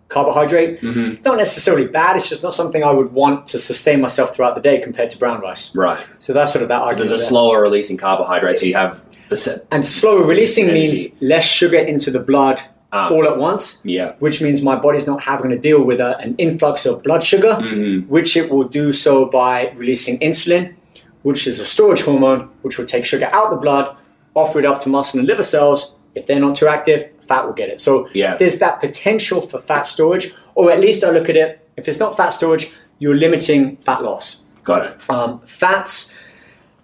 carbohydrate. 0.07 0.81
Mhm. 0.81 1.23
Not 1.25 1.37
necessarily 1.37 1.85
bad, 1.87 2.15
it's 2.15 2.29
just 2.29 2.43
not 2.43 2.53
something 2.53 2.83
I 2.83 2.91
would 2.91 3.11
want 3.11 3.45
to 3.47 3.59
sustain 3.59 4.01
myself 4.01 4.35
throughout 4.35 4.55
the 4.55 4.61
day 4.61 4.79
compared 4.79 5.09
to 5.11 5.17
brown 5.17 5.41
rice. 5.41 5.75
Right. 5.75 6.03
So 6.19 6.31
that's 6.33 6.51
sort 6.51 6.63
of 6.63 6.69
that 6.69 6.81
argument. 6.81 7.09
There's 7.09 7.21
a 7.21 7.25
slower 7.25 7.61
releasing 7.61 7.97
carbohydrate, 7.97 8.59
so 8.59 8.65
you 8.67 8.75
have 8.75 9.01
percent. 9.29 9.63
and 9.71 9.85
slower 9.85 10.23
releasing 10.25 10.65
Energy. 10.69 10.79
means 10.87 11.15
less 11.21 11.43
sugar 11.43 11.77
into 11.79 12.11
the 12.11 12.19
blood 12.19 12.61
Ah. 12.97 13.09
all 13.13 13.25
at 13.27 13.37
once, 13.37 13.63
Yeah. 13.83 14.13
which 14.19 14.41
means 14.41 14.61
my 14.61 14.75
body's 14.85 15.05
not 15.11 15.19
having 15.21 15.49
to 15.51 15.57
deal 15.67 15.81
with 15.83 15.99
a, 15.99 16.17
an 16.19 16.33
influx 16.37 16.85
of 16.85 17.03
blood 17.03 17.23
sugar. 17.31 17.53
hmm 17.55 17.99
which 18.15 18.37
it 18.37 18.49
will 18.51 18.67
do 18.81 18.93
so 18.93 19.13
by 19.25 19.55
releasing 19.75 20.15
insulin, 20.19 20.73
which 21.23 21.41
is 21.47 21.59
a 21.59 21.65
storage 21.65 22.01
hormone, 22.03 22.41
which 22.63 22.77
will 22.77 22.85
take 22.95 23.03
sugar 23.05 23.27
out 23.33 23.45
of 23.45 23.51
the 23.55 23.61
blood, 23.65 23.85
offer 24.35 24.59
it 24.59 24.65
up 24.65 24.79
to 24.83 24.89
muscle 24.89 25.19
and 25.19 25.27
liver 25.27 25.43
cells. 25.43 25.95
If 26.13 26.25
they're 26.27 26.39
not 26.47 26.55
too 26.55 26.67
active, 26.67 27.09
fat 27.29 27.45
will 27.45 27.53
get 27.61 27.69
it. 27.73 27.79
So 27.79 28.07
Yeah. 28.13 28.37
there's 28.39 28.59
that 28.59 28.79
potential 28.79 29.41
for 29.41 29.59
fat 29.59 29.85
storage, 29.85 30.31
or 30.55 30.71
at 30.71 30.79
least 30.79 31.03
I 31.03 31.09
look 31.17 31.27
at 31.29 31.35
it, 31.35 31.49
if 31.77 31.87
it's 31.89 31.99
not 31.99 32.15
fat 32.15 32.29
storage, 32.29 32.71
you're 32.99 33.15
limiting 33.25 33.75
fat 33.87 34.01
loss. 34.03 34.43
Got 34.63 34.81
it. 34.87 35.09
Um, 35.09 35.41
fats, 35.45 36.13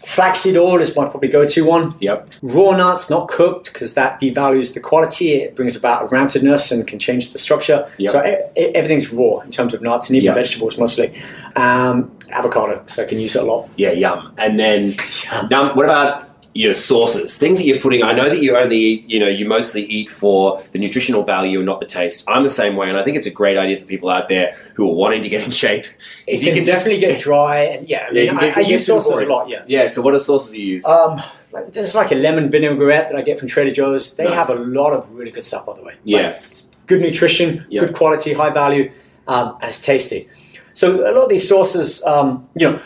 flaxseed 0.05 0.57
oil 0.57 0.81
is 0.81 0.95
my 0.95 1.05
probably 1.07 1.29
go-to 1.29 1.65
one. 1.65 1.95
Yep. 1.99 2.29
Raw 2.41 2.71
nuts, 2.75 3.09
not 3.09 3.27
cooked, 3.29 3.71
because 3.71 3.93
that 3.93 4.19
devalues 4.19 4.73
the 4.73 4.79
quality. 4.79 5.33
It 5.35 5.55
brings 5.55 5.75
about 5.75 6.03
a 6.03 6.05
rancidness 6.07 6.71
and 6.71 6.87
can 6.87 6.99
change 6.99 7.31
the 7.31 7.37
structure. 7.37 7.87
Yep. 7.97 8.11
So 8.11 8.25
e- 8.25 8.61
e- 8.61 8.71
everything's 8.75 9.11
raw 9.13 9.39
in 9.39 9.51
terms 9.51 9.73
of 9.73 9.81
nuts 9.81 10.09
and 10.09 10.15
even 10.17 10.25
Yep. 10.27 10.35
vegetables 10.35 10.77
mostly. 10.77 11.13
Um, 11.55 12.11
avocado, 12.31 12.81
so 12.87 13.03
I 13.03 13.05
can 13.05 13.19
use 13.19 13.35
it 13.35 13.41
a 13.43 13.45
lot. 13.45 13.69
Yeah, 13.75 13.91
yum. 13.91 14.33
And 14.37 14.59
then, 14.59 14.95
now, 15.51 15.73
what 15.75 15.85
about 15.85 16.29
your 16.53 16.73
sauces? 16.73 17.37
Things 17.37 17.57
that 17.57 17.65
you're 17.65 17.79
putting. 17.79 18.03
I 18.03 18.11
know 18.11 18.29
that 18.29 18.41
you 18.41 18.55
only 18.57 18.77
eat, 18.77 19.09
you 19.09 19.19
know, 19.19 19.27
you 19.27 19.45
mostly 19.45 19.83
eat 19.83 20.09
for 20.09 20.61
the 20.71 20.79
nutritional 20.79 21.23
value 21.23 21.59
and 21.59 21.65
not 21.65 21.79
the 21.79 21.85
taste. 21.85 22.23
I'm 22.27 22.43
the 22.43 22.49
same 22.49 22.75
way, 22.75 22.89
and 22.89 22.97
I 22.97 23.03
think 23.03 23.17
it's 23.17 23.27
a 23.27 23.31
great 23.31 23.57
idea 23.57 23.79
for 23.79 23.85
people 23.85 24.09
out 24.09 24.27
there 24.27 24.53
who 24.75 24.89
are 24.89 24.93
wanting 24.93 25.23
to 25.23 25.29
get 25.29 25.43
in 25.45 25.51
shape. 25.51 25.85
It 26.27 26.39
can, 26.41 26.65
just- 26.65 26.85
definitely 26.85 26.99
get 26.99 27.21
dry, 27.21 27.63
and 27.63 27.89
yeah, 27.89 28.07
I, 28.09 28.11
mean, 28.11 28.25
Yeah, 28.25 28.31
you 28.45 28.51
I, 28.51 28.53
I 28.57 28.59
use 28.61 28.85
sauces 28.85 29.11
boring. 29.11 29.27
a 29.27 29.31
lot. 29.33 29.49
Yeah. 29.49 29.63
Yeah. 29.67 29.87
So, 29.87 30.01
what 30.01 30.13
are 30.13 30.19
sauces 30.19 30.55
you 30.57 30.65
use? 30.65 30.85
Um, 30.85 31.21
like, 31.51 31.73
there's 31.73 31.95
like 31.95 32.11
a 32.11 32.15
lemon 32.15 32.49
vinaigrette 32.49 33.07
that 33.09 33.15
I 33.17 33.21
get 33.21 33.39
from 33.39 33.47
Trader 33.47 33.71
Joe's. 33.71 34.15
They 34.15 34.23
Nice. 34.25 34.33
have 34.47 34.49
a 34.49 34.59
lot 34.61 34.91
of 34.93 35.11
really 35.11 35.31
good 35.31 35.43
stuff, 35.43 35.65
by 35.65 35.75
the 35.75 35.83
way. 35.83 35.95
Yeah. 36.03 36.27
Like, 36.29 36.43
it's 36.43 36.71
good 36.87 37.01
nutrition, 37.01 37.65
Yeah. 37.69 37.81
good 37.85 37.95
quality, 37.95 38.33
high 38.33 38.49
value, 38.49 38.91
um, 39.27 39.57
and 39.61 39.69
it's 39.69 39.79
tasty. 39.79 40.29
So 40.73 41.01
a 41.09 41.11
lot 41.11 41.23
of 41.23 41.29
these 41.29 41.47
sauces, 41.47 42.01
um, 42.05 42.47
you 42.55 42.69
know, 42.71 42.79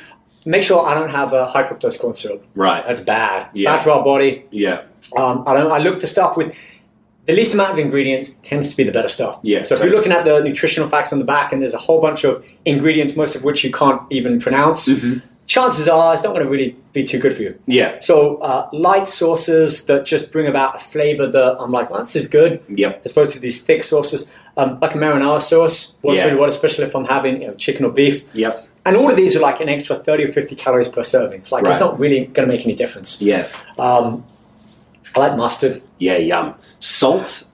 make 0.45 0.63
sure 0.63 0.85
I 0.85 0.93
don't 0.93 1.09
have 1.09 1.33
a 1.33 1.45
high 1.45 1.63
fructose 1.63 1.99
corn 1.99 2.13
syrup. 2.13 2.43
right. 2.55 2.83
That's 2.87 2.99
bad. 3.01 3.47
It's 3.51 3.59
Yeah. 3.59 3.75
bad 3.75 3.83
for 3.83 3.91
our 3.91 4.03
body. 4.03 4.45
Yeah. 4.51 4.83
Um, 5.17 5.43
I 5.47 5.53
don't. 5.53 5.71
I 5.71 5.79
look 5.79 5.99
for 5.99 6.07
stuff 6.07 6.37
with 6.37 6.55
the 7.25 7.33
least 7.33 7.53
amount 7.55 7.73
of 7.73 7.79
ingredients 7.79 8.33
tends 8.43 8.69
to 8.69 8.77
be 8.77 8.83
the 8.83 8.91
better 8.91 9.07
stuff. 9.07 9.39
Yeah, 9.41 9.63
So 9.63 9.73
if 9.75 9.81
you're 9.81 9.91
looking 9.91 10.11
at 10.11 10.25
the 10.25 10.41
nutritional 10.41 10.87
facts 10.87 11.11
on 11.11 11.17
the 11.19 11.25
back, 11.25 11.51
and 11.51 11.59
there's 11.61 11.73
a 11.73 11.79
whole 11.79 11.99
bunch 11.99 12.23
of 12.23 12.45
ingredients, 12.65 13.15
most 13.15 13.35
of 13.35 13.43
which 13.43 13.63
you 13.63 13.71
can't 13.71 14.01
even 14.11 14.39
pronounce, 14.39 14.87
Mhm. 14.87 15.23
chances 15.47 15.87
are 15.87 16.13
it's 16.13 16.23
not 16.23 16.33
going 16.33 16.43
to 16.45 16.49
really 16.51 16.75
be 16.93 17.03
too 17.03 17.17
good 17.17 17.33
for 17.33 17.41
you. 17.41 17.55
Yeah. 17.65 17.95
So 17.99 18.37
uh, 18.37 18.67
light 18.73 19.07
sauces 19.07 19.85
that 19.85 20.05
just 20.05 20.31
bring 20.31 20.45
about 20.47 20.75
a 20.75 20.79
flavor 20.79 21.25
that 21.25 21.57
I'm 21.59 21.71
like, 21.71 21.89
well, 21.89 21.99
this 21.99 22.15
is 22.15 22.27
good, 22.27 22.59
Yep. 22.69 23.01
as 23.05 23.11
opposed 23.11 23.31
to 23.31 23.39
these 23.39 23.59
thick 23.61 23.81
sauces, 23.83 24.29
um, 24.57 24.77
like 24.81 24.93
a 24.93 24.97
marinara 24.99 25.41
sauce 25.41 25.95
works 26.03 26.17
Yeah. 26.19 26.25
really 26.25 26.37
well, 26.39 26.49
especially 26.49 26.85
if 26.85 26.95
I'm 26.95 27.05
having 27.05 27.41
you 27.41 27.47
know, 27.47 27.53
chicken 27.55 27.85
or 27.85 27.91
beef. 27.91 28.23
Yep. 28.33 28.67
And 28.85 28.95
all 28.95 29.09
of 29.09 29.17
these 29.17 29.35
are 29.35 29.39
like 29.39 29.59
an 29.61 29.67
extra 29.69 29.95
30 29.97 30.25
or 30.25 30.27
50 30.31 30.55
calories 30.55 30.87
per 30.87 31.01
serving. 31.03 31.39
It's 31.39 31.51
like 31.51 31.65
it's 31.65 31.79
not 31.79 31.99
really 31.99 32.25
going 32.27 32.47
to 32.47 32.53
make 32.53 32.65
any 32.65 32.75
difference. 32.75 33.19
Yeah. 33.21 33.47
Um, 33.79 34.23
I 35.15 35.19
like 35.21 35.35
mustard. 35.37 35.81
Yeah. 35.97 36.17
Yum. 36.17 36.55
Salt. 36.79 37.45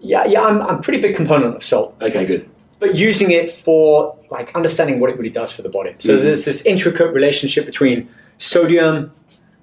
Yeah, 0.00 0.24
yeah, 0.24 0.40
I'm, 0.42 0.60
I'm 0.62 0.76
a 0.78 0.82
pretty 0.82 1.00
big 1.00 1.14
component 1.14 1.54
of 1.54 1.62
salt, 1.62 1.94
Okay, 2.02 2.24
good. 2.26 2.50
but 2.80 2.96
using 2.96 3.30
it 3.30 3.52
for 3.52 4.16
like 4.32 4.52
understanding 4.56 4.98
what 4.98 5.10
it 5.10 5.16
really 5.16 5.30
does 5.30 5.52
for 5.52 5.62
the 5.62 5.68
body. 5.68 5.94
So 6.00 6.16
Mhm. 6.18 6.22
there's 6.22 6.44
this 6.44 6.66
intricate 6.66 7.12
relationship 7.14 7.66
between 7.66 8.08
sodium, 8.36 9.12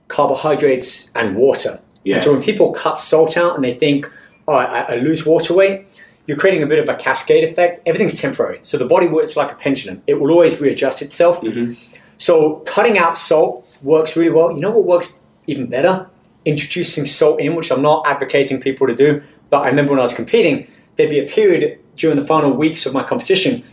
carbohydrates, 0.07 1.11
and 1.15 1.35
water. 1.35 1.79
Yeah. 2.05 2.15
And 2.15 2.23
so 2.23 2.31
when 2.33 2.41
people 2.41 2.71
cut 2.71 2.97
salt 2.97 3.35
out 3.35 3.55
and 3.55 3.63
they 3.65 3.73
think, 3.73 4.09
oh, 4.47 4.53
I, 4.53 4.79
I 4.81 4.95
lose 4.97 5.25
water 5.25 5.53
weight, 5.53 5.85
you're 6.29 6.37
creating 6.37 6.61
a 6.61 6.67
bit 6.67 6.77
of 6.77 6.87
a 6.87 6.93
cascade 6.95 7.43
effect. 7.43 7.79
Everything's 7.87 8.13
temporary. 8.13 8.59
So 8.61 8.77
the 8.77 8.85
body 8.85 9.07
works 9.07 9.35
like 9.35 9.51
a 9.51 9.55
pendulum. 9.55 10.03
It 10.05 10.21
will 10.21 10.29
always 10.29 10.61
readjust 10.61 11.01
itself. 11.01 11.41
Mhm. 11.41 11.75
So 12.17 12.61
cutting 12.67 12.99
out 12.99 13.17
salt 13.17 13.67
works 13.81 14.15
really 14.15 14.29
well. 14.29 14.51
You 14.51 14.61
know 14.61 14.69
what 14.69 14.85
works 14.85 15.17
even 15.47 15.65
better? 15.65 16.05
Introducing 16.45 17.07
salt 17.07 17.39
in, 17.41 17.55
which 17.55 17.71
I'm 17.71 17.81
not 17.81 18.05
advocating 18.05 18.61
people 18.61 18.85
to 18.85 18.93
do, 18.93 19.21
but 19.49 19.63
I 19.63 19.69
remember 19.69 19.93
when 19.93 19.99
I 19.99 20.03
was 20.03 20.13
competing, 20.13 20.67
there'd 20.97 21.09
be 21.09 21.17
a 21.17 21.25
period 21.27 21.79
during 21.97 22.19
the 22.19 22.25
final 22.33 22.51
weeks 22.51 22.85
of 22.85 22.93
my 22.93 23.01
competition 23.01 23.63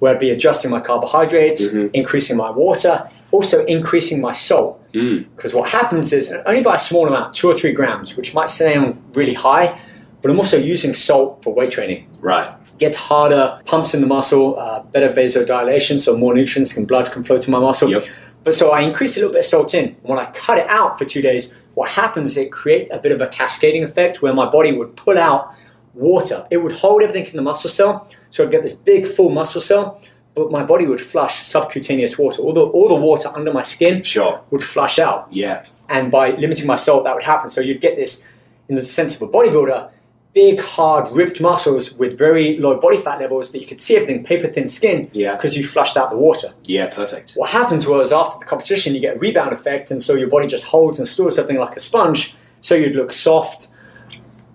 where 0.00 0.12
I'd 0.12 0.18
be 0.18 0.30
adjusting 0.30 0.72
my 0.72 0.80
carbohydrates, 0.80 1.68
Mhm. 1.68 1.90
increasing 1.92 2.36
my 2.36 2.50
water, 2.50 3.04
also 3.30 3.64
increasing 3.66 4.20
my 4.20 4.32
salt. 4.32 4.80
Mm. 4.92 5.26
Because 5.36 5.54
what 5.54 5.68
happens 5.68 6.12
is 6.12 6.34
only 6.46 6.62
by 6.62 6.74
a 6.74 6.78
small 6.80 7.06
amount, 7.06 7.34
two 7.34 7.48
or 7.48 7.54
three 7.54 7.70
grams, 7.70 8.16
which 8.16 8.34
might 8.34 8.50
sound 8.50 8.96
really 9.14 9.34
high, 9.34 9.78
but 10.22 10.30
I'm 10.30 10.38
also 10.38 10.56
using 10.56 10.94
salt 10.94 11.42
for 11.42 11.52
weight 11.52 11.70
training. 11.72 12.08
Right. 12.20 12.48
Gets 12.78 12.96
harder, 12.96 13.60
pumps 13.66 13.92
in 13.94 14.00
the 14.00 14.06
muscle, 14.06 14.58
uh, 14.58 14.82
better 14.84 15.10
vasodilation, 15.12 15.98
so 15.98 16.16
more 16.16 16.32
nutrients 16.34 16.76
and 16.76 16.86
blood 16.88 17.12
can 17.12 17.22
flow 17.24 17.38
to 17.38 17.50
my 17.50 17.58
muscle. 17.58 17.90
Yep. 17.90 18.04
But 18.44 18.54
so 18.54 18.70
I 18.70 18.80
increase 18.80 19.16
a 19.16 19.20
little 19.20 19.32
bit 19.32 19.40
of 19.40 19.44
salt 19.46 19.74
in. 19.74 19.94
When 20.02 20.18
I 20.18 20.30
cut 20.32 20.58
it 20.58 20.68
out 20.68 20.98
for 20.98 21.04
two 21.04 21.22
days, 21.22 21.54
what 21.74 21.88
happens 21.90 22.30
is 22.32 22.36
it 22.38 22.50
create 22.50 22.90
a 22.90 22.98
bit 22.98 23.12
of 23.12 23.20
a 23.20 23.28
cascading 23.28 23.84
effect 23.84 24.20
where 24.22 24.32
my 24.32 24.48
body 24.50 24.72
would 24.72 24.96
pull 24.96 25.18
out 25.18 25.54
water. 25.94 26.46
It 26.50 26.56
would 26.58 26.72
hold 26.72 27.02
everything 27.02 27.26
in 27.30 27.36
the 27.36 27.42
muscle 27.42 27.70
cell, 27.70 28.08
so 28.30 28.44
I'd 28.44 28.50
get 28.50 28.62
this 28.62 28.72
big 28.74 29.06
full 29.06 29.30
muscle 29.30 29.60
cell, 29.60 30.00
but 30.34 30.50
my 30.50 30.64
body 30.64 30.86
would 30.86 31.00
flush 31.00 31.36
subcutaneous 31.42 32.18
water. 32.18 32.42
All 32.42 32.52
the 32.52 32.62
all 32.62 32.88
the 32.88 32.96
water 32.96 33.30
under 33.34 33.52
my 33.52 33.62
skin 33.62 34.02
Sure. 34.02 34.40
would 34.50 34.62
flush 34.64 34.98
out. 34.98 35.28
Yeah. 35.30 35.64
And 35.88 36.10
by 36.10 36.30
limiting 36.30 36.66
my 36.66 36.76
salt, 36.76 37.04
that 37.04 37.14
would 37.14 37.22
happen. 37.22 37.50
So 37.50 37.60
you'd 37.60 37.80
get 37.82 37.96
this, 37.96 38.26
in 38.68 38.74
the 38.74 38.82
sense 38.82 39.14
of 39.14 39.22
a 39.22 39.28
bodybuilder, 39.28 39.90
big, 40.34 40.60
hard, 40.60 41.06
ripped 41.14 41.40
muscles 41.40 41.92
with 41.94 42.16
very 42.16 42.56
low 42.58 42.80
body 42.80 42.96
fat 42.96 43.20
levels 43.20 43.52
that 43.52 43.58
you 43.60 43.66
could 43.66 43.80
see 43.80 43.96
everything, 43.96 44.24
paper 44.24 44.48
thin 44.48 44.66
skin, 44.66 45.10
Yeah. 45.12 45.34
because 45.36 45.56
you 45.56 45.62
flushed 45.64 45.96
out 45.96 46.08
the 46.10 46.16
water. 46.16 46.48
Yeah. 46.64 46.86
Perfect. 46.86 47.32
What 47.32 47.50
happens 47.50 47.86
was 47.86 48.12
after 48.12 48.38
the 48.38 48.46
competition, 48.46 48.94
you 48.94 49.00
get 49.00 49.16
a 49.16 49.18
rebound 49.18 49.52
effect, 49.52 49.90
and 49.90 50.00
so 50.02 50.14
your 50.14 50.28
body 50.28 50.46
just 50.46 50.64
holds 50.64 50.98
and 50.98 51.06
stores 51.06 51.36
something 51.36 51.58
like 51.58 51.76
a 51.76 51.80
sponge. 51.80 52.34
So 52.62 52.74
you'd 52.74 52.96
look 52.96 53.12
soft. 53.12 53.68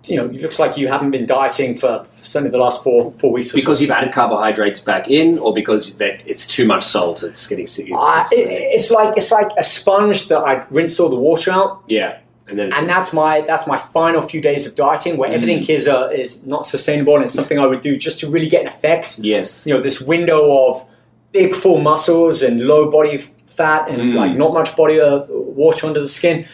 You 0.05 0.15
know, 0.15 0.25
it 0.25 0.41
looks 0.41 0.57
like 0.57 0.77
you 0.77 0.87
haven't 0.87 1.11
been 1.11 1.25
dieting 1.25 1.75
for 1.77 2.01
certainly 2.21 2.49
the 2.49 2.57
last 2.57 2.81
four 2.81 3.13
four 3.19 3.31
weeks. 3.33 3.53
Or 3.53 3.57
Because 3.57 3.79
so. 3.79 3.81
you've 3.81 3.91
added 3.91 4.13
carbohydrates 4.13 4.79
back 4.79 5.09
in, 5.09 5.37
or 5.39 5.53
because 5.53 5.97
that 5.97 6.23
it's 6.25 6.47
too 6.47 6.65
much 6.65 6.85
salt, 6.85 7.23
it's 7.23 7.45
getting 7.45 7.67
sick. 7.67 7.87
It's, 7.89 7.93
Uh, 8.01 8.23
it's- 8.25 8.31
it, 8.31 8.37
it's 8.47 8.89
like 8.89 9.17
it's 9.17 9.31
like 9.31 9.49
a 9.57 9.63
sponge 9.65 10.29
that 10.29 10.39
I 10.39 10.63
rinse 10.71 10.97
all 10.99 11.09
the 11.09 11.17
water 11.17 11.51
out, 11.51 11.81
yeah. 11.89 12.19
And 12.49 12.59
and 12.59 12.87
that's 12.89 13.11
my 13.11 13.41
that's 13.41 13.67
my 13.67 13.77
final 13.77 14.21
few 14.21 14.39
days 14.41 14.65
of 14.65 14.73
dieting 14.75 15.17
where 15.17 15.29
everything 15.31 15.63
is 15.67 15.87
uh, 15.87 16.09
is 16.13 16.43
not 16.45 16.65
sustainable 16.65 17.15
and 17.15 17.23
it's 17.25 17.33
something 17.33 17.59
I 17.59 17.65
would 17.65 17.81
do 17.81 17.97
just 17.97 18.19
to 18.19 18.29
really 18.29 18.47
get 18.49 18.61
an 18.61 18.67
effect. 18.67 19.19
yes. 19.19 19.65
You 19.67 19.73
know, 19.73 19.81
this 19.81 19.99
window 19.99 20.67
of 20.67 20.85
big 21.33 21.53
full 21.55 21.79
muscles 21.81 22.41
and 22.41 22.61
low 22.61 22.89
body 22.89 23.17
fat 23.47 23.89
and 23.89 23.99
Mm. 24.01 24.15
like 24.15 24.33
not 24.37 24.53
much 24.53 24.75
body 24.77 24.99
uh, 25.01 25.25
water 25.29 25.87
under 25.87 25.99
the 25.99 26.07
skin, 26.07 26.45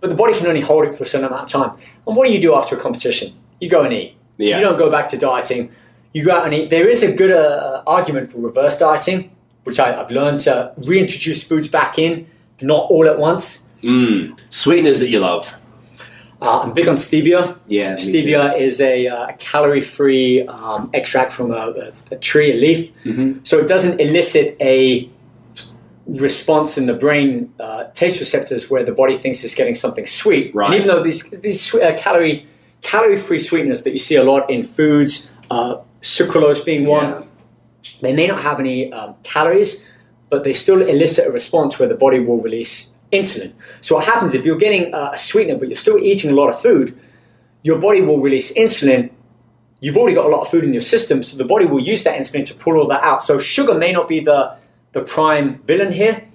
but 0.00 0.08
the 0.08 0.16
body 0.16 0.32
can 0.38 0.46
only 0.46 0.60
hold 0.62 0.86
it 0.86 0.94
for 0.96 1.02
a 1.04 1.06
certain 1.06 1.26
amount 1.26 1.42
of 1.42 1.48
time. 1.60 1.72
And 2.06 2.16
what 2.16 2.26
do 2.26 2.32
you 2.32 2.40
do 2.40 2.54
after 2.54 2.76
a 2.76 2.80
competition? 2.80 3.32
You 3.60 3.68
go 3.68 3.82
and 3.82 3.92
eat. 3.92 4.14
Yeah. 4.38 4.58
You 4.58 4.64
don't 4.64 4.78
go 4.78 4.90
back 4.90 5.08
to 5.08 5.18
dieting. 5.18 5.70
You 6.14 6.24
go 6.24 6.32
out 6.32 6.44
and 6.46 6.54
eat. 6.54 6.70
There 6.70 6.88
is 6.88 7.02
a 7.02 7.12
good 7.14 7.32
uh, 7.32 7.82
argument 7.86 8.32
for 8.32 8.38
reverse 8.38 8.78
dieting, 8.78 9.30
which 9.64 9.78
I, 9.78 10.00
I've 10.00 10.10
learned 10.10 10.40
to 10.40 10.72
reintroduce 10.78 11.44
foods 11.44 11.68
back 11.68 11.98
in, 11.98 12.26
not 12.62 12.90
all 12.90 13.06
at 13.08 13.18
once. 13.18 13.68
Mm. 13.86 14.38
Sweeteners 14.50 15.00
that 15.00 15.08
you 15.08 15.20
love. 15.20 15.54
Uh, 16.42 16.60
I'm 16.60 16.74
big 16.74 16.86
on 16.88 16.96
stevia. 16.96 17.56
Yeah. 17.66 17.94
Stevia 17.94 18.58
is 18.60 18.80
a, 18.80 19.06
uh, 19.08 19.32
calorie-free 19.38 20.46
um, 20.48 20.90
extract 20.92 21.32
from 21.32 21.50
a, 21.50 21.92
a, 22.10 22.16
tree, 22.16 22.50
a 22.52 22.54
leaf. 22.54 22.92
Mhm. 23.04 23.46
So 23.46 23.58
it 23.58 23.68
doesn't 23.68 24.00
elicit 24.00 24.56
a 24.60 25.08
response 26.06 26.78
in 26.78 26.86
the 26.86 26.94
brain 26.94 27.52
uh, 27.58 27.84
taste 27.94 28.20
receptors 28.20 28.70
where 28.70 28.84
the 28.84 28.92
body 28.92 29.16
thinks 29.18 29.42
it's 29.44 29.54
getting 29.54 29.74
something 29.74 30.06
sweet. 30.06 30.54
Right. 30.54 30.66
And 30.66 30.74
even 30.74 30.88
though 30.88 31.02
these 31.02 31.22
these 31.40 31.74
uh, 31.74 31.94
calorie 31.98 32.46
calorie-free 32.82 33.38
sweeteners 33.40 33.82
that 33.84 33.90
you 33.92 33.98
see 33.98 34.16
a 34.16 34.22
lot 34.22 34.48
in 34.50 34.62
foods, 34.62 35.32
uh, 35.50 35.76
sucralose 36.02 36.64
being 36.64 36.84
one, 36.86 37.06
Yeah. 37.06 37.22
they 38.02 38.12
may 38.12 38.26
not 38.26 38.42
have 38.42 38.60
any 38.60 38.92
um, 38.92 39.14
calories, 39.22 39.84
but 40.30 40.44
they 40.44 40.52
still 40.52 40.82
elicit 40.82 41.26
a 41.26 41.32
response 41.32 41.78
where 41.78 41.88
the 41.88 41.96
body 41.96 42.20
will 42.20 42.40
release 42.40 42.92
insulin. 43.12 43.52
So 43.80 43.96
what 43.96 44.04
happens 44.04 44.34
if 44.34 44.44
you're 44.44 44.58
getting 44.58 44.94
uh, 44.94 45.12
a 45.14 45.18
sweetener, 45.18 45.58
but 45.58 45.68
you're 45.68 45.76
still 45.76 45.98
eating 45.98 46.30
a 46.30 46.34
lot 46.34 46.48
of 46.48 46.60
food, 46.60 46.98
your 47.62 47.78
body 47.78 48.00
will 48.00 48.20
release 48.20 48.52
insulin. 48.52 49.10
You've 49.80 49.96
already 49.96 50.14
got 50.14 50.26
a 50.26 50.28
lot 50.28 50.42
of 50.42 50.50
food 50.50 50.64
in 50.64 50.72
your 50.72 50.82
system, 50.82 51.22
so 51.22 51.36
the 51.36 51.44
body 51.44 51.66
will 51.66 51.80
use 51.80 52.02
that 52.04 52.18
insulin 52.18 52.44
to 52.46 52.54
pull 52.54 52.76
all 52.76 52.88
that 52.88 53.02
out. 53.02 53.22
So 53.22 53.38
sugar 53.38 53.74
may 53.74 53.92
not 53.92 54.08
be 54.08 54.20
the 54.20 54.56
the 54.92 55.02
prime 55.02 55.58
villain 55.64 55.92
here, 55.92 56.26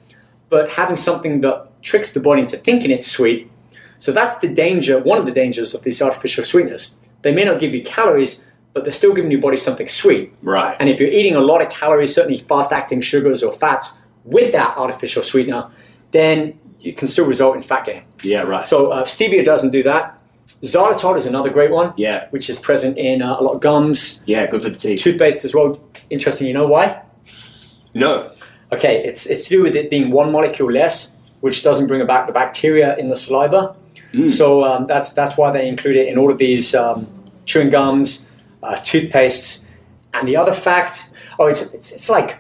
but 0.50 0.70
having 0.70 0.96
something 0.96 1.42
that 1.42 1.82
tricks 1.82 2.14
the 2.14 2.20
body 2.20 2.42
into 2.42 2.58
thinking 2.58 2.92
it's 2.92 3.08
sweet. 3.08 3.50
So 3.98 4.12
that's 4.12 4.36
the 4.36 4.54
danger, 4.54 5.00
one 5.00 5.18
of 5.18 5.26
the 5.26 5.32
dangers 5.32 5.74
of 5.74 5.82
these 5.82 6.02
artificial 6.02 6.44
sweeteners. 6.44 6.98
They 7.24 7.34
may 7.34 7.44
not 7.44 7.60
give 7.60 7.74
you 7.74 7.82
calories, 7.84 8.44
but 8.74 8.84
they're 8.84 8.94
still 8.94 9.14
giving 9.14 9.32
your 9.32 9.42
body 9.42 9.58
something 9.58 9.88
sweet. 9.88 10.34
Right. 10.44 10.76
And 10.80 10.90
if 10.90 11.00
you're 11.00 11.10
eating 11.10 11.36
a 11.36 11.40
lot 11.40 11.62
of 11.62 11.70
calories, 11.70 12.14
certainly 12.14 12.38
fast 12.38 12.72
acting 12.72 13.02
sugars 13.02 13.42
or 13.42 13.52
fats 13.52 13.98
with 14.26 14.52
that 14.54 14.78
artificial 14.78 15.24
sweetener, 15.24 15.70
then 16.12 16.60
you 16.80 16.94
can 16.94 17.08
still 17.08 17.26
result 17.26 17.56
in 17.56 17.62
fat 17.62 17.86
gain. 17.86 18.04
yeah. 18.24 18.42
Right. 18.42 18.68
So 18.68 18.92
uh, 18.92 19.04
stevia 19.06 19.46
doesn't 19.46 19.72
do 19.72 19.84
that. 19.84 20.18
Xylitol 20.64 21.16
is 21.16 21.26
another 21.26 21.50
great 21.50 21.72
one, 21.72 21.94
yeah. 21.98 22.28
which 22.30 22.50
is 22.50 22.58
present 22.58 22.98
in 22.98 23.22
uh, 23.22 23.40
a 23.40 23.42
lot 23.42 23.54
of 23.56 23.62
gums, 23.62 24.22
Yeah. 24.26 24.46
Good 24.48 24.64
for 24.64 24.70
the 24.70 24.78
teeth. 24.78 25.00
toothpaste 25.02 25.44
as 25.46 25.56
well. 25.56 25.80
Interesting, 26.10 26.48
you 26.48 26.54
know 26.54 26.68
why? 26.68 27.02
No. 27.94 28.32
Okay, 28.72 29.04
it's, 29.04 29.26
it's 29.26 29.46
to 29.46 29.50
do 29.50 29.64
with 29.64 29.76
it 29.76 29.90
being 29.90 30.12
one 30.12 30.32
molecule 30.32 30.72
less, 30.72 31.16
which 31.42 31.64
doesn't 31.64 31.88
bring 31.88 32.02
about 32.02 32.28
the 32.28 32.34
bacteria 32.34 32.96
in 32.98 33.10
the 33.10 33.16
saliva. 33.16 33.76
Mm. 34.14 34.30
So 34.30 34.64
um, 34.64 34.88
that's 34.88 35.14
that's 35.14 35.38
why 35.38 35.52
they 35.52 35.68
include 35.68 35.96
it 35.96 36.08
in 36.08 36.18
all 36.18 36.32
of 36.32 36.38
these 36.38 36.76
um, 36.76 37.08
chewing 37.46 37.70
gums, 37.70 38.26
uh, 38.62 38.76
toothpastes, 38.76 39.64
and 40.14 40.28
the 40.28 40.36
other 40.36 40.54
fact, 40.54 41.12
oh, 41.40 41.48
it's 41.48 41.62
it's, 41.74 41.92
it's 41.92 42.10
like 42.10 42.38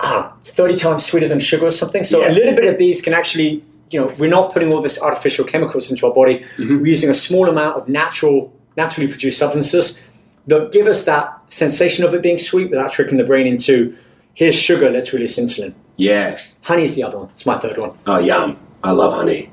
I 0.00 0.30
thirty 0.42 0.76
times 0.76 1.04
sweeter 1.06 1.28
than 1.28 1.38
sugar 1.38 1.66
or 1.66 1.70
something. 1.70 2.04
So 2.04 2.20
Yeah. 2.20 2.30
a 2.30 2.32
little 2.32 2.54
bit 2.54 2.64
of 2.64 2.78
these 2.78 3.00
can 3.00 3.12
actually, 3.14 3.62
you 3.90 4.00
know, 4.00 4.12
we're 4.18 4.30
not 4.30 4.52
putting 4.52 4.72
all 4.72 4.80
this 4.80 5.00
artificial 5.00 5.44
chemicals 5.44 5.90
into 5.90 6.06
our 6.06 6.14
body. 6.14 6.44
Mhm. 6.56 6.80
We're 6.80 6.86
using 6.86 7.10
a 7.10 7.14
small 7.14 7.48
amount 7.48 7.76
of 7.76 7.88
natural, 7.88 8.52
naturally 8.76 9.08
produced 9.08 9.38
substances 9.38 10.00
that 10.46 10.72
give 10.72 10.86
us 10.86 11.04
that 11.04 11.32
sensation 11.48 12.04
of 12.04 12.14
it 12.14 12.22
being 12.22 12.38
sweet 12.38 12.70
without 12.70 12.92
tricking 12.92 13.18
the 13.18 13.24
brain 13.24 13.46
into 13.46 13.94
here's 14.34 14.54
sugar, 14.54 14.90
let's 14.90 15.12
release 15.12 15.38
insulin. 15.38 15.74
Yeah. 15.96 16.38
Honey 16.62 16.84
is 16.84 16.94
the 16.94 17.02
other 17.02 17.18
one. 17.18 17.28
It's 17.34 17.44
my 17.44 17.58
third 17.58 17.76
one. 17.76 17.92
Oh, 18.06 18.18
yum. 18.18 18.56
I 18.82 18.92
love 18.92 19.12
honey. 19.12 19.50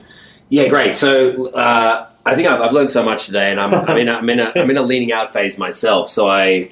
Yeah, 0.49 0.67
great. 0.69 0.95
So 0.95 1.47
uh, 1.49 2.07
I 2.25 2.35
think 2.35 2.47
I've, 2.47 2.61
I've 2.61 2.71
learned 2.71 2.89
so 2.89 3.03
much 3.03 3.25
today, 3.25 3.51
and 3.51 3.59
I'm, 3.59 3.73
I'm, 3.73 3.97
in 3.97 4.07
a, 4.07 4.13
I'm, 4.13 4.29
in 4.29 4.39
a, 4.39 4.51
I'm 4.55 4.69
in 4.69 4.77
a 4.77 4.81
leaning 4.81 5.11
out 5.11 5.33
phase 5.33 5.57
myself. 5.57 6.09
So 6.09 6.29
I, 6.29 6.71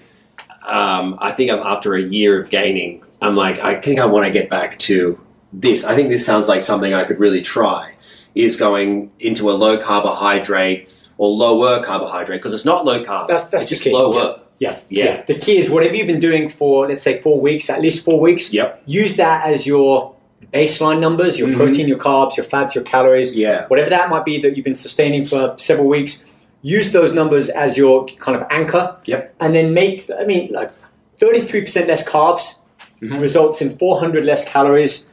um, 0.67 1.17
I 1.19 1.32
think 1.32 1.51
I'm, 1.51 1.60
after 1.60 1.95
a 1.95 2.01
year 2.01 2.39
of 2.41 2.49
gaining, 2.49 3.04
I'm 3.21 3.36
like, 3.36 3.60
I 3.60 3.80
think 3.82 3.99
I 3.99 4.06
want 4.06 4.25
to 4.25 4.32
get 4.32 4.49
back 4.49 4.78
to 4.80 5.19
this. 5.54 5.84
I 5.86 5.95
think 5.95 6.10
this 6.10 6.25
sounds 6.25 6.47
like 6.47 6.62
something 6.62 6.93
I 6.93 7.04
could 7.06 7.19
really 7.19 7.41
try, 7.41 7.93
is 8.34 8.56
going 8.56 9.12
into 9.19 9.49
a 9.49 9.54
low 9.54 9.78
carbohydrate 9.78 10.91
or 11.17 11.30
lower 11.30 11.82
carbohydrate, 11.84 12.39
because 12.41 12.54
it's 12.54 12.65
not 12.65 12.84
low 12.86 13.04
carb. 13.04 13.28
That's- 13.28 13.47
that's 13.49 13.69
just 13.69 13.84
key. 13.84 13.93
lower. 13.93 14.39
Yeah. 14.60 14.78
Yeah. 14.89 15.23
The 15.23 15.36
key 15.36 15.58
is 15.58 15.69
whatever 15.69 15.95
you've 15.95 16.08
been 16.08 16.19
doing 16.19 16.49
for, 16.49 16.88
let's 16.88 17.01
say, 17.04 17.21
four 17.21 17.39
weeks, 17.39 17.69
at 17.69 17.82
least 17.82 18.04
four 18.06 18.19
weeks, 18.19 18.54
Yep. 18.54 18.84
use 18.86 19.15
that 19.17 19.45
as 19.45 19.65
your 19.67 20.13
baseline 20.54 20.99
numbers, 20.99 21.38
your 21.39 21.49
Mhm. 21.49 21.56
protein, 21.56 21.88
your 21.88 21.97
carbs, 21.97 22.38
your 22.38 22.43
fats, 22.45 22.76
your 22.76 22.84
calories, 22.84 23.36
Yeah. 23.36 23.66
whatever 23.68 23.89
that 23.89 24.09
might 24.09 24.24
be 24.26 24.39
that 24.41 24.55
you've 24.55 24.63
been 24.66 24.76
sustaining 24.76 25.26
for 25.26 25.53
several 25.57 25.88
weeks. 25.88 26.24
Use 26.66 26.91
those 26.91 27.13
numbers 27.13 27.49
as 27.49 27.78
your 27.78 28.07
kind 28.26 28.36
of 28.36 28.43
anchor. 28.49 28.95
Yep. 29.05 29.36
And 29.39 29.53
then 29.53 29.74
make, 29.74 30.09
I 30.20 30.26
mean, 30.26 30.51
like 30.51 30.72
33% 31.20 31.88
less 31.88 32.03
carbs 32.03 32.59
Mhm. 33.03 33.22
results 33.22 33.61
in 33.61 33.78
400 33.78 34.26
less 34.26 34.43
calories. 34.45 35.09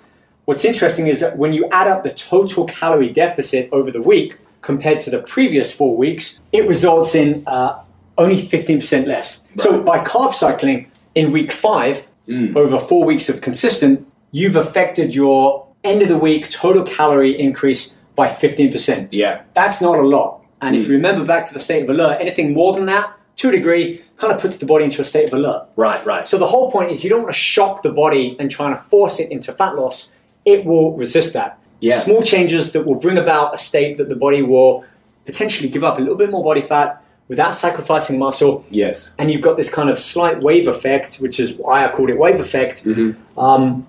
What's 0.47 0.65
interesting 0.65 1.09
is 1.09 1.21
that 1.21 1.37
when 1.37 1.53
you 1.53 1.69
add 1.71 1.89
up 1.89 2.03
the 2.05 2.11
total 2.11 2.65
calorie 2.65 3.11
deficit 3.13 3.69
over 3.71 3.91
the 3.91 4.01
week 4.01 4.37
compared 4.63 5.01
to 5.01 5.11
the 5.11 5.19
previous 5.19 5.73
four 5.73 5.95
weeks, 5.97 6.41
it 6.53 6.67
results 6.67 7.15
in 7.15 7.43
uh, 7.47 7.75
only 8.17 8.41
15% 8.41 9.07
less. 9.07 9.45
So 9.59 9.79
by 9.81 9.99
carb 9.99 10.33
cycling 10.35 10.87
in 11.15 11.33
week 11.33 11.53
five, 11.53 12.07
Mm. 12.29 12.57
over 12.57 12.79
four 12.79 13.05
weeks 13.05 13.29
of 13.29 13.41
consistent, 13.41 14.07
you've 14.31 14.55
affected 14.55 15.13
your 15.15 15.67
end 15.85 16.01
of 16.03 16.09
the 16.09 16.17
week 16.17 16.49
total 16.51 16.85
calorie 16.85 17.37
increase 17.39 17.95
by 18.15 18.29
15%. 18.29 19.09
Yeah. 19.11 19.41
That's 19.55 19.83
not 19.83 19.99
a 19.99 20.07
lot. 20.17 20.39
And 20.63 20.77
if 20.77 20.87
you 20.87 20.95
remember 20.95 21.25
back 21.25 21.45
to 21.47 21.53
the 21.53 21.61
state 21.61 21.83
of 21.83 21.91
alert, 21.91 22.19
anything 22.21 22.55
more 22.55 22.75
than 22.75 22.87
that 22.87 23.13
to 23.37 23.49
a 23.49 23.53
degree, 23.53 24.01
kind 24.17 24.33
of 24.33 24.41
puts 24.41 24.57
the 24.57 24.67
body 24.67 24.85
into 24.85 25.01
a 25.01 25.05
state 25.05 25.27
of 25.27 25.35
alert. 25.35 25.67
Right, 25.77 26.05
right. 26.07 26.29
So 26.29 26.39
the 26.39 26.47
whole 26.47 26.71
point 26.71 26.91
is 26.91 27.03
you 27.03 27.11
don't 27.11 27.23
want 27.23 27.35
to 27.35 27.39
shock 27.39 27.83
the 27.83 27.91
body 27.91 28.37
and 28.39 28.51
trying 28.51 28.75
to 28.75 28.81
force 28.81 29.19
it 29.19 29.31
into 29.31 29.53
fat 29.53 29.75
loss. 29.75 30.15
It 30.45 30.65
will 30.65 30.97
resist 30.97 31.33
that. 31.33 31.59
Yeah. 31.81 31.99
Small 31.99 32.23
changes 32.23 32.73
that 32.73 32.87
will 32.87 32.95
bring 32.95 33.19
about 33.19 33.55
a 33.55 33.59
state 33.59 33.97
that 33.97 34.09
the 34.09 34.15
body 34.15 34.43
will 34.43 34.85
potentially 35.27 35.69
give 35.69 35.83
up 35.83 35.99
a 35.99 36.01
little 36.01 36.17
bit 36.17 36.31
more 36.31 36.45
body 36.45 36.61
fat 36.61 37.03
without 37.29 37.55
sacrificing 37.57 38.19
muscle. 38.19 38.65
yes. 38.71 39.13
And 39.19 39.31
you've 39.31 39.43
got 39.43 39.57
this 39.57 39.71
kind 39.71 39.89
of 39.89 39.99
slight 39.99 40.41
wave 40.43 40.69
effect, 40.69 41.17
which 41.17 41.41
is 41.41 41.55
why 41.55 41.85
I 41.85 41.91
called 41.91 42.11
it 42.11 42.19
wave 42.19 42.39
effect. 42.41 42.87
Um, 43.37 43.87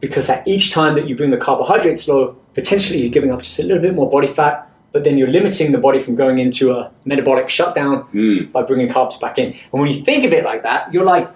because 0.00 0.30
at 0.30 0.46
each 0.46 0.72
time 0.72 0.94
that 0.94 1.06
you 1.08 1.16
bring 1.16 1.30
the 1.30 1.36
carbohydrates 1.36 2.06
low, 2.08 2.36
potentially 2.54 3.00
you're 3.00 3.10
giving 3.10 3.30
up 3.30 3.42
just 3.42 3.58
a 3.58 3.62
little 3.62 3.82
bit 3.82 3.94
more 3.94 4.08
body 4.10 4.28
fat, 4.28 4.67
but 4.92 5.04
then 5.04 5.18
you're 5.18 5.28
limiting 5.28 5.72
the 5.72 5.78
body 5.78 5.98
from 5.98 6.14
going 6.16 6.38
into 6.38 6.72
a 6.72 6.90
metabolic 7.04 7.48
shutdown 7.48 8.08
by 8.52 8.62
bringing 8.62 8.88
carbs 8.88 9.20
back 9.20 9.38
in. 9.38 9.52
And 9.52 9.80
when 9.80 9.88
you 9.88 10.02
think 10.02 10.24
of 10.24 10.32
it 10.32 10.44
like 10.44 10.62
that, 10.62 10.92
you're 10.92 11.04
like, 11.04 11.28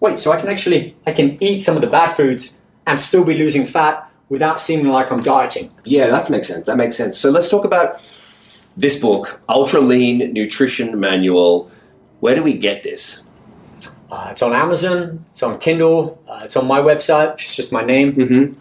wait, 0.00 0.18
so 0.18 0.32
I 0.32 0.40
can 0.40 0.48
actually 0.48 0.96
I 1.06 1.12
can 1.12 1.42
eat 1.42 1.58
some 1.58 1.76
of 1.76 1.82
the 1.82 1.88
bad 1.88 2.08
foods 2.08 2.60
and 2.86 2.98
still 2.98 3.24
be 3.24 3.34
losing 3.34 3.66
fat 3.66 4.10
without 4.28 4.60
seeming 4.60 4.88
like 4.88 5.10
I'm 5.10 5.22
dieting. 5.22 5.70
Yeah, 5.84 6.08
that 6.08 6.30
makes 6.30 6.48
sense. 6.48 6.66
That 6.66 6.76
makes 6.76 6.96
sense. 6.96 7.18
So 7.18 7.30
let's 7.30 7.48
talk 7.48 7.64
about 7.64 8.00
this 8.76 8.98
book, 8.98 9.40
Ultra 9.48 9.80
Lean 9.80 10.32
Nutrition 10.32 10.98
Manual. 10.98 11.70
Where 12.20 12.34
do 12.34 12.42
we 12.42 12.54
get 12.54 12.82
this? 12.82 13.24
Uh, 14.10 14.28
it's 14.30 14.42
on 14.42 14.52
Amazon, 14.52 15.24
it's 15.28 15.42
on 15.42 15.58
Kindle, 15.58 16.22
uh, 16.28 16.42
it's 16.44 16.56
on 16.56 16.66
my 16.66 16.78
website, 16.78 17.34
It's 17.34 17.56
just 17.56 17.72
my 17.72 17.82
name. 17.82 18.12
Mm-hmm. 18.14 18.60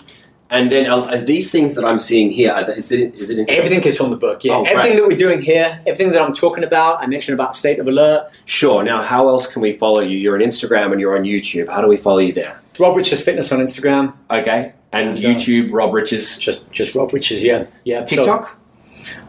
And 0.52 0.72
then 0.72 0.90
uh, 0.90 1.02
are 1.06 1.18
these 1.18 1.50
things 1.50 1.74
that 1.76 1.84
I'm 1.86 1.98
seeing 1.98 2.30
here, 2.30 2.52
are 2.52 2.64
they- 2.64 2.76
is 2.76 2.92
it, 2.92 3.16
is 3.16 3.30
it 3.32 3.50
Everything 3.50 3.82
is 3.84 3.98
from 3.98 4.12
the 4.12 4.16
book. 4.16 4.44
Yeah, 4.44 4.54
Oh, 4.54 4.64
everything 4.64 4.92
great. 4.92 4.96
that 5.02 5.08
we're 5.08 5.18
doing 5.18 5.42
here, 5.42 5.80
everything 5.88 6.12
that 6.12 6.22
I'm 6.22 6.34
talking 6.34 6.64
about. 6.64 7.02
I 7.02 7.08
mentioned 7.08 7.34
about 7.34 7.56
state 7.56 7.80
of 7.80 7.88
alert. 7.88 8.30
Sure. 8.46 8.84
Now, 8.84 9.02
how 9.02 9.28
else 9.28 9.48
can 9.52 9.62
we 9.64 9.72
follow 9.74 10.02
you? 10.02 10.18
You're 10.18 10.36
on 10.36 10.42
Instagram 10.42 10.92
and 10.92 11.02
you're 11.02 11.18
on 11.18 11.24
YouTube. 11.24 11.68
How 11.68 11.82
do 11.82 11.88
we 11.88 11.98
follow 11.98 12.20
you 12.20 12.32
there? 12.32 12.62
Rob 12.80 12.96
Riches 12.96 13.22
Fitness 13.24 13.52
on 13.52 13.60
Instagram. 13.60 14.14
Okay. 14.30 14.74
And 14.92 15.10
And, 15.10 15.18
uh, 15.18 15.22
YouTube, 15.22 15.72
Rob 15.72 15.94
Riches. 15.94 16.38
Just 16.38 16.72
just 16.72 16.94
Rob 16.96 17.12
Riches. 17.12 17.44
Yeah, 17.44 17.66
yeah. 17.84 18.06
so- 18.06 18.16
TikTok? 18.18 18.56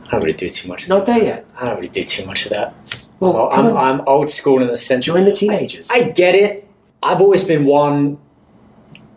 I 0.07 0.11
don't 0.11 0.21
really 0.23 0.37
do 0.37 0.49
too 0.49 0.69
much. 0.69 0.87
Not 0.89 1.07
there 1.07 1.19
yet. 1.19 1.47
I 1.59 1.65
don't 1.65 1.77
really 1.77 1.89
do 1.89 2.05
too 2.05 2.25
much 2.27 2.45
of 2.47 2.51
that. 2.53 2.75
Well, 3.21 3.33
Well, 3.33 3.51
I'm, 3.53 3.67
on. 3.67 3.77
I'm 3.77 4.01
old 4.07 4.31
school 4.31 4.61
in 4.63 4.69
the 4.69 4.77
sense. 4.77 5.07
Join 5.07 5.25
the 5.25 5.33
teenagers. 5.33 5.91
I 5.91 6.03
get 6.03 6.35
it. 6.37 6.69
I've 7.03 7.21
always 7.21 7.43
been 7.43 7.65
one. 7.65 8.19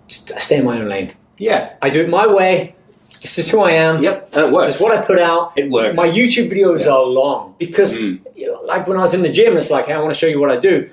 Just 0.07 0.31
stay 0.39 0.57
in 0.57 0.65
my 0.65 0.79
own 0.79 0.87
lane. 0.89 1.11
Yeah. 1.39 1.73
I 1.81 1.89
do 1.89 2.01
it 2.03 2.09
my 2.09 2.27
way. 2.27 2.75
This 3.21 3.37
is 3.39 3.49
who 3.49 3.59
I 3.61 3.71
am. 3.71 4.01
Yep. 4.03 4.29
And 4.33 4.45
it 4.45 4.51
works. 4.53 4.67
This 4.67 4.75
is 4.77 4.81
what 4.81 4.97
I 4.97 5.01
put 5.05 5.19
out. 5.19 5.51
It 5.57 5.69
works. 5.69 5.97
My 5.97 6.07
YouTube 6.07 6.49
videos 6.51 6.85
are 6.85 7.03
long 7.03 7.55
because, 7.57 7.97
Mm. 7.97 8.19
you 8.35 8.47
know, 8.49 8.61
like 8.63 8.87
when 8.87 8.95
I 8.97 9.01
was 9.01 9.13
in 9.13 9.23
the 9.23 9.29
gym, 9.39 9.57
it's 9.57 9.69
like, 9.69 9.87
hey, 9.87 9.93
I 9.93 9.99
want 9.99 10.13
to 10.13 10.19
show 10.19 10.27
you 10.27 10.39
what 10.39 10.51
I 10.51 10.57
do. 10.57 10.89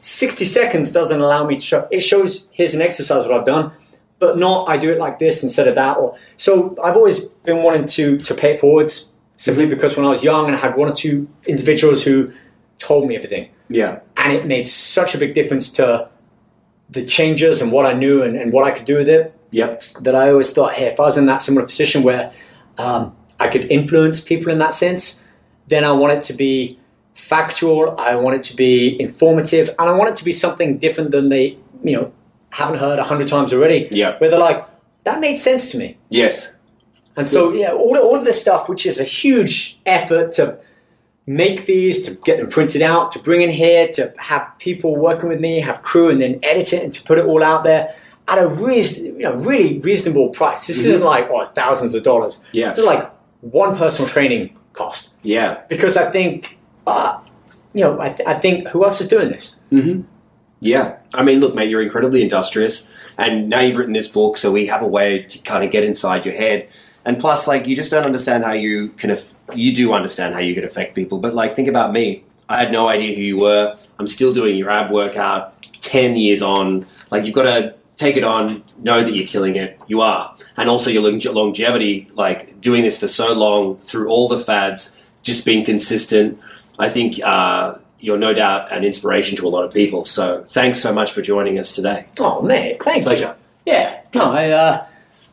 60 0.00 0.44
seconds 0.44 0.90
doesn't 0.92 1.20
allow 1.20 1.44
me 1.46 1.56
to 1.56 1.60
show. 1.60 1.88
It 1.90 2.00
shows 2.00 2.48
here's 2.52 2.74
an 2.74 2.80
exercise 2.80 3.26
what 3.26 3.32
I've 3.36 3.44
done, 3.44 3.72
but 4.20 4.38
not 4.38 4.68
I 4.68 4.76
do 4.78 4.90
it 4.92 4.98
like 4.98 5.18
this 5.18 5.42
instead 5.42 5.68
of 5.68 5.74
that. 5.74 5.96
Or 5.98 6.16
so 6.36 6.76
I've 6.82 6.96
always 6.96 7.20
been 7.44 7.62
wanting 7.62 7.86
to 7.86 8.16
to 8.18 8.34
pay 8.34 8.52
it 8.52 8.60
forwards 8.60 9.10
simply 9.36 9.64
Mm-hmm. 9.64 9.74
because 9.74 9.96
when 9.96 10.06
I 10.06 10.08
was 10.08 10.22
young 10.24 10.46
and 10.46 10.54
I 10.56 10.58
had 10.58 10.76
one 10.76 10.88
or 10.90 10.94
two 10.94 11.28
individuals 11.46 12.02
who 12.04 12.32
told 12.78 13.06
me 13.08 13.16
everything, 13.16 13.48
Yeah. 13.68 14.00
and 14.16 14.32
it 14.32 14.46
made 14.46 14.66
such 14.66 15.14
a 15.14 15.18
big 15.18 15.34
difference 15.34 15.70
to 15.72 16.08
the 16.88 17.04
changes 17.04 17.60
and 17.60 17.70
what 17.72 17.84
I 17.84 17.92
knew 17.92 18.22
and, 18.22 18.34
and 18.36 18.50
what 18.52 18.64
I 18.64 18.70
could 18.70 18.86
do 18.86 18.96
with 18.96 19.08
it 19.08 19.34
Yep. 19.56 19.84
that 20.00 20.14
I 20.14 20.30
always 20.30 20.50
thought, 20.50 20.74
hey, 20.74 20.86
if 20.86 21.00
I 21.00 21.04
was 21.04 21.16
in 21.16 21.24
that 21.26 21.38
similar 21.38 21.64
position 21.64 22.02
where 22.02 22.30
um, 22.76 23.16
I 23.40 23.48
could 23.48 23.64
influence 23.70 24.20
people 24.20 24.52
in 24.52 24.58
that 24.58 24.74
sense, 24.74 25.24
then 25.66 25.82
I 25.82 25.92
want 25.92 26.12
it 26.12 26.24
to 26.24 26.34
be 26.34 26.78
factual. 27.14 27.98
I 27.98 28.16
want 28.16 28.36
it 28.36 28.42
to 28.44 28.56
be 28.56 29.00
informative, 29.00 29.70
and 29.78 29.88
I 29.88 29.92
want 29.92 30.10
it 30.10 30.16
to 30.16 30.24
be 30.24 30.32
something 30.32 30.76
different 30.76 31.10
than 31.10 31.30
they, 31.30 31.56
you 31.82 31.96
know, 31.96 32.12
haven't 32.50 32.78
heard 32.78 32.98
a 32.98 33.02
hundred 33.02 33.28
times 33.28 33.54
already. 33.54 33.88
Yeah. 33.90 34.18
Where 34.18 34.28
they're 34.28 34.38
like, 34.38 34.62
that 35.04 35.20
made 35.20 35.38
sense 35.38 35.70
to 35.70 35.78
me. 35.78 35.96
Yes. 36.10 36.54
And 37.16 37.26
so, 37.26 37.54
yeah, 37.54 37.72
all, 37.72 37.96
all 37.96 38.16
of 38.16 38.26
this 38.26 38.38
stuff, 38.38 38.68
which 38.68 38.84
is 38.84 39.00
a 39.00 39.04
huge 39.04 39.80
effort 39.86 40.32
to 40.34 40.58
make 41.26 41.64
these, 41.64 42.02
to 42.02 42.10
get 42.26 42.36
them 42.36 42.48
printed 42.48 42.82
out, 42.82 43.10
to 43.12 43.18
bring 43.18 43.40
in 43.40 43.48
here, 43.48 43.88
to 43.92 44.12
have 44.18 44.46
people 44.58 44.94
working 44.96 45.30
with 45.30 45.40
me, 45.40 45.60
have 45.60 45.80
crew, 45.80 46.10
and 46.10 46.20
then 46.20 46.38
edit 46.42 46.74
it 46.74 46.82
and 46.84 46.92
to 46.92 47.02
put 47.02 47.16
it 47.16 47.24
all 47.24 47.42
out 47.42 47.64
there 47.64 47.94
at 48.28 48.38
a 48.38 48.48
reas- 48.48 48.98
you 49.00 49.18
know, 49.18 49.34
really 49.36 49.78
reasonable 49.80 50.30
price. 50.30 50.66
This 50.66 50.84
isn't 50.84 51.02
like, 51.02 51.28
oh, 51.30 51.44
thousands 51.44 51.94
of 51.94 52.02
dollars. 52.02 52.42
Yeah. 52.52 52.70
It's 52.70 52.78
like 52.78 53.12
one 53.40 53.76
personal 53.76 54.08
training 54.08 54.56
cost. 54.72 55.14
Yeah. 55.22 55.62
Because 55.68 55.96
I 55.96 56.10
think, 56.10 56.58
uh, 56.86 57.20
you 57.72 57.82
know, 57.84 58.00
I, 58.00 58.08
th- 58.10 58.28
I 58.28 58.38
think 58.38 58.68
who 58.68 58.84
else 58.84 59.00
is 59.00 59.08
doing 59.08 59.28
this? 59.28 59.56
Mm-hmm. 59.70 60.02
Yeah. 60.60 60.96
I 61.14 61.22
mean, 61.22 61.40
look, 61.40 61.54
mate, 61.54 61.70
you're 61.70 61.82
incredibly 61.82 62.22
industrious, 62.22 62.92
and 63.18 63.48
now 63.48 63.60
you've 63.60 63.76
written 63.76 63.92
this 63.92 64.08
book, 64.08 64.36
so 64.38 64.50
we 64.50 64.66
have 64.66 64.82
a 64.82 64.86
way 64.86 65.22
to 65.22 65.38
kind 65.40 65.62
of 65.64 65.70
get 65.70 65.84
inside 65.84 66.24
your 66.26 66.34
head. 66.34 66.68
And 67.04 67.20
plus, 67.20 67.46
like, 67.46 67.66
you 67.66 67.76
just 67.76 67.90
don't 67.90 68.04
understand 68.04 68.44
how 68.44 68.52
you 68.52 68.88
can. 68.88 69.10
Aff- 69.10 69.34
you 69.54 69.74
do 69.74 69.92
understand 69.92 70.34
how 70.34 70.40
you 70.40 70.54
can 70.54 70.64
affect 70.64 70.94
people, 70.94 71.18
but 71.18 71.34
like, 71.34 71.54
think 71.54 71.68
about 71.68 71.92
me. 71.92 72.24
I 72.48 72.58
had 72.58 72.72
no 72.72 72.88
idea 72.88 73.14
who 73.14 73.22
you 73.22 73.38
were. 73.38 73.76
I'm 73.98 74.08
still 74.08 74.32
doing 74.32 74.56
your 74.56 74.70
ab 74.70 74.90
workout. 74.90 75.52
Ten 75.82 76.16
years 76.16 76.42
on, 76.42 76.86
like, 77.10 77.24
you've 77.24 77.34
got 77.34 77.44
to 77.44 77.74
take 77.96 78.16
it 78.16 78.24
on. 78.24 78.62
Know 78.78 79.02
that 79.02 79.14
you're 79.14 79.26
killing 79.26 79.56
it. 79.56 79.78
You 79.86 80.00
are, 80.00 80.36
and 80.56 80.68
also 80.68 80.90
your 80.90 81.02
longevity. 81.32 82.08
Like 82.14 82.60
doing 82.60 82.82
this 82.82 82.98
for 82.98 83.08
so 83.08 83.32
long 83.32 83.76
through 83.78 84.08
all 84.08 84.28
the 84.28 84.38
fads, 84.38 84.96
just 85.22 85.44
being 85.44 85.64
consistent. 85.64 86.38
I 86.78 86.88
think 86.88 87.18
uh, 87.24 87.76
you're 88.00 88.18
no 88.18 88.34
doubt 88.34 88.70
an 88.72 88.84
inspiration 88.84 89.36
to 89.38 89.46
a 89.46 89.50
lot 89.50 89.64
of 89.64 89.72
people. 89.72 90.04
So 90.04 90.44
thanks 90.48 90.78
so 90.80 90.92
much 90.92 91.12
for 91.12 91.22
joining 91.22 91.58
us 91.58 91.74
today. 91.74 92.06
Oh, 92.18 92.42
mate, 92.42 92.82
thank 92.82 92.98
you. 92.98 93.02
Pleasure. 93.04 93.36
Yeah, 93.64 94.00
no, 94.14 94.30
I, 94.32 94.50
uh, 94.50 94.86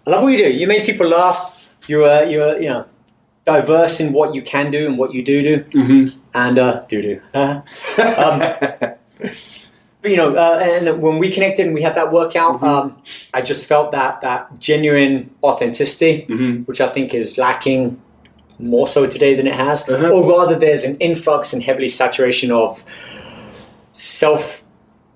I 0.07 0.09
love 0.09 0.23
what 0.23 0.29
you 0.29 0.37
do. 0.37 0.49
You 0.51 0.65
make 0.67 0.85
people 0.85 1.07
laugh. 1.07 1.69
You're, 1.87 2.09
uh, 2.09 2.21
you're, 2.23 2.59
you 2.61 2.69
know, 2.69 2.85
diverse 3.45 3.99
in 3.99 4.13
what 4.13 4.33
you 4.33 4.41
can 4.41 4.71
do 4.71 4.85
and 4.87 4.97
what 4.97 5.13
you 5.13 5.21
do 5.23 5.43
do, 5.43 5.63
Mm-hmm. 5.65 6.19
and 6.33 6.57
uh, 6.57 6.85
do 6.87 7.01
do. 7.01 7.21
um, 7.33 8.41
you 10.03 10.17
know, 10.17 10.35
uh, 10.35 10.59
and 10.61 11.01
when 11.01 11.17
we 11.17 11.29
connected 11.31 11.65
and 11.65 11.73
we 11.75 11.81
had 11.81 11.95
that 11.95 12.11
workout, 12.11 12.55
Mm-hmm. 12.55 12.65
um, 12.65 12.95
I 13.33 13.41
just 13.41 13.65
felt 13.65 13.91
that 13.91 14.21
that 14.21 14.59
genuine 14.59 15.29
authenticity, 15.43 16.25
Mhm. 16.29 16.67
which 16.67 16.81
I 16.81 16.89
think 16.89 17.13
is 17.13 17.37
lacking 17.37 17.99
more 18.59 18.87
so 18.87 19.05
today 19.07 19.33
than 19.35 19.47
it 19.47 19.55
has, 19.55 19.87
Uh-huh. 19.87 20.09
or 20.09 20.23
rather, 20.29 20.55
there's 20.59 20.83
an 20.83 20.97
influx 20.99 21.53
and 21.53 21.63
heavily 21.63 21.87
saturation 21.87 22.51
of 22.51 22.83
self. 23.93 24.59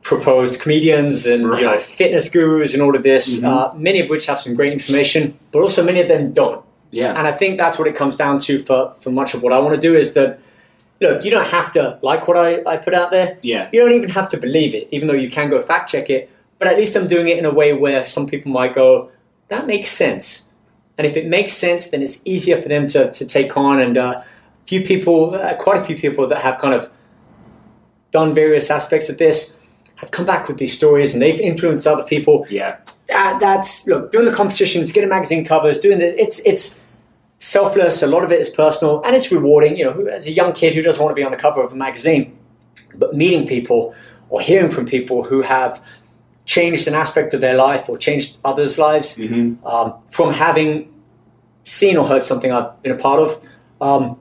Proposed 0.03 0.61
comedians 0.61 1.27
and 1.27 1.41
you 1.55 1.63
know 1.65 1.77
fitness 1.77 2.29
gurus 2.29 2.73
and 2.73 2.81
all 2.81 2.95
of 2.95 3.03
this, 3.03 3.39
Mhm. 3.39 3.43
uh, 3.45 3.73
many 3.75 3.99
of 3.99 4.09
which 4.09 4.25
have 4.27 4.39
some 4.39 4.53
great 4.55 4.71
information, 4.71 5.33
but 5.51 5.59
also 5.61 5.83
many 5.83 5.99
of 5.99 6.07
them 6.07 6.31
don't. 6.31 6.61
Yeah. 6.91 7.09
And 7.17 7.27
I 7.27 7.33
think 7.33 7.57
that's 7.57 7.77
what 7.77 7.89
it 7.89 7.95
comes 7.95 8.15
down 8.15 8.39
to 8.47 8.57
for, 8.59 8.93
for 9.01 9.09
much 9.09 9.33
of 9.33 9.43
what 9.43 9.51
I 9.51 9.59
want 9.59 9.75
to 9.75 9.81
do 9.81 9.97
is 9.97 10.13
that, 10.13 10.39
look, 11.01 11.23
you 11.23 11.31
don't 11.31 11.47
have 11.47 11.71
to 11.73 11.99
like 12.01 12.27
what 12.27 12.37
I, 12.37 12.63
I 12.65 12.77
put 12.77 12.93
out 12.93 13.11
there. 13.11 13.37
Yeah. 13.41 13.69
You 13.71 13.81
don't 13.81 13.93
even 13.93 14.09
have 14.09 14.29
to 14.29 14.37
believe 14.37 14.73
it, 14.73 14.87
even 14.91 15.07
though 15.07 15.13
you 15.13 15.29
can 15.29 15.49
go 15.49 15.61
fact 15.61 15.91
check 15.91 16.09
it. 16.09 16.29
But 16.59 16.67
at 16.67 16.77
least 16.77 16.95
I'm 16.95 17.07
doing 17.07 17.27
it 17.27 17.37
in 17.37 17.45
a 17.45 17.53
way 17.53 17.73
where 17.73 18.03
some 18.05 18.27
people 18.27 18.51
might 18.51 18.73
go, 18.73 19.11
that 19.49 19.67
makes 19.67 19.91
sense. 19.91 20.49
And 20.97 21.05
if 21.05 21.15
it 21.15 21.27
makes 21.27 21.53
sense, 21.53 21.87
then 21.87 22.01
it's 22.01 22.25
easier 22.25 22.61
for 22.61 22.69
them 22.69 22.87
to, 22.87 23.11
to 23.11 23.25
take 23.25 23.55
on. 23.55 23.79
And 23.79 23.97
uh, 23.97 24.21
few 24.65 24.83
people, 24.83 25.35
uh, 25.35 25.53
quite 25.55 25.79
a 25.79 25.83
few 25.83 25.95
people 25.95 26.27
that 26.27 26.41
have 26.41 26.59
kind 26.59 26.73
of 26.73 26.91
done 28.11 28.33
various 28.33 28.71
aspects 28.71 29.09
of 29.09 29.17
this 29.17 29.57
have 29.97 30.11
come 30.11 30.25
back 30.25 30.47
with 30.47 30.57
these 30.57 30.75
stories 30.75 31.13
and 31.13 31.21
they've 31.21 31.39
influenced 31.39 31.85
other 31.87 32.03
people 32.03 32.45
Yeah. 32.49 32.77
that, 33.07 33.39
that's 33.39 33.87
look 33.87 34.11
doing 34.11 34.25
the 34.25 34.31
competitions, 34.31 34.91
getting 34.91 35.09
magazine 35.09 35.43
covers, 35.43 35.79
doing 35.79 35.99
the 35.99 36.19
it's 36.21 36.39
it's 36.45 36.79
selfless. 37.39 38.01
A 38.01 38.07
lot 38.07 38.23
of 38.23 38.31
it 38.31 38.41
is 38.41 38.49
personal 38.49 39.01
and 39.03 39.15
it's 39.15 39.31
rewarding. 39.31 39.77
You 39.77 39.85
know, 39.85 40.05
as 40.07 40.27
a 40.27 40.31
young 40.31 40.53
kid 40.53 40.73
who 40.75 40.81
doesn't 40.81 41.03
want 41.03 41.15
to 41.15 41.19
be 41.19 41.23
on 41.23 41.31
the 41.31 41.37
cover 41.37 41.63
of 41.63 41.71
a 41.71 41.75
magazine, 41.75 42.37
but 42.95 43.15
meeting 43.15 43.47
people 43.47 43.93
or 44.29 44.41
hearing 44.41 44.71
from 44.71 44.85
people 44.85 45.23
who 45.23 45.41
have 45.41 45.81
changed 46.45 46.87
an 46.87 46.93
aspect 46.93 47.33
of 47.33 47.41
their 47.41 47.55
life 47.55 47.89
or 47.89 47.97
changed 47.97 48.37
others' 48.45 48.77
lives 48.77 49.17
Mm-hmm. 49.17 49.65
um, 49.67 49.93
from 50.09 50.33
having 50.33 50.93
seen 51.63 51.97
or 51.97 52.07
heard 52.07 52.23
something 52.23 52.51
I've 52.51 52.81
been 52.81 52.93
a 52.93 52.97
part 52.97 53.19
of. 53.19 53.41
Um, 53.81 54.19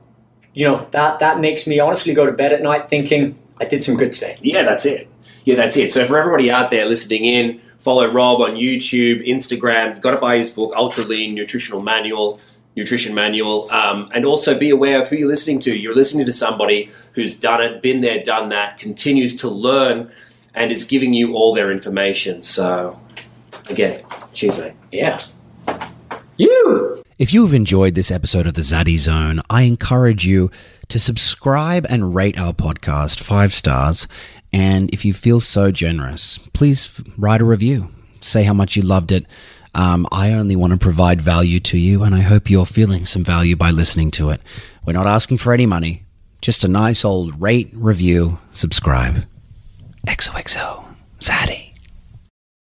you 0.53 0.65
know 0.65 0.87
that 0.91 1.19
that 1.19 1.39
makes 1.39 1.67
me 1.67 1.79
honestly 1.79 2.13
go 2.13 2.25
to 2.25 2.31
bed 2.31 2.51
at 2.51 2.61
night 2.61 2.89
thinking 2.89 3.37
I 3.59 3.65
did 3.65 3.83
some 3.83 3.95
good 3.95 4.11
today. 4.11 4.35
Yeah, 4.41 4.63
that's 4.63 4.85
it. 4.85 5.07
Yeah, 5.45 5.55
that's 5.55 5.77
it. 5.77 5.91
So 5.91 6.05
for 6.05 6.17
everybody 6.19 6.51
out 6.51 6.71
there 6.71 6.85
listening 6.85 7.23
in, 7.25 7.59
follow 7.79 8.11
Rob 8.11 8.41
on 8.41 8.51
YouTube, 8.55 9.25
Instagram. 9.25 10.01
Got 10.01 10.11
to 10.11 10.17
buy 10.17 10.37
his 10.37 10.49
book, 10.49 10.73
Ultra 10.75 11.05
Lean 11.05 11.35
Nutritional 11.35 11.81
Manual, 11.81 12.39
Nutrition 12.77 13.15
Manual, 13.15 13.69
um, 13.71 14.09
and 14.13 14.23
also 14.23 14.57
be 14.57 14.69
aware 14.69 15.01
of 15.01 15.09
who 15.09 15.15
you're 15.17 15.27
listening 15.27 15.57
to. 15.59 15.75
You're 15.75 15.95
listening 15.95 16.27
to 16.27 16.31
somebody 16.31 16.91
who's 17.13 17.37
done 17.37 17.61
it, 17.61 17.81
been 17.81 18.01
there, 18.01 18.23
done 18.23 18.49
that, 18.49 18.77
continues 18.77 19.35
to 19.37 19.49
learn, 19.49 20.11
and 20.53 20.71
is 20.71 20.83
giving 20.83 21.13
you 21.13 21.33
all 21.33 21.53
their 21.55 21.71
information. 21.71 22.43
So 22.43 22.99
again, 23.69 24.03
cheers, 24.31 24.57
mate. 24.59 24.73
Yeah. 24.91 25.21
You. 26.37 27.03
If 27.17 27.33
you 27.33 27.43
have 27.43 27.53
enjoyed 27.55 27.95
this 27.95 28.11
episode 28.11 28.45
of 28.45 28.53
the 28.53 28.61
Zaddy 28.61 28.99
Zone, 28.99 29.41
I 29.49 29.63
encourage 29.63 30.27
you 30.27 30.51
to 30.89 30.99
subscribe 30.99 31.87
and 31.89 32.13
rate 32.13 32.37
our 32.37 32.53
podcast 32.53 33.19
five 33.19 33.53
stars. 33.53 34.07
And 34.53 34.91
if 34.91 35.03
you 35.03 35.15
feel 35.15 35.39
so 35.39 35.71
generous, 35.71 36.37
please 36.53 37.01
write 37.17 37.41
a 37.41 37.45
review. 37.45 37.91
Say 38.21 38.43
how 38.43 38.53
much 38.53 38.75
you 38.75 38.83
loved 38.83 39.11
it. 39.11 39.25
Um, 39.77 40.07
I 40.11 40.33
only 40.33 40.55
want 40.55 40.73
to 40.73 40.77
provide 40.77 41.21
value 41.21 41.59
to 41.59 41.77
you, 41.77 42.01
and 42.01 42.15
I 42.15 42.21
hope 42.21 42.49
you're 42.49 42.65
feeling 42.65 43.05
some 43.05 43.23
value 43.23 43.55
by 43.55 43.69
listening 43.69 44.09
to 44.11 44.31
it. 44.31 44.41
We're 44.83 44.93
not 44.93 45.05
asking 45.05 45.37
for 45.37 45.53
any 45.53 45.67
money, 45.67 46.03
just 46.41 46.63
a 46.63 46.67
nice 46.67 47.05
old 47.05 47.39
rate, 47.39 47.69
review, 47.73 48.39
subscribe. 48.51 49.25
XOXO, 50.07 50.83
Zaddy. 51.19 51.66